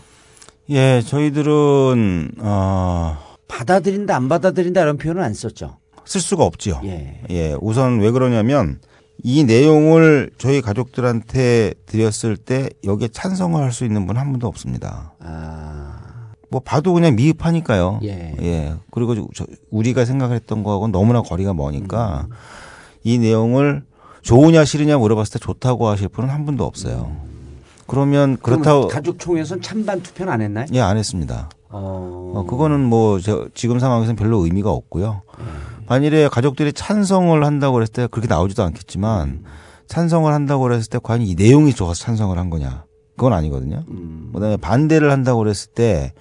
예, 0.68 1.00
저희들은 1.00 2.32
어 2.38 3.32
받아들인다 3.57 4.16
안 4.16 4.28
받아들인다 4.28 4.80
이런 4.82 4.96
표현은 4.96 5.22
안 5.22 5.34
썼죠. 5.34 5.76
쓸 6.05 6.20
수가 6.20 6.44
없지요. 6.44 6.80
예. 7.30 7.57
우선 7.61 8.00
왜 8.00 8.11
그러냐면 8.11 8.80
이 9.22 9.44
내용을 9.44 10.30
저희 10.38 10.61
가족들한테 10.62 11.74
드렸을 11.86 12.36
때 12.36 12.70
여기에 12.84 13.09
찬성을 13.09 13.62
할 13.62 13.70
수 13.72 13.84
있는 13.84 14.07
분 14.07 14.16
한 14.16 14.30
분도 14.32 14.48
없습니다. 14.48 15.12
뭐 16.50 16.61
봐도 16.61 16.92
그냥 16.92 17.14
미흡하니까요. 17.14 18.00
예. 18.03 18.74
그리고 18.90 19.28
저- 19.34 19.46
우리가 19.70 20.05
생각했던 20.05 20.62
거하고는 20.64 20.92
너무나 20.92 21.22
거리가 21.22 21.55
머니까 21.55 22.26
이 23.05 23.18
내용을 23.18 23.82
좋으냐 24.22 24.64
싫으냐 24.64 24.98
물어봤을 24.98 25.34
때 25.34 25.38
좋다고 25.38 25.88
하실 25.88 26.09
분은 26.09 26.28
한 26.30 26.44
분도 26.44 26.64
없어요. 26.64 27.16
그러면 27.86 28.36
그렇다고 28.38 28.88
가족총회에서는 28.88 29.62
찬반 29.62 30.03
투표는 30.03 30.32
안 30.32 30.40
했나요? 30.40 30.66
예, 30.72 30.80
안 30.80 30.96
했습니다. 30.96 31.48
어, 31.73 32.33
어, 32.37 32.45
그거는 32.47 32.81
뭐, 32.81 33.18
저, 33.18 33.49
지금 33.55 33.79
상황에서는 33.79 34.16
별로 34.16 34.45
의미가 34.45 34.70
없고요. 34.70 35.23
예. 35.39 35.45
만일에 35.89 36.29
가족들이 36.29 36.73
찬성을 36.73 37.45
한다고 37.45 37.75
그랬을 37.75 37.93
때 37.93 38.07
그렇게 38.11 38.29
나오지도 38.29 38.62
않겠지만 38.62 39.45
찬성을 39.89 40.33
한다고 40.33 40.62
그랬을 40.62 40.89
때 40.89 40.99
과연 41.03 41.23
이 41.23 41.35
내용이 41.35 41.75
좋아서 41.75 42.05
찬성을 42.05 42.37
한 42.39 42.51
거냐. 42.51 42.85
그건 43.16 43.33
아니거든요. 43.35 43.85
음. 43.89 44.31
그 44.33 44.41
다음에 44.41 44.57
반대를 44.57 45.11
한다고 45.11 45.39
그랬을 45.41 45.73
때 45.75 46.12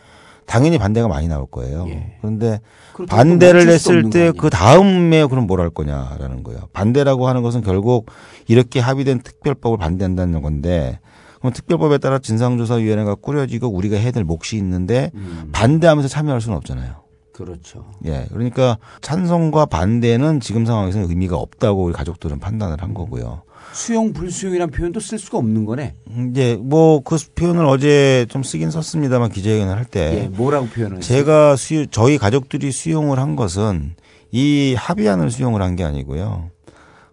당연히 0.45 0.77
반대가 0.77 1.07
많이 1.07 1.27
나올 1.29 1.45
거예요. 1.49 1.85
그런데 2.19 2.59
그렇다고 2.93 3.17
반대를 3.17 3.65
거 3.77 4.09
때? 4.09 4.31
그 4.37 4.49
다음에 4.49 5.25
그럼 5.25 5.47
뭘 5.47 5.61
할 5.61 5.69
거냐라는 5.69 6.43
거예요. 6.43 6.67
반대라고 6.73 7.27
하는 7.29 7.41
것은 7.41 7.61
결국 7.61 8.07
이렇게 8.47 8.81
합의된 8.81 9.21
특별법을 9.21 9.77
반대한다는 9.77 10.41
건데 10.41 10.99
그럼 11.41 11.53
특별법에 11.53 11.97
따라 11.97 12.19
진상조사위원회가 12.19 13.15
꾸려지고 13.15 13.67
우리가 13.67 13.97
해야 13.97 14.11
될 14.11 14.23
몫이 14.23 14.55
있는데 14.57 15.11
반대하면서 15.51 16.07
참여할 16.07 16.39
수는 16.39 16.55
없잖아요. 16.57 17.01
그렇죠. 17.33 17.85
예. 18.05 18.25
그러니까 18.31 18.77
찬성과 19.01 19.65
반대는 19.65 20.39
지금 20.39 20.65
상황에서는 20.65 21.09
의미가 21.09 21.35
없다고 21.37 21.83
우리 21.83 21.93
가족들은 21.93 22.39
판단을 22.39 22.81
한 22.81 22.93
거고요. 22.93 23.41
수용 23.73 24.11
불수용이라는 24.13 24.71
표현도 24.71 24.99
쓸 24.99 25.17
수가 25.17 25.37
없는 25.39 25.65
거네. 25.65 25.95
이제 26.29 26.57
뭐그 26.61 27.17
표현을 27.35 27.65
어제 27.65 28.25
좀 28.29 28.43
쓰긴 28.43 28.69
썼습니다만 28.69 29.29
기자회견을 29.31 29.75
할때 29.75 30.23
예, 30.25 30.27
뭐라고 30.27 30.67
표현을 30.67 30.97
했어요? 30.97 31.17
제가 31.17 31.55
수 31.55 31.87
저희 31.87 32.17
가족들이 32.17 32.71
수용을 32.71 33.17
한 33.19 33.35
것은 33.35 33.95
이 34.31 34.75
합의안을 34.77 35.31
수용을 35.31 35.61
한 35.61 35.75
게 35.75 35.83
아니고요. 35.83 36.49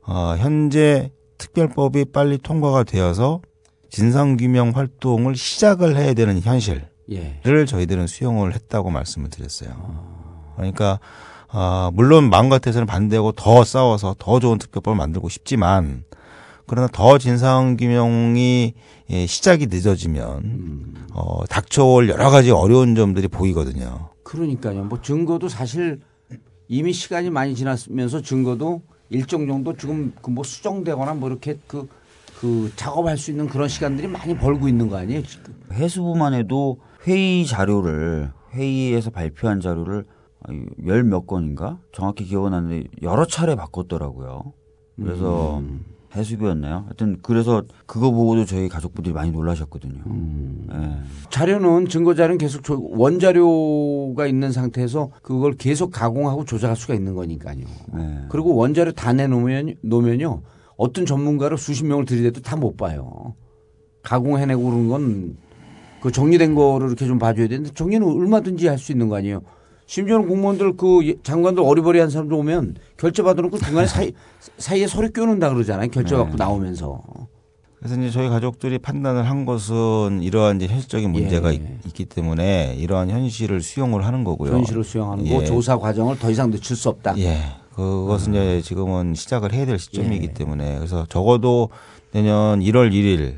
어, 0.02 0.34
현재 0.38 1.10
특별법이 1.38 2.06
빨리 2.06 2.38
통과가 2.38 2.82
되어서 2.82 3.40
진상규명 3.90 4.70
활동을 4.74 5.36
시작을 5.36 5.96
해야 5.96 6.14
되는 6.14 6.40
현실을 6.40 6.88
예. 7.10 7.40
저희들은 7.66 8.06
수용을 8.06 8.54
했다고 8.54 8.90
말씀을 8.90 9.30
드렸어요. 9.30 9.70
그러니까 10.56 10.98
아, 11.48 11.90
물론 11.94 12.28
마음 12.28 12.48
같아서는 12.48 12.86
반대하고 12.86 13.32
더 13.32 13.64
싸워서 13.64 14.14
더 14.18 14.38
좋은 14.38 14.58
특별법을 14.58 14.96
만들고 14.96 15.28
싶지만 15.28 16.04
그러나 16.66 16.88
더 16.92 17.16
진상규명이 17.16 18.74
예, 19.10 19.26
시작이 19.26 19.68
늦어지면 19.68 21.06
어, 21.14 21.44
닥쳐올 21.46 22.10
여러 22.10 22.28
가지 22.28 22.50
어려운 22.50 22.94
점들이 22.94 23.28
보이거든요. 23.28 24.10
그러니까요. 24.22 24.84
뭐 24.84 25.00
증거도 25.00 25.48
사실 25.48 26.00
이미 26.68 26.92
시간이 26.92 27.30
많이 27.30 27.54
지났으면서 27.54 28.20
증거도 28.20 28.82
일정 29.08 29.46
정도 29.46 29.74
지금 29.74 30.12
그 30.20 30.30
뭐 30.30 30.44
수정되거나 30.44 31.14
뭐 31.14 31.30
이렇게 31.30 31.58
그, 31.66 31.88
그 32.40 32.70
작업할 32.76 33.16
수 33.18 33.30
있는 33.30 33.48
그런 33.48 33.68
시간들이 33.68 34.06
많이 34.08 34.36
벌고 34.36 34.68
있는 34.68 34.88
거 34.88 34.96
아니에요? 34.96 35.22
지금? 35.22 35.54
해수부만 35.72 36.34
해도 36.34 36.78
회의 37.06 37.44
자료를 37.46 38.30
회의에서 38.52 39.10
발표한 39.10 39.60
자료를 39.60 40.04
열 40.86 41.02
몇 41.02 41.26
건인가 41.26 41.78
정확히 41.92 42.24
기억은 42.24 42.54
안 42.54 42.64
나는데 42.68 42.88
여러 43.02 43.26
차례 43.26 43.54
바꿨더라고요. 43.56 44.52
그래서 44.96 45.58
음. 45.58 45.84
해수부였나요? 46.14 46.84
하여튼 46.86 47.18
그래서 47.22 47.62
그거 47.86 48.10
보고도 48.10 48.44
저희 48.46 48.68
가족분들이 48.68 49.12
많이 49.12 49.30
놀라셨거든요. 49.30 50.00
음. 50.06 50.66
예. 50.72 51.28
자료는 51.30 51.88
증거 51.88 52.14
자료는 52.14 52.38
계속 52.38 52.62
조- 52.62 52.88
원자료가 52.92 54.26
있는 54.26 54.52
상태에서 54.52 55.10
그걸 55.22 55.52
계속 55.54 55.90
가공하고 55.90 56.44
조작할 56.44 56.76
수가 56.76 56.94
있는 56.94 57.14
거니까요. 57.14 57.58
네. 57.94 58.24
그리고 58.30 58.54
원자료 58.54 58.92
다 58.92 59.12
내놓으면 59.12 59.74
놓으면요 59.82 60.40
어떤 60.78 61.04
전문가를 61.06 61.58
수십 61.58 61.84
명을 61.84 62.04
들이대도 62.06 62.40
다 62.40 62.56
못 62.56 62.76
봐요. 62.76 63.34
가공해내고 64.02 64.62
그런 64.64 64.88
건 64.88 65.36
그 66.00 66.12
정리된 66.12 66.54
거를 66.54 66.86
이렇게 66.86 67.06
좀 67.06 67.18
봐줘야 67.18 67.48
되는데 67.48 67.70
정리는 67.74 68.06
얼마든지 68.06 68.68
할 68.68 68.78
수 68.78 68.92
있는 68.92 69.08
거 69.08 69.16
아니에요. 69.16 69.40
심지어는 69.86 70.28
공무원들 70.28 70.76
그 70.76 71.04
예- 71.08 71.16
장관들 71.24 71.60
어리버리한 71.64 72.08
사람들 72.08 72.34
오면 72.36 72.76
결제 72.96 73.24
받아놓고 73.24 73.58
중간에 73.58 73.84
사이 73.88 74.12
사이에 74.58 74.86
서류 74.86 75.10
끼워놓는다 75.10 75.52
그러잖아요. 75.52 75.88
결제 75.90 76.14
네. 76.14 76.22
갖고 76.22 76.36
나오면서. 76.36 77.02
그래서 77.80 77.96
이제 78.00 78.10
저희 78.10 78.28
가족들이 78.28 78.78
판단을 78.78 79.28
한 79.28 79.44
것은 79.44 80.22
이러한 80.22 80.56
이제 80.60 80.68
현실적인 80.68 81.10
문제가 81.10 81.52
예. 81.52 81.56
있, 81.84 81.92
기 81.94 82.04
때문에 82.04 82.76
이러한 82.78 83.10
현실을 83.10 83.60
수용을 83.60 84.06
하는 84.06 84.22
거고요. 84.22 84.52
현실을 84.52 84.84
수용하는 84.84 85.24
거 85.28 85.42
예. 85.42 85.44
조사 85.46 85.76
과정을 85.78 86.16
더 86.20 86.30
이상 86.30 86.52
늦출 86.52 86.76
수 86.76 86.88
없다. 86.90 87.18
예. 87.18 87.38
그것은 87.78 88.34
이제 88.34 88.60
지금은 88.60 89.14
시작을 89.14 89.52
해야 89.52 89.64
될 89.64 89.78
시점이기 89.78 90.28
예. 90.30 90.32
때문에 90.32 90.76
그래서 90.78 91.06
적어도 91.08 91.70
내년 92.10 92.58
1월 92.58 92.90
1일 92.90 93.36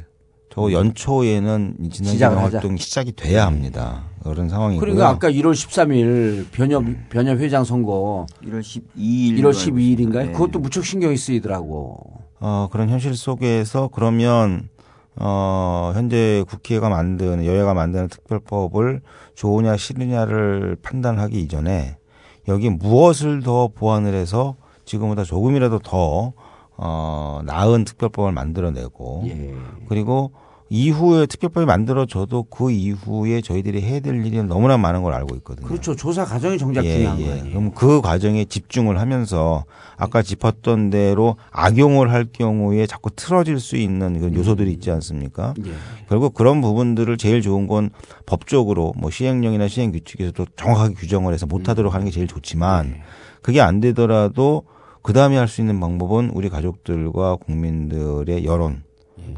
저 0.49 0.73
연초에는 0.73 1.77
이 1.79 1.91
음. 2.03 2.39
하자. 2.39 2.57
활동이 2.57 2.79
시작이 2.79 3.13
돼야 3.13 3.47
합니다. 3.47 4.05
그런 4.25 4.49
상황이고요. 4.49 4.81
그러니까 4.81 5.09
아까 5.11 5.31
1월 5.31 5.53
13일 5.53 6.47
변협 6.53 6.85
변협 7.11 7.39
회장 7.39 7.65
선거 7.65 8.27
1월 8.43 8.61
12일 8.61 9.39
1월 9.41 9.53
12일인가요? 9.53 10.27
네. 10.27 10.33
그것도 10.33 10.59
무척 10.59 10.87
신경이 10.87 11.19
쓰이더라고. 11.19 11.99
어, 12.41 12.69
그런 12.73 12.89
현실 12.89 13.15
속에서 13.15 13.91
그러면 13.93 14.71
어, 15.17 15.93
현재 15.95 16.45
국회가 16.49 16.89
만드는 16.89 17.45
여야가 17.45 17.75
만드는 17.75 18.09
특별법을 18.09 19.03
좋으냐 19.35 19.77
싫으냐를 19.77 20.79
판단하기 20.83 21.39
이전에 21.43 22.00
여기 22.49 22.71
무엇을 22.71 23.43
더 23.43 23.69
보완을 23.69 24.15
해서 24.15 24.57
지금보다 24.85 25.25
조금이라도 25.25 25.79
더 25.81 26.33
어, 26.77 27.41
나은 27.45 27.85
특별법을 27.85 28.33
만들어내고 28.33 29.25
예. 29.27 29.55
그리고 29.89 30.33
이후에 30.73 31.27
특별법이 31.27 31.67
만들어져도 31.67 32.45
그 32.45 32.71
이후에 32.71 33.41
저희들이 33.41 33.83
해야 33.83 33.99
될 33.99 34.25
일이 34.25 34.41
너무나 34.45 34.79
많은 34.79 35.03
걸 35.03 35.13
알고 35.13 35.35
있거든요. 35.39 35.67
그렇죠. 35.67 35.97
조사 35.97 36.25
과정이 36.25 36.59
정작 36.59 36.85
예, 36.85 36.93
중요한 36.93 37.21
예. 37.21 37.27
거예요. 37.27 37.45
그럼 37.45 37.71
그 37.73 38.01
과정에 38.01 38.45
집중을 38.45 39.01
하면서 39.01 39.65
아까 39.97 40.23
짚었던 40.23 40.91
대로 40.91 41.37
악용을 41.51 42.13
할 42.13 42.25
경우에 42.33 42.87
자꾸 42.87 43.11
틀어질 43.11 43.59
수 43.59 43.77
있는 43.77 44.21
그런 44.21 44.33
요소들이 44.33 44.73
있지 44.73 44.93
않습니까? 44.93 45.55
예. 45.67 45.73
결국 46.09 46.35
그런 46.35 46.61
부분들을 46.61 47.17
제일 47.17 47.43
좋은 47.43 47.67
건 47.67 47.91
법적으로 48.27 48.95
뭐 48.97 49.11
시행령이나 49.11 49.67
시행 49.67 49.91
규칙에서도 49.91 50.47
정확하게 50.55 50.95
규정을 50.95 51.35
해서 51.35 51.47
못하도록 51.47 51.93
하는 51.93 52.07
게 52.07 52.13
제일 52.13 52.29
좋지만 52.29 53.01
그게 53.43 53.61
안 53.61 53.81
되더라도 53.81 54.63
그 55.03 55.13
다음에 55.13 55.37
할 55.37 55.49
수 55.49 55.63
있는 55.63 55.81
방법은 55.81 56.31
우리 56.33 56.49
가족들과 56.49 57.37
국민들의 57.37 58.45
여론 58.45 58.85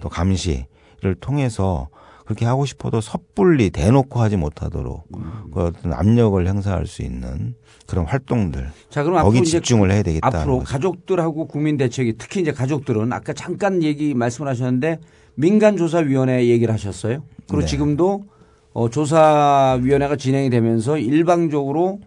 또 0.01 0.11
감시 0.11 0.67
를 1.03 1.17
통해서 1.17 1.89
그렇게 2.25 2.47
하고 2.47 2.65
싶어도 2.65 3.01
섣불리 3.01 3.71
대놓고 3.71 4.21
하지 4.21 4.37
못하도록 4.37 5.09
그 5.53 5.61
어떤 5.61 5.93
압력을 5.93 6.47
행사할 6.47 6.87
수 6.87 7.03
있는 7.03 7.57
그런 7.87 8.07
활동들 8.07 8.71
자, 8.89 9.03
그럼 9.03 9.19
앞으로 9.19 9.33
거기 9.33 9.45
집중을 9.45 9.91
해야 9.91 10.05
되겠다. 10.05 10.29
앞으로 10.29 10.61
가족들하고 10.61 11.49
국민 11.49 11.77
대책이 11.77 12.15
특히 12.19 12.41
이제 12.41 12.53
가족들은 12.53 13.13
아까 13.13 13.33
잠깐 13.33 13.83
얘기 13.83 14.15
말씀을 14.15 14.49
하셨는데 14.49 15.01
민간 15.35 15.77
조사 15.77 15.99
위원회 15.99 16.47
얘기를 16.47 16.73
하셨어요. 16.73 17.25
그리고 17.49 17.63
네. 17.63 17.67
지금도 17.67 18.25
어, 18.73 18.89
조사 18.89 19.79
위원회가 19.83 20.15
진행이 20.15 20.51
되면서 20.51 20.99
일방적으로 20.99 22.01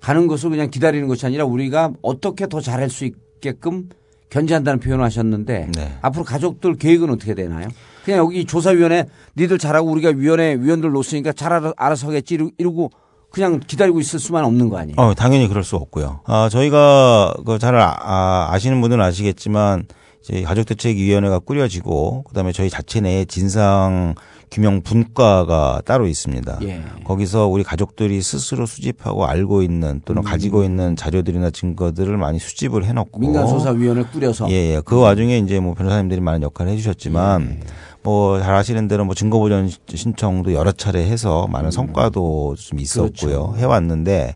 가는 0.00 0.26
것을 0.26 0.50
그냥 0.50 0.68
기다리는 0.68 1.06
것이 1.06 1.24
아니라 1.24 1.44
우리가 1.44 1.92
어떻게 2.02 2.48
더 2.48 2.60
잘할 2.60 2.90
수 2.90 3.04
있게끔 3.04 3.88
견제한다는 4.30 4.80
표현을 4.80 5.04
하셨는데 5.04 5.70
네. 5.76 5.92
앞으로 6.02 6.24
가족들 6.24 6.74
계획은 6.74 7.10
어떻게 7.10 7.34
되나요? 7.34 7.68
그냥 8.04 8.20
여기 8.20 8.44
조사위원회 8.44 9.06
니들 9.36 9.58
잘하고 9.58 9.90
우리가 9.90 10.10
위원회 10.10 10.54
위원들 10.58 10.90
놓으니까 10.90 11.32
잘 11.32 11.52
알아, 11.52 11.72
알아서 11.76 12.08
하겠지 12.08 12.34
이러- 12.34 12.50
이러고 12.58 12.90
그냥 13.30 13.60
기다리고 13.66 13.98
있을 14.00 14.18
수만 14.18 14.44
없는 14.44 14.68
거 14.68 14.76
아니에요? 14.78 14.96
어, 14.98 15.14
당연히 15.14 15.48
그럴 15.48 15.64
수 15.64 15.76
없고요. 15.76 16.20
아, 16.26 16.48
저희가 16.50 17.34
그잘 17.46 17.74
아, 17.76 18.54
시는 18.58 18.80
분들은 18.82 19.02
아시겠지만 19.02 19.86
이제 20.22 20.42
가족대책위원회가 20.42 21.38
꾸려지고 21.40 22.24
그다음에 22.24 22.52
저희 22.52 22.68
자체 22.70 23.00
내에 23.00 23.24
진상 23.24 24.14
규명 24.52 24.82
분과가 24.82 25.80
따로 25.86 26.06
있습니다. 26.06 26.58
예. 26.62 26.82
거기서 27.04 27.46
우리 27.46 27.64
가족들이 27.64 28.20
스스로 28.20 28.66
수집하고 28.66 29.26
알고 29.26 29.62
있는 29.62 30.02
또는 30.04 30.20
음. 30.20 30.24
가지고 30.24 30.62
있는 30.62 30.94
자료들이나 30.94 31.50
증거들을 31.50 32.16
많이 32.18 32.38
수집을 32.38 32.84
해놓고 32.84 33.18
민간조사위원회 33.18 34.04
꾸려서 34.12 34.48
예, 34.50 34.74
예. 34.74 34.82
그 34.84 35.00
와중에 35.00 35.38
이제 35.38 35.58
뭐 35.58 35.72
변호사님들이 35.74 36.20
많은 36.20 36.42
역할을 36.42 36.70
해주셨지만 36.72 37.60
뭐 38.02 38.40
잘 38.40 38.54
아시는 38.54 38.88
대로 38.88 39.04
뭐 39.04 39.14
증거 39.14 39.38
보전 39.38 39.70
신청도 39.88 40.54
여러 40.54 40.72
차례 40.72 41.06
해서 41.06 41.46
많은 41.50 41.68
음. 41.68 41.70
성과도 41.70 42.56
좀 42.58 42.78
있었고요. 42.80 43.12
그렇죠. 43.12 43.54
해왔는데 43.56 44.34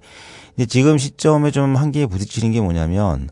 이제 0.57 0.67
지금 0.67 0.99
시점에 0.99 1.51
좀 1.51 1.77
한계에 1.77 2.07
부딪히는 2.07 2.53
게 2.53 2.61
뭐냐면 2.61 3.29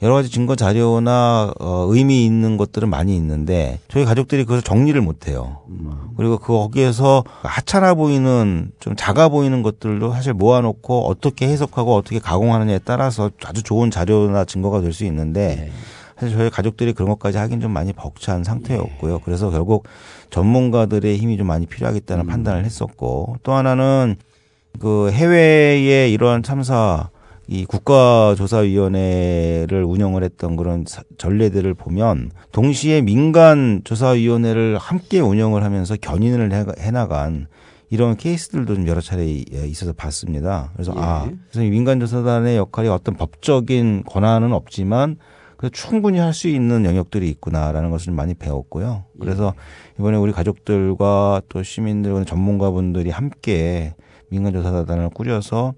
여러 0.00 0.14
가지 0.14 0.30
증거 0.30 0.54
자료나 0.54 1.52
어, 1.58 1.86
의미 1.88 2.24
있는 2.24 2.56
것들은 2.56 2.88
많이 2.88 3.16
있는데 3.16 3.80
저희 3.88 4.04
가족들이 4.04 4.44
그것을 4.44 4.62
정리를 4.62 5.00
못 5.00 5.26
해요. 5.26 5.58
그리고 6.16 6.38
그 6.38 6.52
거기에서 6.52 7.24
하찮아 7.42 7.94
보이는 7.94 8.70
좀 8.78 8.94
작아 8.94 9.28
보이는 9.28 9.60
것들도 9.64 10.12
사실 10.12 10.34
모아놓고 10.34 11.08
어떻게 11.08 11.48
해석하고 11.48 11.96
어떻게 11.96 12.20
가공하느냐에 12.20 12.78
따라서 12.84 13.30
아주 13.44 13.64
좋은 13.64 13.90
자료나 13.90 14.44
증거가 14.44 14.80
될 14.80 14.92
수 14.92 15.04
있는데 15.04 15.72
사실 16.18 16.36
저희 16.36 16.50
가족들이 16.50 16.92
그런 16.92 17.08
것까지 17.10 17.38
하긴 17.38 17.60
좀 17.60 17.72
많이 17.72 17.92
벅찬 17.92 18.44
상태였고요. 18.44 19.20
그래서 19.20 19.50
결국 19.50 19.84
전문가들의 20.30 21.16
힘이 21.16 21.36
좀 21.36 21.46
많이 21.46 21.66
필요하겠다는 21.66 22.26
판단을 22.26 22.64
했었고 22.64 23.36
또 23.42 23.52
하나는 23.52 24.16
그 24.80 25.10
해외의 25.10 26.12
이러한 26.12 26.42
참사 26.42 27.10
이 27.46 27.64
국가조사위원회를 27.64 29.82
운영을 29.84 30.22
했던 30.22 30.56
그런 30.56 30.84
사- 30.86 31.02
전례들을 31.16 31.72
보면 31.74 32.30
동시에 32.52 33.00
민간 33.00 33.80
조사위원회를 33.84 34.76
함께 34.78 35.20
운영을 35.20 35.64
하면서 35.64 35.96
견인을 35.96 36.52
해- 36.52 36.66
해나간 36.78 37.46
이런 37.90 38.16
케이스들도 38.16 38.74
좀 38.74 38.86
여러 38.86 39.00
차례 39.00 39.24
예, 39.26 39.66
있어서 39.66 39.94
봤습니다. 39.94 40.70
그래서 40.74 40.92
예. 40.94 41.00
아, 41.00 41.26
그래서 41.50 41.64
이 41.66 41.70
민간 41.70 42.00
조사단의 42.00 42.58
역할이 42.58 42.88
어떤 42.88 43.16
법적인 43.16 44.02
권한은 44.06 44.52
없지만 44.52 45.16
그래도 45.58 45.74
충분히 45.74 46.18
할 46.18 46.32
수 46.32 46.48
있는 46.48 46.84
영역들이 46.84 47.28
있구나라는 47.30 47.90
것을 47.90 48.06
좀 48.06 48.14
많이 48.16 48.32
배웠고요. 48.34 49.04
그래서 49.20 49.54
이번에 49.98 50.16
우리 50.16 50.32
가족들과 50.32 51.42
또 51.48 51.62
시민들, 51.64 52.24
전문가분들이 52.24 53.10
함께 53.10 53.94
민간조사단을 54.30 55.10
꾸려서 55.10 55.74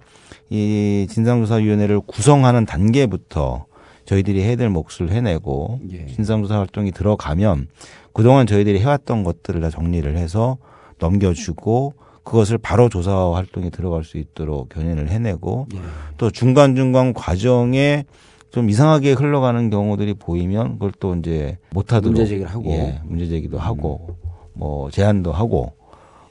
이 0.51 1.07
진상조사위원회를 1.09 2.01
구성하는 2.01 2.67
단계부터 2.67 3.65
저희들이 4.05 4.43
해야 4.43 4.57
될 4.57 4.69
몫을 4.69 5.11
해내고 5.11 5.81
예. 5.93 6.07
진상조사 6.07 6.59
활동이 6.59 6.93
들어가면 6.93 7.69
그동안 8.13 8.47
저희들이 8.47 8.81
해왔던 8.81 9.25
것들을 9.25 9.61
다 9.63 9.71
정리를 9.71 10.15
해서 10.17 10.59
넘겨주고 10.99 11.95
그것을 12.25 12.59
바로 12.59 12.89
조사 12.91 13.33
활동에 13.33 13.71
들어갈 13.71 14.05
수 14.05 14.19
있도록 14.19 14.69
견인을 14.69 15.09
해내고 15.09 15.69
예. 15.75 15.79
또 16.19 16.31
중간중간 16.31 17.15
과정에 17.15 18.05
좀 18.51 18.69
이상하게 18.69 19.13
흘러가는 19.13 19.71
경우들이 19.71 20.15
보이면 20.15 20.75
그걸 20.75 20.93
또 20.99 21.15
이제 21.15 21.59
못하도록 21.71 22.13
문제 22.13 22.27
제기를 22.27 22.51
하고. 22.51 22.71
음. 22.71 22.71
예, 22.71 23.01
문제 23.05 23.27
제기도 23.27 23.59
하고 23.59 24.17
뭐 24.53 24.91
제안도 24.91 25.33
하고 25.33 25.73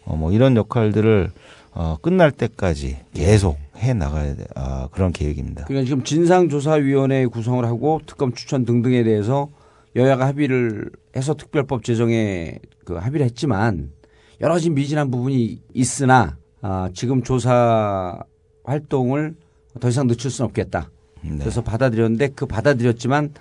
어, 0.06 0.16
뭐 0.16 0.32
이런 0.32 0.56
역할들을 0.56 1.32
어, 1.72 1.98
끝날 2.02 2.32
때까지 2.32 2.98
계속 3.14 3.58
해 3.78 3.94
나가야 3.94 4.36
돼. 4.36 4.46
아, 4.56 4.90
그런 4.92 5.14
계획입니다. 5.14 5.66
그러니까 5.66 5.88
지금 5.88 6.04
진상조사위원회 6.04 7.26
구성을 7.28 7.64
하고 7.66 8.02
특검 8.06 8.34
추천 8.34 8.66
등등에 8.66 9.04
대해서 9.04 9.48
여야가 9.96 10.28
합의를 10.28 10.90
해서 11.16 11.36
특별법 11.36 11.84
제정에 11.84 12.60
그 12.84 12.96
합의를 12.96 13.26
했지만 13.26 13.92
여러 14.42 14.54
가지 14.54 14.70
미진한 14.70 15.10
부분이 15.10 15.62
있으나 15.74 16.38
아, 16.62 16.90
지금 16.94 17.24
조사 17.24 18.20
활동을 18.66 19.36
더 19.80 19.88
이상 19.88 20.08
늦출 20.08 20.30
수는 20.32 20.48
없겠다. 20.50 20.90
네. 21.24 21.38
그래서 21.40 21.62
받아들였는데 21.64 22.30
그 22.36 22.46
받아들였지만 22.46 23.34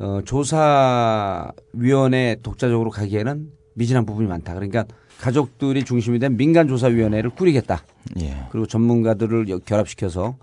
어, 0.00 0.20
조사위원회 1.72 2.36
독자적으로 2.42 2.90
가기에는 2.90 3.50
미진한 3.74 4.06
부분이 4.06 4.28
많다. 4.28 4.54
그러니까 4.54 4.84
가족들이 5.20 5.84
중심이 5.84 6.18
된 6.18 6.36
민간조사위원회를 6.36 7.30
꾸리겠다. 7.30 7.82
예. 8.20 8.36
그리고 8.50 8.66
전문가들을 8.66 9.48
여- 9.48 9.58
결합시켜서 9.58 10.36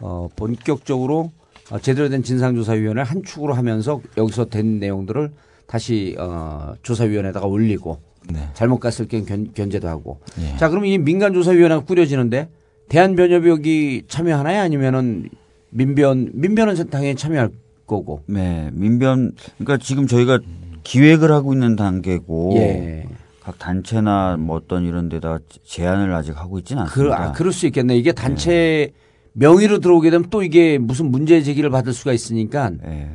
어, 0.00 0.28
본격적으로 0.36 1.30
어, 1.70 1.78
제대로 1.78 2.08
된 2.08 2.22
진상조사위원회를 2.22 3.04
한 3.04 3.22
축으로 3.22 3.54
하면서 3.54 4.00
여기서 4.16 4.46
된 4.46 4.78
내용들을 4.80 5.32
다시 5.66 6.16
어, 6.18 6.74
조사위원회에다가 6.82 7.46
올리고 7.46 8.00
네. 8.32 8.48
잘못 8.54 8.78
갔을 8.80 9.06
경우 9.06 9.24
견, 9.24 9.52
견제도 9.54 9.88
하고. 9.88 10.20
예. 10.40 10.56
자, 10.56 10.68
그럼 10.68 10.84
이 10.86 10.98
민간조사위원회가 10.98 11.84
꾸려지는데 11.84 12.48
대한변협이 12.88 13.48
여기 13.48 14.02
참여하나요? 14.08 14.60
아니면은 14.60 15.28
민변 15.76 16.30
민변은 16.32 16.88
당연히 16.90 17.14
참여할 17.14 17.50
거고. 17.86 18.22
네, 18.26 18.70
민변 18.72 19.32
그러니까 19.58 19.76
지금 19.76 20.06
저희가 20.06 20.40
기획을 20.82 21.30
하고 21.30 21.52
있는 21.52 21.76
단계고 21.76 22.54
예. 22.56 23.06
각 23.42 23.58
단체나 23.58 24.36
뭐 24.38 24.56
어떤 24.56 24.84
이런 24.84 25.08
데다 25.08 25.38
제안을 25.64 26.12
아직 26.14 26.36
하고 26.40 26.58
있지는 26.58 26.84
그, 26.84 27.00
않습니다. 27.00 27.22
아, 27.22 27.32
그럴 27.32 27.52
수 27.52 27.66
있겠네. 27.66 27.96
이게 27.96 28.12
단체 28.12 28.92
명의로 29.34 29.80
들어오게 29.80 30.10
되면 30.10 30.30
또 30.30 30.42
이게 30.42 30.78
무슨 30.78 31.10
문제 31.10 31.42
제기를 31.42 31.68
받을 31.70 31.92
수가 31.92 32.12
있으니까 32.12 32.72
예. 32.86 33.10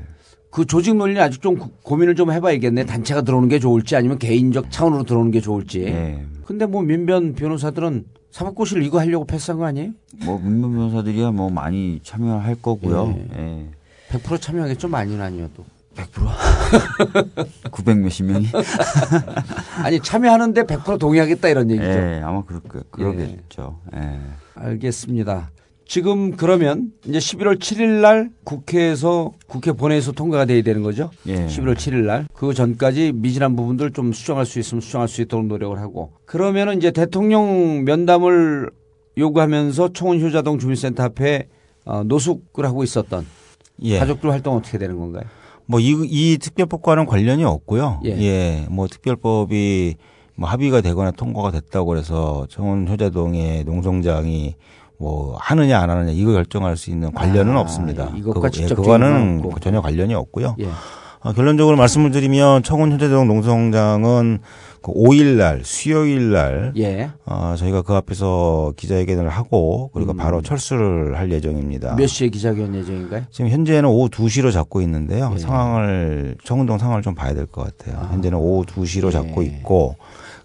그 0.51 0.65
조직 0.65 0.95
논리는 0.95 1.19
아직 1.21 1.41
좀 1.41 1.57
고- 1.57 1.71
고민을 1.81 2.15
좀 2.15 2.31
해봐야겠네. 2.31 2.85
단체가 2.85 3.21
들어오는 3.21 3.47
게 3.49 3.57
좋을지 3.57 3.95
아니면 3.95 4.19
개인적 4.19 4.69
차원으로 4.69 5.03
들어오는 5.03 5.31
게 5.31 5.39
좋을지. 5.39 5.83
예. 5.83 6.25
근데 6.45 6.65
뭐 6.65 6.81
민변 6.81 7.33
변호사들은 7.35 8.05
사법고시를 8.31 8.83
이거 8.83 8.99
하려고 8.99 9.25
패스한 9.25 9.59
거 9.59 9.65
아니에요? 9.65 9.91
뭐 10.25 10.37
민변 10.39 10.73
변호사들이야 10.73 11.31
뭐 11.31 11.49
많이 11.49 11.99
참여할 12.03 12.55
거고요. 12.61 13.17
예. 13.35 13.39
예. 13.39 13.69
100% 14.17 14.41
참여하겠죠? 14.41 14.89
많이는 14.89 15.21
아니어도. 15.21 15.63
900 17.71 17.97
몇십 17.99 18.25
명이. 18.25 18.47
아니 19.83 19.99
참여하는데 19.99 20.63
100% 20.63 20.99
동의하겠다 20.99 21.47
이런 21.49 21.69
얘기죠. 21.71 21.87
예, 21.89 22.21
아마 22.23 22.43
그럴 22.43 22.61
거 22.61 22.81
그러겠죠. 22.91 23.77
예. 23.95 24.19
알겠습니다. 24.55 25.49
지금 25.91 26.37
그러면 26.37 26.93
이제 27.05 27.19
11월 27.19 27.59
7일 27.59 27.99
날 27.99 28.29
국회에서 28.45 29.33
국회 29.45 29.73
본회의에서 29.73 30.13
통과가 30.13 30.45
돼야 30.45 30.61
되는 30.61 30.83
거죠. 30.83 31.11
예. 31.27 31.47
11월 31.47 31.75
7일 31.75 32.05
날. 32.05 32.29
그 32.33 32.53
전까지 32.53 33.11
미진한 33.13 33.57
부분들 33.57 33.91
좀 33.91 34.13
수정할 34.13 34.45
수 34.45 34.57
있으면 34.59 34.79
수정할 34.79 35.09
수 35.09 35.21
있도록 35.21 35.47
노력을 35.47 35.77
하고. 35.77 36.13
그러면은 36.23 36.77
이제 36.77 36.91
대통령 36.91 37.83
면담을 37.83 38.71
요구하면서 39.17 39.89
청원 39.91 40.21
효자동 40.21 40.59
주민센터 40.59 41.03
앞에 41.03 41.49
어, 41.83 42.05
노숙을 42.05 42.65
하고 42.65 42.85
있었던 42.85 43.25
예. 43.81 43.99
가족들 43.99 44.31
활동 44.31 44.55
어떻게 44.55 44.77
되는 44.77 44.97
건가요? 44.97 45.25
뭐이 45.65 46.05
이 46.05 46.37
특별법과는 46.37 47.05
관련이 47.05 47.43
없고요. 47.43 47.99
예. 48.05 48.11
예. 48.11 48.65
뭐 48.69 48.87
특별법이 48.87 49.95
뭐 50.35 50.47
합의가 50.47 50.79
되거나 50.79 51.11
통과가 51.11 51.51
됐다고 51.51 51.97
해서 51.97 52.47
청원 52.49 52.87
효자동의 52.87 53.65
농성장이 53.65 54.55
뭐 55.01 55.35
하느냐 55.39 55.79
안 55.81 55.89
하느냐 55.89 56.11
이거 56.11 56.31
결정할 56.31 56.77
수 56.77 56.91
있는 56.91 57.11
관련은 57.11 57.57
아, 57.57 57.61
없습니다. 57.61 58.11
이것과 58.15 58.49
그거- 58.51 58.61
예, 58.61 58.67
그거는. 58.67 59.41
전혀 59.59 59.81
관련이 59.81 60.13
없고요. 60.13 60.55
예. 60.59 60.67
어, 61.23 61.33
결론적으로 61.33 61.75
말씀을 61.75 62.11
드리면 62.11 62.61
청원 62.63 62.91
효자동 62.91 63.27
농성장은 63.27 64.39
그 64.83 64.91
5일 64.93 65.37
날 65.37 65.61
수요일 65.63 66.31
날 66.31 66.73
예. 66.77 67.09
어, 67.25 67.55
저희가 67.57 67.81
그 67.81 67.93
앞에서 67.95 68.73
기자회견을 68.77 69.29
하고 69.29 69.89
그리고 69.93 70.13
바로 70.15 70.41
철수를 70.43 71.17
할 71.17 71.31
예정입니다. 71.31 71.93
음. 71.93 71.95
몇 71.97 72.05
시에 72.07 72.29
기자회견 72.29 72.73
예정인가요? 72.75 73.23
지금 73.31 73.49
현재는 73.49 73.85
오후 73.89 74.07
2시로 74.09 74.51
잡고 74.51 74.81
있는데요. 74.81 75.31
예. 75.33 75.39
상황을 75.39 76.35
청운동 76.43 76.77
상황을 76.77 77.01
좀 77.01 77.15
봐야 77.15 77.33
될 77.33 77.47
것 77.47 77.75
같아요. 77.75 78.07
현재는 78.11 78.37
오후 78.37 78.65
2시로 78.65 79.07
예. 79.07 79.11
잡고 79.11 79.41
있고 79.43 79.95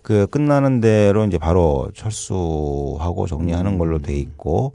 그 0.07 0.29
끝나는 0.29 0.81
대로 0.81 1.25
이제 1.25 1.37
바로 1.37 1.91
철수하고 1.93 3.27
정리하는 3.27 3.73
음. 3.73 3.79
걸로 3.79 3.99
돼 3.99 4.17
있고 4.17 4.73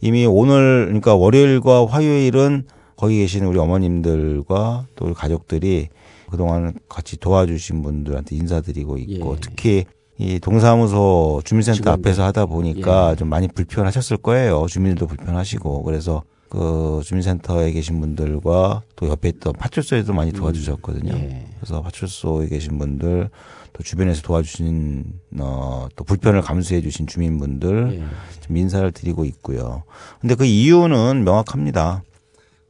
이미 0.00 0.24
오늘 0.24 0.86
그러니까 0.86 1.14
월요일과 1.14 1.84
화요일은 1.84 2.64
거기 2.96 3.18
계시는 3.18 3.46
우리 3.46 3.58
어머님들과 3.58 4.86
또 4.96 5.04
우리 5.04 5.12
가족들이 5.12 5.88
그동안 6.30 6.72
같이 6.88 7.18
도와주신 7.18 7.82
분들한테 7.82 8.34
인사드리고 8.36 8.96
있고 8.96 9.34
예. 9.34 9.40
특히 9.42 9.84
이 10.16 10.40
동사무소 10.40 11.42
주민센터. 11.44 11.90
앞에서 11.90 12.24
하다 12.24 12.40
예. 12.40 12.46
보니까 12.46 13.14
좀 13.16 13.28
많이 13.28 13.48
불편하셨을 13.48 14.16
거예요. 14.16 14.64
주민들도 14.66 15.08
불편하시고 15.08 15.82
그래서 15.82 16.22
그 16.48 17.02
주민센터에 17.04 17.72
계신 17.72 18.00
분들과 18.00 18.80
또 18.96 19.08
옆에 19.08 19.28
있던 19.28 19.52
파출소에도 19.58 20.14
많이 20.14 20.32
도와주셨거든요. 20.32 21.12
예. 21.12 21.46
그래서 21.60 21.82
파출소에 21.82 22.48
계신 22.48 22.78
분들 22.78 23.28
또 23.72 23.82
주변에서 23.82 24.22
도와주신 24.22 25.04
어, 25.40 25.88
또 25.96 26.04
불편을 26.04 26.42
감수해 26.42 26.80
주신 26.80 27.06
주민분들 27.06 28.00
예. 28.00 28.40
좀 28.40 28.56
인사를 28.56 28.90
드리고 28.92 29.24
있고요. 29.24 29.84
근데 30.20 30.34
그 30.34 30.44
이유는 30.44 31.24
명확합니다. 31.24 32.02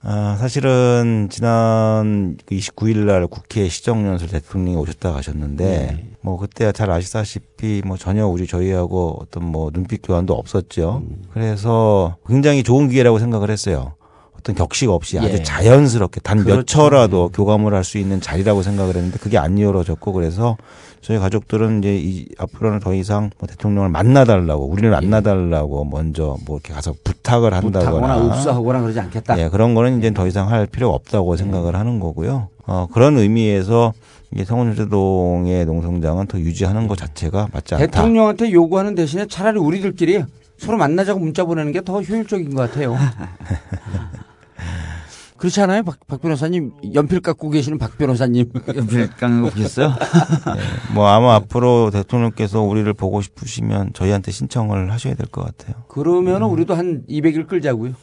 아, 0.02 0.36
사실은 0.38 1.28
지난 1.30 2.38
그 2.46 2.54
29일 2.54 3.04
날 3.04 3.26
국회 3.26 3.68
시정연설 3.68 4.28
대통령이 4.28 4.76
오셨다 4.78 5.12
가셨는데 5.12 5.64
네. 5.64 6.10
뭐 6.22 6.38
그때 6.38 6.72
잘 6.72 6.90
아시다시피 6.90 7.82
뭐 7.84 7.98
전혀 7.98 8.26
우리 8.26 8.46
저희하고 8.46 9.18
어떤 9.20 9.44
뭐 9.44 9.70
눈빛 9.70 10.00
교환도 10.02 10.34
없었죠. 10.34 11.02
그래서 11.32 12.16
굉장히 12.26 12.62
좋은 12.62 12.88
기회라고 12.88 13.18
생각을 13.18 13.50
했어요. 13.50 13.94
어떤 14.40 14.54
격식 14.54 14.88
없이 14.88 15.18
아주 15.18 15.34
예. 15.34 15.42
자연스럽게 15.42 16.20
단몇 16.22 16.46
그렇죠. 16.46 16.64
초라도 16.64 17.28
교감을 17.28 17.74
할 17.74 17.84
수 17.84 17.98
있는 17.98 18.20
자리라고 18.20 18.62
생각을 18.62 18.94
했는데 18.96 19.18
그게 19.18 19.36
안 19.38 19.56
이루어졌고 19.58 20.12
그래서 20.12 20.56
저희 21.00 21.18
가족들은 21.18 21.78
이제 21.80 21.96
이 21.96 22.26
앞으로는 22.38 22.78
더 22.80 22.94
이상 22.94 23.30
뭐 23.38 23.46
대통령을 23.48 23.88
만나달라고 23.88 24.66
우리를 24.66 24.90
만나달라고 24.90 25.84
먼저 25.86 26.36
뭐 26.46 26.56
이렇게 26.56 26.72
가서 26.74 26.94
부탁을 27.04 27.52
한다거나 27.54 28.26
읍수하거나 28.28 28.80
그러지 28.82 29.00
않겠다. 29.00 29.38
예, 29.40 29.48
그런 29.48 29.74
거는 29.74 29.98
이제 29.98 30.12
더 30.12 30.26
이상 30.26 30.50
할 30.50 30.66
필요가 30.66 30.94
없다고 30.94 31.36
생각을 31.36 31.74
하는 31.74 32.00
거고요. 32.00 32.48
어, 32.66 32.86
그런 32.92 33.16
의미에서 33.18 33.92
이게 34.32 34.44
성원효자동의 34.44 35.64
농성장은 35.66 36.26
더 36.28 36.38
유지하는 36.38 36.86
것 36.86 36.96
자체가 36.98 37.48
맞지 37.52 37.74
않다. 37.74 37.86
대통령한테 37.86 38.52
요구하는 38.52 38.94
대신에 38.94 39.26
차라리 39.26 39.58
우리들끼리 39.58 40.22
서로 40.58 40.76
만나자고 40.76 41.18
문자 41.18 41.44
보내는 41.44 41.72
게 41.72 41.80
더 41.80 42.02
효율적인 42.02 42.54
것 42.54 42.70
같아요. 42.70 42.94
그렇지 45.36 45.60
않아요, 45.62 45.82
박, 45.84 46.06
박 46.06 46.20
변호사님? 46.20 46.72
연필 46.94 47.20
깎고 47.20 47.48
계시는 47.48 47.78
박 47.78 47.96
변호사님. 47.96 48.52
연필 48.76 49.08
깎는 49.08 49.42
거 49.42 49.48
보셨어요? 49.50 49.94
뭐 50.94 51.06
아마 51.08 51.34
앞으로 51.36 51.90
대통령께서 51.90 52.60
우리를 52.60 52.92
보고 52.92 53.22
싶으시면 53.22 53.92
저희한테 53.94 54.32
신청을 54.32 54.92
하셔야 54.92 55.14
될 55.14 55.26
것 55.28 55.44
같아요. 55.44 55.82
그러면 55.88 56.42
은 56.42 56.48
우리도 56.48 56.74
한 56.74 57.04
200일 57.08 57.46
끌자고요. 57.48 57.94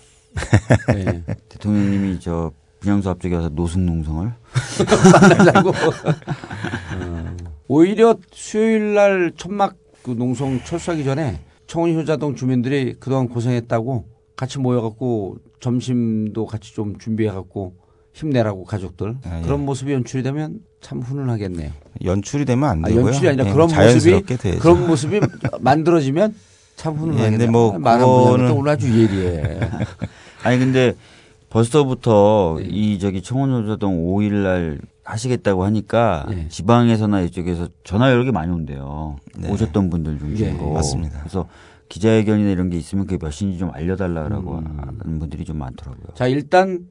네. 0.93 1.23
대통령님이 1.49 2.19
저 2.19 2.51
분양소 2.79 3.09
앞쪽에 3.11 3.35
와서 3.35 3.49
노숙농성을 3.49 4.33
만나자고. 5.21 5.69
어. 5.69 7.37
오히려 7.67 8.15
수요일 8.31 8.93
날 8.93 9.31
천막 9.35 9.75
그 10.03 10.11
농성 10.11 10.59
철수하기 10.63 11.03
전에 11.03 11.39
청원 11.67 11.95
효자동 11.95 12.35
주민들이 12.35 12.95
그동안 12.99 13.27
고생했다고 13.27 14.05
같이 14.37 14.59
모여갖고 14.59 15.37
점심도 15.59 16.45
같이 16.45 16.73
좀 16.73 16.97
준비해갖고 16.97 17.73
힘내라고 18.13 18.63
가족들 18.63 19.17
아, 19.25 19.39
예. 19.39 19.41
그런 19.43 19.65
모습이 19.65 19.91
연출이 19.91 20.23
되면 20.23 20.59
참 20.79 21.01
훈훈하겠네요. 21.01 21.71
연출이 22.05 22.45
되면 22.45 22.69
안 22.69 22.85
아, 22.85 22.87
되고요. 22.87 23.07
연출이 23.07 23.27
아니라 23.29 23.47
예, 23.47 23.51
그런 23.51 23.67
모습이 23.67 24.25
돼야죠. 24.37 24.59
그런 24.59 24.87
모습이 24.87 25.19
만들어지면 25.59 26.33
참 26.75 26.93
예, 26.93 26.97
훈훈하겠네요. 26.97 27.31
근데 27.37 27.47
뭐 27.51 27.77
말한 27.77 28.07
그거는- 28.07 28.55
오늘 28.57 28.71
아주 28.71 28.87
예리해. 28.87 29.59
아니 30.43 30.59
근데 30.59 30.93
벌써부터 31.49 32.59
이 32.61 32.99
저기 32.99 33.21
청원효자동 33.23 34.05
5일날 34.05 34.79
하시겠다고 35.03 35.63
하니까 35.63 36.25
네. 36.29 36.47
지방에서나 36.49 37.21
이쪽에서 37.21 37.69
전화 37.83 38.11
여러 38.11 38.23
개 38.23 38.31
많이 38.31 38.51
온대요. 38.51 39.15
네. 39.37 39.49
오셨던 39.49 39.89
분들 39.89 40.19
중심으로. 40.19 40.69
예, 40.69 40.73
맞습니다. 40.73 41.19
그래서 41.19 41.47
기자회견이나 41.89 42.49
이런 42.49 42.69
게 42.69 42.77
있으면 42.77 43.05
그게 43.05 43.17
몇인지 43.23 43.57
좀 43.57 43.71
알려달라고 43.73 44.59
음. 44.59 44.77
하는 45.01 45.19
분들이 45.19 45.45
좀 45.45 45.57
많더라고요. 45.57 46.13
자 46.15 46.27
일단 46.27 46.87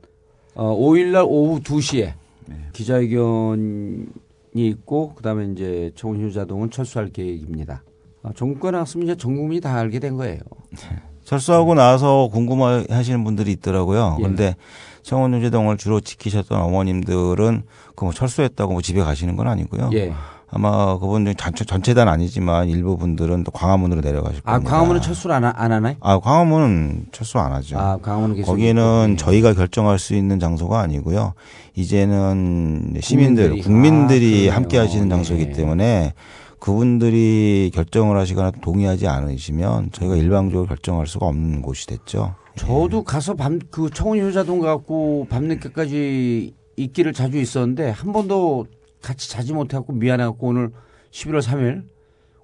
어, 0.54 0.74
5일날 0.76 1.26
오후 1.28 1.60
2시에 1.60 2.14
네. 2.46 2.56
기자회견이 2.72 4.06
있고 4.54 5.14
그다음에 5.14 5.52
이제 5.52 5.92
청운효자동은 5.96 6.70
철수할 6.70 7.08
계획입니다. 7.10 7.82
아, 8.22 8.32
정권에 8.34 8.72
나왔으면 8.72 9.06
이제 9.06 9.16
전 9.16 9.36
국민이 9.36 9.60
다 9.60 9.74
알게 9.76 9.98
된 9.98 10.16
거예요. 10.16 10.40
철수하고 11.24 11.74
나서 11.74 12.28
궁금해 12.32 12.86
하시는 12.88 13.24
분들이 13.24 13.50
있더라고요. 13.52 14.16
예. 14.20 14.22
근데 14.22 14.56
청원유재동을 15.02 15.76
주로 15.76 16.00
지키셨던 16.00 16.60
어머님들은 16.60 17.64
그 17.96 18.04
뭐 18.04 18.12
철수했다고 18.12 18.72
뭐 18.72 18.82
집에 18.82 19.02
가시는 19.02 19.36
건 19.36 19.48
아니고요. 19.48 19.90
예. 19.94 20.12
아마 20.48 20.96
그분들 20.98 21.34
전체, 21.34 21.64
전체단 21.64 22.08
아니지만 22.08 22.68
일부 22.68 22.96
분들은 22.96 23.42
또 23.44 23.50
광화문으로 23.50 24.00
내려가실 24.00 24.42
아 24.44 24.52
겁니다. 24.52 24.70
광화문은 24.70 25.00
철수를 25.02 25.34
안, 25.34 25.44
하- 25.44 25.52
안 25.56 25.72
하나요? 25.72 25.96
아, 26.00 26.18
광화문은 26.20 27.06
철수 27.12 27.38
안 27.38 27.52
하죠. 27.52 27.76
아 27.78 27.96
광화문은 28.00 28.42
거기는 28.42 29.10
있고. 29.10 29.16
저희가 29.16 29.54
결정할 29.54 29.98
수 29.98 30.14
있는 30.14 30.38
장소가 30.38 30.80
아니고요. 30.80 31.34
이제는 31.74 32.94
시민들, 33.00 33.50
국민들이. 33.50 33.62
국민들이 33.62 34.50
아. 34.50 34.56
함께 34.56 34.78
하시는 34.78 35.08
장소이기 35.10 35.46
네. 35.46 35.52
때문에 35.52 36.14
그분들이 36.60 37.70
결정을 37.74 38.16
하시거나 38.18 38.50
동의하지 38.62 39.06
않으시면 39.08 39.90
저희가 39.92 40.16
일방적으로 40.16 40.66
결정할 40.66 41.06
수가 41.06 41.26
없는 41.26 41.62
곳이 41.62 41.86
됐죠. 41.86 42.34
저도 42.56 43.02
가서 43.04 43.34
밤 43.34 43.58
그 43.70 43.90
청운효자동 43.90 44.60
갖고 44.60 45.26
밤늦게까지 45.28 46.54
있기를 46.76 47.12
자주 47.12 47.38
있었는데 47.38 47.90
한 47.90 48.12
번도 48.12 48.66
같이 49.06 49.30
자지 49.30 49.52
못해갖고 49.52 49.92
미안해갖고 49.92 50.46
오늘 50.48 50.72
11월 51.12 51.40
3일 51.40 51.84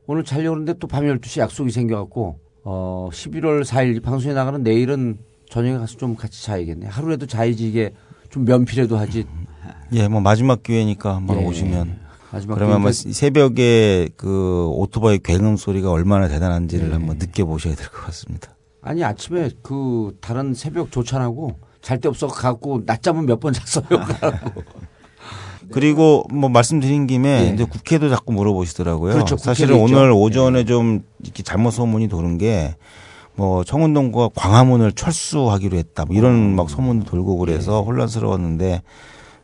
오늘 0.06 0.24
자려고 0.24 0.50
그러는데 0.50 0.74
또 0.78 0.86
밤 0.86 1.04
12시 1.04 1.40
약속이 1.40 1.70
생겨갖고 1.72 2.38
어 2.64 3.08
11월 3.12 3.64
4일 3.64 4.00
방송에 4.02 4.32
나가는 4.34 4.62
내일은 4.62 5.18
저녁에 5.50 5.76
가서 5.78 5.96
좀 5.96 6.14
같이 6.14 6.44
자야겠네. 6.44 6.86
하루라도 6.86 7.26
자야지 7.26 7.68
이게 7.68 7.92
좀 8.30 8.44
면피라도 8.44 8.96
하지. 8.96 9.26
예, 9.92 10.08
뭐 10.08 10.20
마지막 10.20 10.62
기회니까 10.62 11.16
한번 11.16 11.40
예. 11.40 11.44
오시면 11.44 11.98
마지막 12.30 12.54
그러면 12.54 12.76
아마 12.76 12.92
새벽에 12.92 14.08
그 14.16 14.66
오토바이 14.68 15.18
굉음 15.18 15.56
소리가 15.56 15.90
얼마나 15.90 16.28
대단한지를 16.28 16.88
예. 16.88 16.92
한번 16.92 17.18
느껴보셔야 17.18 17.74
될 17.74 17.88
것 17.88 18.06
같습니다. 18.06 18.54
아니 18.80 19.02
아침에 19.04 19.50
그 19.62 20.16
다른 20.20 20.54
새벽 20.54 20.90
조찬하고 20.92 21.56
잘 21.82 21.98
데 22.00 22.08
없어 22.08 22.28
갖고 22.28 22.82
낮잠은 22.86 23.26
몇 23.26 23.40
번 23.40 23.52
잤어요. 23.52 23.84
가고. 25.72 25.80
그리고 25.80 26.24
뭐 26.30 26.48
말씀드린 26.48 27.06
김에 27.06 27.48
예. 27.48 27.54
이제 27.54 27.64
국회도 27.64 28.08
자꾸 28.10 28.32
물어보시더라고요. 28.32 29.14
그렇죠, 29.14 29.36
사실은 29.36 29.76
국회도 29.76 29.86
있죠. 29.88 29.98
오늘 29.98 30.12
오전에 30.12 30.64
좀 30.64 31.02
이렇게 31.22 31.42
잘못 31.42 31.70
소문이 31.70 32.08
도는 32.08 32.38
게 32.38 32.74
뭐 33.34 33.64
청운동과 33.64 34.30
광화문을 34.34 34.92
철수하기로 34.92 35.76
했다. 35.76 36.04
뭐 36.04 36.16
이런 36.16 36.54
막 36.54 36.68
소문도 36.68 37.06
돌고 37.06 37.38
그래서 37.38 37.82
혼란스러웠는데 37.82 38.82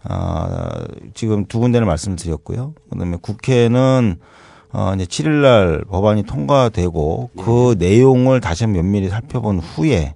아 0.05 0.70
지금 1.14 1.47
두 1.47 1.59
군데를 1.59 1.87
말씀드렸고요. 1.87 2.74
그다음에 2.91 3.16
국회는 3.20 4.16
어 4.72 4.93
이제 4.95 5.05
7일 5.05 5.41
날 5.41 5.85
법안이 5.89 6.24
통과되고 6.24 7.31
그 7.39 7.74
내용을 7.79 8.41
다시 8.41 8.64
한번 8.64 8.83
면밀히 8.83 9.09
살펴본 9.09 9.61
후에 9.61 10.14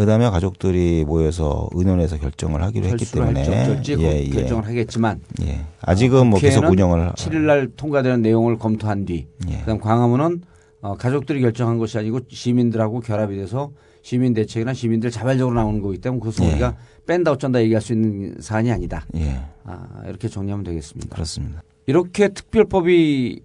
그다음에 0.00 0.30
가족들이 0.30 1.04
모여서 1.04 1.68
의논해서 1.74 2.16
결정을 2.16 2.62
하기로 2.62 2.86
했기 2.86 3.04
철수를 3.04 3.36
할지 3.36 3.50
때문에 3.50 3.62
어쩔지 3.62 3.96
그 3.96 4.30
결정을 4.30 4.66
하겠지만 4.66 5.20
예. 5.42 5.60
아직은 5.82 6.28
뭐 6.28 6.40
계속 6.40 6.64
운영을 6.64 7.10
7일 7.10 7.40
날 7.40 7.68
통과되는 7.76 8.22
내용을 8.22 8.56
검토한 8.56 9.04
뒤 9.04 9.26
예. 9.50 9.58
그다음 9.58 9.78
광화문은 9.78 10.40
어, 10.80 10.96
가족들이 10.96 11.42
결정한 11.42 11.76
것이 11.76 11.98
아니고 11.98 12.20
시민들하고 12.30 13.00
결합이 13.00 13.36
돼서 13.36 13.72
시민 14.00 14.32
대책이나 14.32 14.72
시민들 14.72 15.10
자발적으로 15.10 15.54
나오는 15.54 15.82
거기 15.82 15.98
때문에 15.98 16.20
그것은 16.20 16.46
예. 16.46 16.52
우리가 16.52 16.76
뺀다 17.06 17.32
어쩐다 17.32 17.60
얘기할 17.60 17.82
수 17.82 17.92
있는 17.92 18.36
사안이 18.40 18.72
아니다. 18.72 19.04
예. 19.16 19.38
아, 19.64 20.02
이렇게 20.06 20.28
정리하면 20.28 20.64
되겠습니다. 20.64 21.14
그렇습니다. 21.14 21.62
이렇게 21.84 22.28
특별법이 22.28 23.42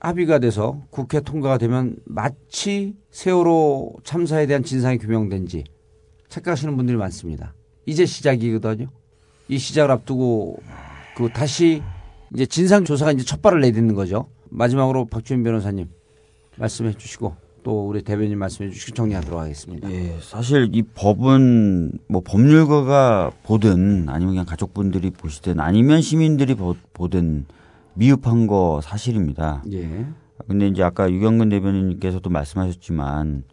합의가 0.00 0.40
돼서 0.40 0.80
국회 0.90 1.20
통과가 1.20 1.58
되면 1.58 1.94
마치 2.04 2.96
세월호 3.12 3.92
참사에 4.02 4.46
대한 4.46 4.64
진상이 4.64 4.98
규명된 4.98 5.46
지 5.46 5.62
착각하시는 6.34 6.76
분들이 6.76 6.96
많습니다. 6.96 7.54
이제 7.86 8.06
시작이거든요. 8.06 8.88
이 9.48 9.58
시작을 9.58 9.90
앞두고 9.92 10.58
그 11.16 11.28
다시 11.32 11.82
이제 12.34 12.44
진상 12.46 12.84
조사가 12.84 13.12
이제 13.12 13.24
첫 13.24 13.40
발을 13.40 13.60
내딛는 13.60 13.94
거죠. 13.94 14.28
마지막으로 14.50 15.04
박주민 15.04 15.44
변호사님 15.44 15.88
말씀해 16.56 16.94
주시고 16.94 17.36
또 17.62 17.88
우리 17.88 18.02
대변인 18.02 18.38
말씀해 18.38 18.70
주시고 18.70 18.96
정리하도록 18.96 19.40
하겠습니다. 19.40 19.90
예, 19.90 20.16
사실 20.20 20.70
이 20.72 20.82
법은 20.82 21.92
뭐 22.08 22.20
법률가가 22.24 23.30
보든 23.44 24.08
아니면 24.08 24.34
그냥 24.34 24.44
가족분들이 24.44 25.10
보시든 25.10 25.60
아니면 25.60 26.00
시민들이 26.02 26.54
보, 26.54 26.74
보든 26.94 27.46
미흡한 27.94 28.46
거 28.48 28.80
사실입니다. 28.82 29.62
예. 29.72 30.06
근데 30.48 30.66
이제 30.66 30.82
아까 30.82 31.10
유경근 31.10 31.48
대변인께서도 31.50 32.28
말씀하셨지만 32.28 33.44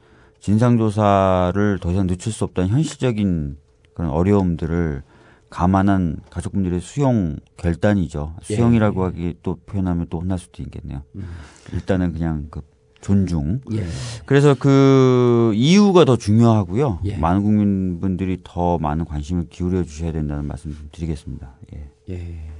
진상조사를 0.41 1.79
더 1.79 1.91
이상 1.91 2.07
늦출 2.07 2.33
수 2.33 2.43
없다는 2.43 2.69
현실적인 2.69 3.57
그런 3.93 4.11
어려움들을 4.11 5.03
감안한 5.49 6.17
가족분들의 6.29 6.79
수용 6.81 7.37
결단이죠. 7.57 8.35
예. 8.49 8.55
수용이라고 8.55 9.03
하기 9.05 9.35
또 9.43 9.57
표현하면 9.65 10.07
또 10.09 10.19
혼날 10.19 10.39
수도 10.39 10.63
있겠네요. 10.63 11.03
일단은 11.73 12.13
그냥 12.13 12.47
그 12.49 12.61
존중. 13.01 13.61
예. 13.73 13.85
그래서 14.25 14.55
그 14.57 15.51
이유가 15.55 16.05
더 16.05 16.15
중요하고요. 16.15 16.99
예. 17.05 17.17
많은 17.17 17.43
국민분들이 17.43 18.39
더 18.43 18.77
많은 18.77 19.05
관심을 19.05 19.47
기울여 19.49 19.83
주셔야 19.83 20.11
된다는 20.11 20.45
말씀 20.45 20.71
좀 20.73 20.89
드리겠습니다. 20.91 21.55
예. 22.09 22.50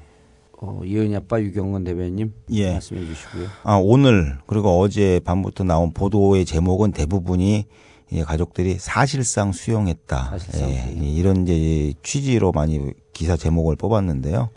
예. 0.62 0.66
어, 0.66 0.82
이은희 0.84 1.16
아빠 1.16 1.42
유경근 1.42 1.84
대변인 1.84 2.34
예. 2.52 2.74
말씀해 2.74 3.06
주시고요. 3.06 3.48
아, 3.64 3.76
오늘 3.76 4.38
그리고 4.46 4.80
어제 4.80 5.20
밤부터 5.24 5.64
나온 5.64 5.92
보도의 5.92 6.46
제목은 6.46 6.92
대부분이 6.92 7.66
예, 8.14 8.24
가족들이 8.24 8.76
사실상 8.78 9.52
수용했다. 9.52 10.30
사실상 10.32 10.70
예, 10.70 10.82
수용. 10.82 11.04
이런 11.04 11.48
이제 11.48 11.94
취지로 12.04 12.52
많이 12.52 12.92
기사 13.14 13.36
제목을 13.38 13.76
뽑았는데요. 13.76 14.50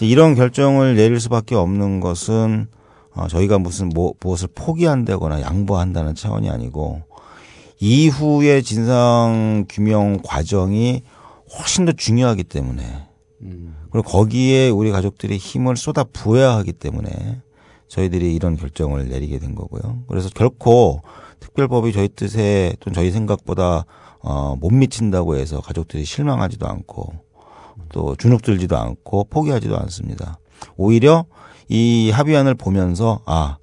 이런 0.00 0.34
결정을 0.34 0.96
내릴 0.96 1.20
수밖에 1.20 1.54
없는 1.54 2.00
것은 2.00 2.66
어, 3.14 3.28
저희가 3.28 3.58
무슨 3.58 3.88
뭐, 3.90 4.14
무엇을 4.20 4.48
포기한다거나 4.54 5.42
양보한다는 5.42 6.14
차원이 6.14 6.50
아니고 6.50 7.02
이후의 7.78 8.62
진상 8.62 9.66
규명 9.68 10.18
과정이 10.24 11.02
훨씬 11.58 11.84
더 11.84 11.92
중요하기 11.92 12.44
때문에 12.44 12.82
음. 12.82 13.11
그리고 13.90 14.08
거기에 14.08 14.70
우리 14.70 14.90
가족들이 14.90 15.36
힘을 15.36 15.76
쏟아 15.76 16.04
부어야 16.04 16.54
하기 16.56 16.72
때문에 16.72 17.42
저희들이 17.88 18.34
이런 18.34 18.56
결정을 18.56 19.08
내리게 19.08 19.38
된 19.38 19.54
거고요. 19.54 20.04
그래서 20.08 20.30
결코 20.34 21.02
특별법이 21.40 21.92
저희 21.92 22.08
뜻에 22.08 22.74
또는 22.80 22.94
저희 22.94 23.10
생각보다 23.10 23.84
어, 24.20 24.56
못 24.56 24.70
미친다고 24.70 25.36
해서 25.36 25.60
가족들이 25.60 26.04
실망하지도 26.04 26.66
않고 26.66 27.12
또 27.92 28.16
주눅들지도 28.16 28.76
않고 28.76 29.24
포기하지도 29.24 29.76
않습니다. 29.76 30.38
오히려 30.76 31.26
이 31.68 32.10
합의안을 32.10 32.54
보면서 32.54 33.20
아 33.26 33.58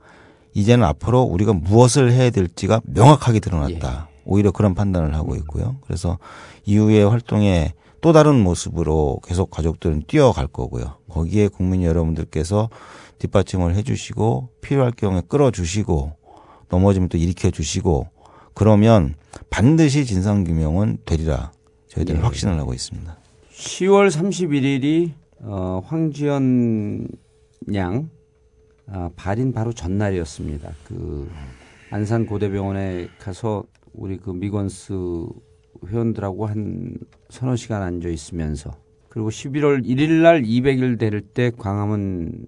이제는 0.53 0.85
앞으로 0.85 1.21
우리가 1.21 1.53
무엇을 1.53 2.11
해야 2.11 2.29
될지가 2.29 2.81
명확하게 2.83 3.39
드러났다. 3.39 4.09
오히려 4.25 4.51
그런 4.51 4.75
판단을 4.75 5.15
하고 5.15 5.35
있고요. 5.37 5.77
그래서 5.81 6.19
이후의 6.65 7.09
활동에 7.09 7.73
또 8.01 8.13
다른 8.13 8.41
모습으로 8.41 9.19
계속 9.23 9.49
가족들은 9.49 10.03
뛰어갈 10.07 10.47
거고요. 10.47 10.97
거기에 11.09 11.47
국민 11.47 11.83
여러분들께서 11.83 12.69
뒷받침을 13.19 13.75
해주시고 13.75 14.49
필요할 14.61 14.91
경우에 14.91 15.21
끌어주시고 15.27 16.13
넘어지면 16.69 17.09
또 17.09 17.17
일으켜 17.17 17.51
주시고 17.51 18.07
그러면 18.53 19.15
반드시 19.49 20.05
진상규명은 20.05 20.99
되리라 21.05 21.51
저희들은 21.87 22.19
예. 22.19 22.23
확신을 22.23 22.57
하고 22.59 22.73
있습니다. 22.73 23.17
10월 23.51 24.09
31일이 24.09 25.11
어, 25.41 25.81
황지연 25.85 27.07
양 27.73 28.09
아, 28.91 29.09
발인 29.15 29.53
바로 29.53 29.71
전날이었습니다. 29.73 30.71
그 30.85 31.29
안산 31.91 32.25
고대병원에 32.25 33.07
가서 33.19 33.63
우리 33.93 34.17
그 34.17 34.31
미건스 34.31 34.93
회원들하고 35.87 36.45
한 36.45 36.97
서너 37.29 37.55
시간 37.55 37.81
앉아 37.81 38.09
있으면서 38.09 38.71
그리고 39.09 39.29
11월 39.29 39.85
1일 39.85 40.21
날 40.21 40.43
200일 40.43 40.99
될 40.99 41.21
때 41.21 41.51
광화문 41.57 42.45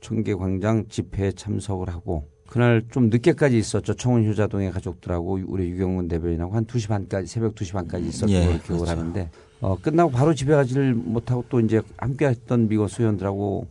청계광장 0.00 0.86
집회에 0.88 1.32
참석을 1.32 1.88
하고 1.88 2.28
그날 2.48 2.82
좀 2.90 3.10
늦게까지 3.10 3.56
있었죠. 3.58 3.94
청원 3.94 4.26
효자동의 4.26 4.72
가족들하고 4.72 5.38
우리 5.46 5.70
유경근 5.70 6.08
대변인하고 6.08 6.54
한 6.54 6.64
2시 6.66 6.88
반까지 6.88 7.28
새벽 7.28 7.54
2시 7.54 7.74
반까지 7.74 8.08
있었던 8.08 8.30
예, 8.30 8.46
걸 8.46 8.60
기억을 8.62 8.84
그렇죠. 8.86 8.86
하는데 8.86 9.30
어, 9.60 9.76
끝나고 9.80 10.10
바로 10.10 10.34
집에 10.34 10.52
가지를 10.54 10.94
못하고 10.94 11.44
또 11.48 11.60
이제 11.60 11.80
함께 11.98 12.26
했던 12.26 12.66
미건스 12.66 13.02
회원들하고 13.02 13.68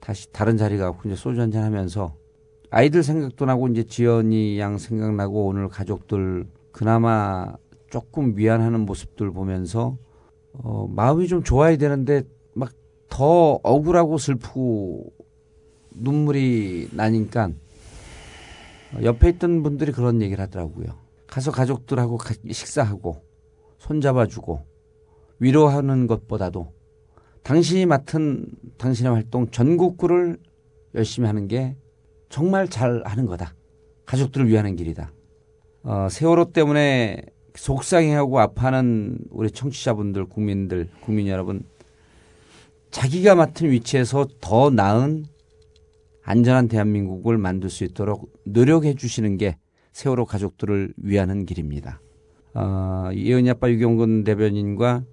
다시 0.00 0.32
다른 0.32 0.56
자리 0.56 0.78
가고 0.78 0.98
이제 1.04 1.14
소주 1.14 1.40
한잔 1.40 1.62
하면서 1.62 2.14
아이들 2.70 3.02
생각도 3.02 3.44
나고 3.44 3.68
이제 3.68 3.84
지연이 3.84 4.58
양 4.58 4.78
생각나고 4.78 5.46
오늘 5.46 5.68
가족들 5.68 6.46
그나마 6.72 7.54
조금 7.90 8.34
미안하는 8.34 8.80
모습들 8.80 9.30
보면서 9.32 9.96
어, 10.52 10.86
마음이 10.88 11.28
좀 11.28 11.42
좋아야 11.42 11.76
되는데 11.76 12.22
막 12.54 12.72
더 13.10 13.58
억울하고 13.62 14.18
슬프고 14.18 15.12
눈물이 15.94 16.90
나니까 16.92 17.46
어, 18.94 19.02
옆에 19.02 19.30
있던 19.30 19.62
분들이 19.62 19.92
그런 19.92 20.20
얘기를 20.22 20.42
하더라고요. 20.44 20.86
가서 21.26 21.50
가족들하고 21.50 22.18
가- 22.18 22.34
식사하고 22.50 23.22
손잡아주고 23.78 24.60
위로하는 25.40 26.06
것보다도 26.06 26.72
당신이 27.42 27.86
맡은 27.86 28.46
당신의 28.76 29.12
활동 29.12 29.50
전국구를 29.50 30.36
열심히 30.94 31.26
하는 31.26 31.48
게 31.48 31.76
정말 32.28 32.68
잘 32.68 33.02
하는 33.06 33.26
거다. 33.26 33.54
가족들을 34.04 34.48
위하는 34.48 34.76
길이다. 34.76 35.10
어, 35.82 36.08
세월호 36.10 36.52
때문에 36.52 37.22
속상해하고 37.58 38.38
아파하는 38.38 39.18
우리 39.30 39.50
청취자분들, 39.50 40.26
국민들, 40.26 40.88
국민 41.02 41.26
여러분, 41.26 41.62
자기가 42.90 43.34
맡은 43.34 43.70
위치에서 43.70 44.26
더 44.40 44.70
나은 44.70 45.26
안전한 46.22 46.68
대한민국을 46.68 47.36
만들 47.36 47.68
수 47.68 47.84
있도록 47.84 48.32
노력해 48.44 48.94
주시는 48.94 49.38
게 49.38 49.58
세월호 49.92 50.24
가족들을 50.26 50.94
위하는 50.98 51.46
길입니다. 51.46 52.00
어, 52.54 53.10
예은이 53.12 53.50
아빠 53.50 53.68
유경근 53.68 54.24
대변인과 54.24 55.04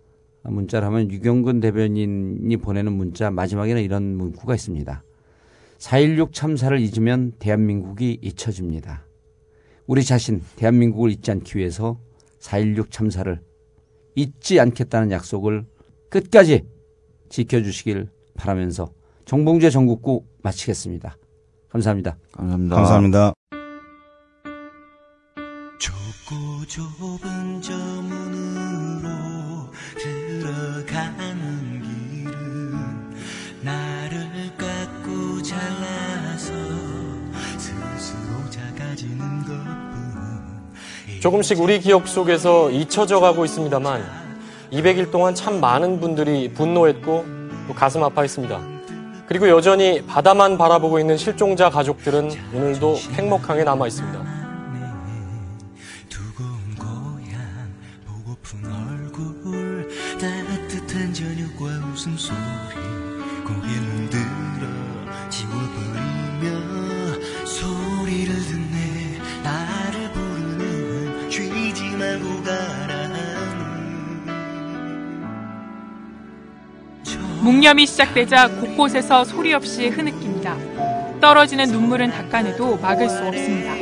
문자를 0.43 0.87
하면 0.87 1.09
유경근 1.09 1.59
대변인이 1.59 2.55
보내는 2.57 2.93
문자 2.93 3.31
마지막에는 3.31 3.81
이런 3.81 4.15
문구가 4.15 4.53
있습니다. 4.53 5.03
4.16 5.79 6.31
참사를 6.31 6.79
잊으면 6.79 7.33
대한민국이 7.39 8.19
잊혀집니다. 8.21 9.05
우리 9.87 10.03
자신 10.03 10.41
대한민국을 10.55 11.11
잊지 11.11 11.31
않기 11.31 11.57
위해서 11.57 11.99
4.16 12.45 12.91
참사를 12.91 13.41
잊지 14.15 14.59
않겠다는 14.59 15.11
약속을 15.11 15.65
끝까지 16.09 16.63
지켜주시길 17.29 18.09
바라면서 18.35 18.91
정봉주의 19.25 19.71
전국구 19.71 20.25
마치겠습니다. 20.43 21.17
감사합니다. 21.69 22.17
감사합니다. 22.31 22.75
감사합니다. 22.75 23.33
조금씩 41.26 41.59
우리 41.59 41.80
기억 41.80 42.07
속에서 42.07 42.69
잊혀져 42.69 43.19
가고 43.19 43.45
있습니다만 43.45 44.03
200일 44.71 45.09
동안 45.09 45.34
참 45.34 45.59
많은 45.59 45.99
분들이 45.99 46.53
분노했고 46.53 47.26
또 47.67 47.73
가슴 47.73 48.03
아파했습니다. 48.03 48.61
그리고 49.26 49.49
여전히 49.49 50.05
바다만 50.05 50.55
바라보고 50.59 50.99
있는 50.99 51.17
실종자 51.17 51.71
가족들은 51.71 52.30
오늘도 52.53 52.97
팽목항에 53.15 53.63
남아 53.63 53.88
있습니다. 53.88 54.34
묵념이 77.66 77.88
시작되자 77.88 78.47
곳곳에서 78.47 79.24
소리 79.24 79.51
없이 79.51 79.88
흐느낍니다. 79.88 80.55
떨어지는 81.20 81.66
눈물은 81.72 82.11
닦아내도 82.11 82.78
막을 82.78 83.09
수 83.09 83.24
없습니다. 83.24 83.74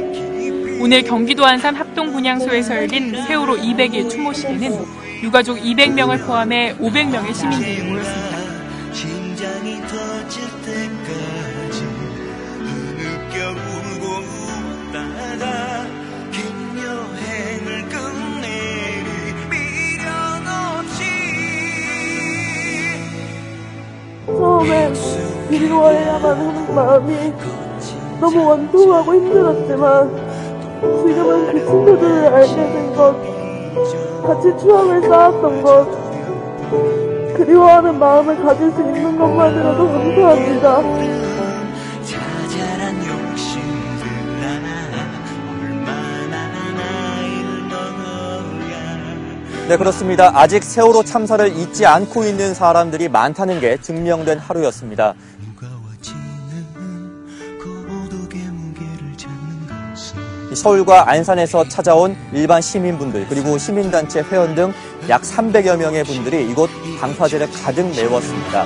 오늘 0.82 1.04
경기도 1.04 1.46
안산 1.46 1.76
합동분향소에서 1.76 2.78
열린 2.78 3.14
세월호 3.28 3.58
200일 3.58 4.10
추모식에는 4.10 4.86
유가족 5.24 5.58
200명을 5.58 6.26
포함해 6.26 6.76
500명의 6.78 7.34
시민들이 7.34 7.82
모였습니다. 7.84 8.33
그리워해야만 25.60 26.38
하는 26.38 26.76
마음이 26.76 27.34
너무 28.20 28.46
원통하고 28.46 29.14
힘들었지만 29.14 30.10
지금은 30.82 31.54
그 31.54 31.66
친구들을 31.66 32.34
알게 32.34 32.56
된 32.56 32.96
것, 32.96 33.16
같이 34.24 34.58
추억을 34.58 35.02
쌓았던 35.02 35.62
것, 35.62 35.88
그리워하는 37.36 38.00
마음을 38.00 38.44
가질 38.44 38.72
수 38.72 38.82
있는 38.82 39.18
것만으로도 39.18 39.88
감사합니다. 39.88 41.13
네, 49.68 49.78
그렇습니다. 49.78 50.32
아직 50.36 50.62
세월호 50.64 51.04
참사를 51.04 51.56
잊지 51.58 51.86
않고 51.86 52.26
있는 52.26 52.54
사람들이 52.54 53.08
많다는 53.08 53.60
게 53.60 53.78
증명된 53.80 54.40
하루였습니다. 54.40 55.14
이 60.52 60.56
서울과 60.56 61.10
안산에서 61.10 61.68
찾아온 61.68 62.16
일반 62.32 62.62
시민분들 62.62 63.26
그리고 63.28 63.58
시민단체 63.58 64.22
회원 64.22 64.54
등 64.54 64.74
약 65.10 65.22
300여 65.22 65.76
명의 65.78 66.04
분들이 66.06 66.50
이곳 66.50 66.70
방파제를 67.02 67.52
가득 67.52 67.86
메웠습니다. 67.94 68.66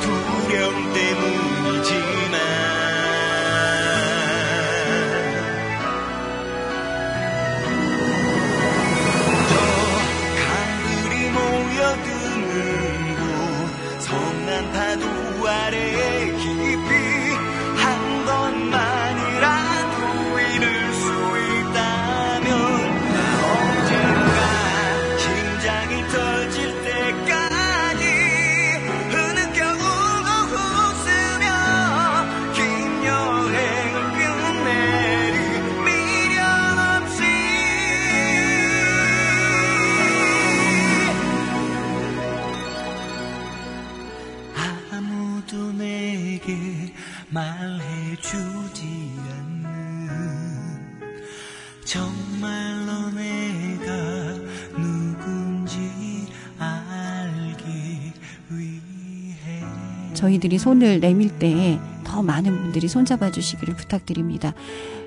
저희들이 60.18 60.58
손을 60.58 61.00
내밀 61.00 61.30
때더 61.38 62.24
많은 62.24 62.64
분들이 62.64 62.88
손잡아 62.88 63.32
주시기를 63.32 63.76
부탁드립니다. 63.76 64.54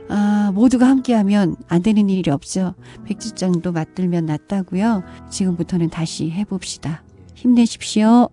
아, 0.08 0.52
모두가 0.54 0.86
함께하면 0.88 1.56
안 1.68 1.82
되는 1.82 2.08
일이 2.08 2.30
없죠. 2.30 2.74
백지장도 3.04 3.72
맞들면 3.72 4.26
낫다고요. 4.26 5.02
지금부터는 5.28 5.90
다시 5.90 6.30
해봅시다. 6.30 7.02
힘내십시오. 7.34 8.28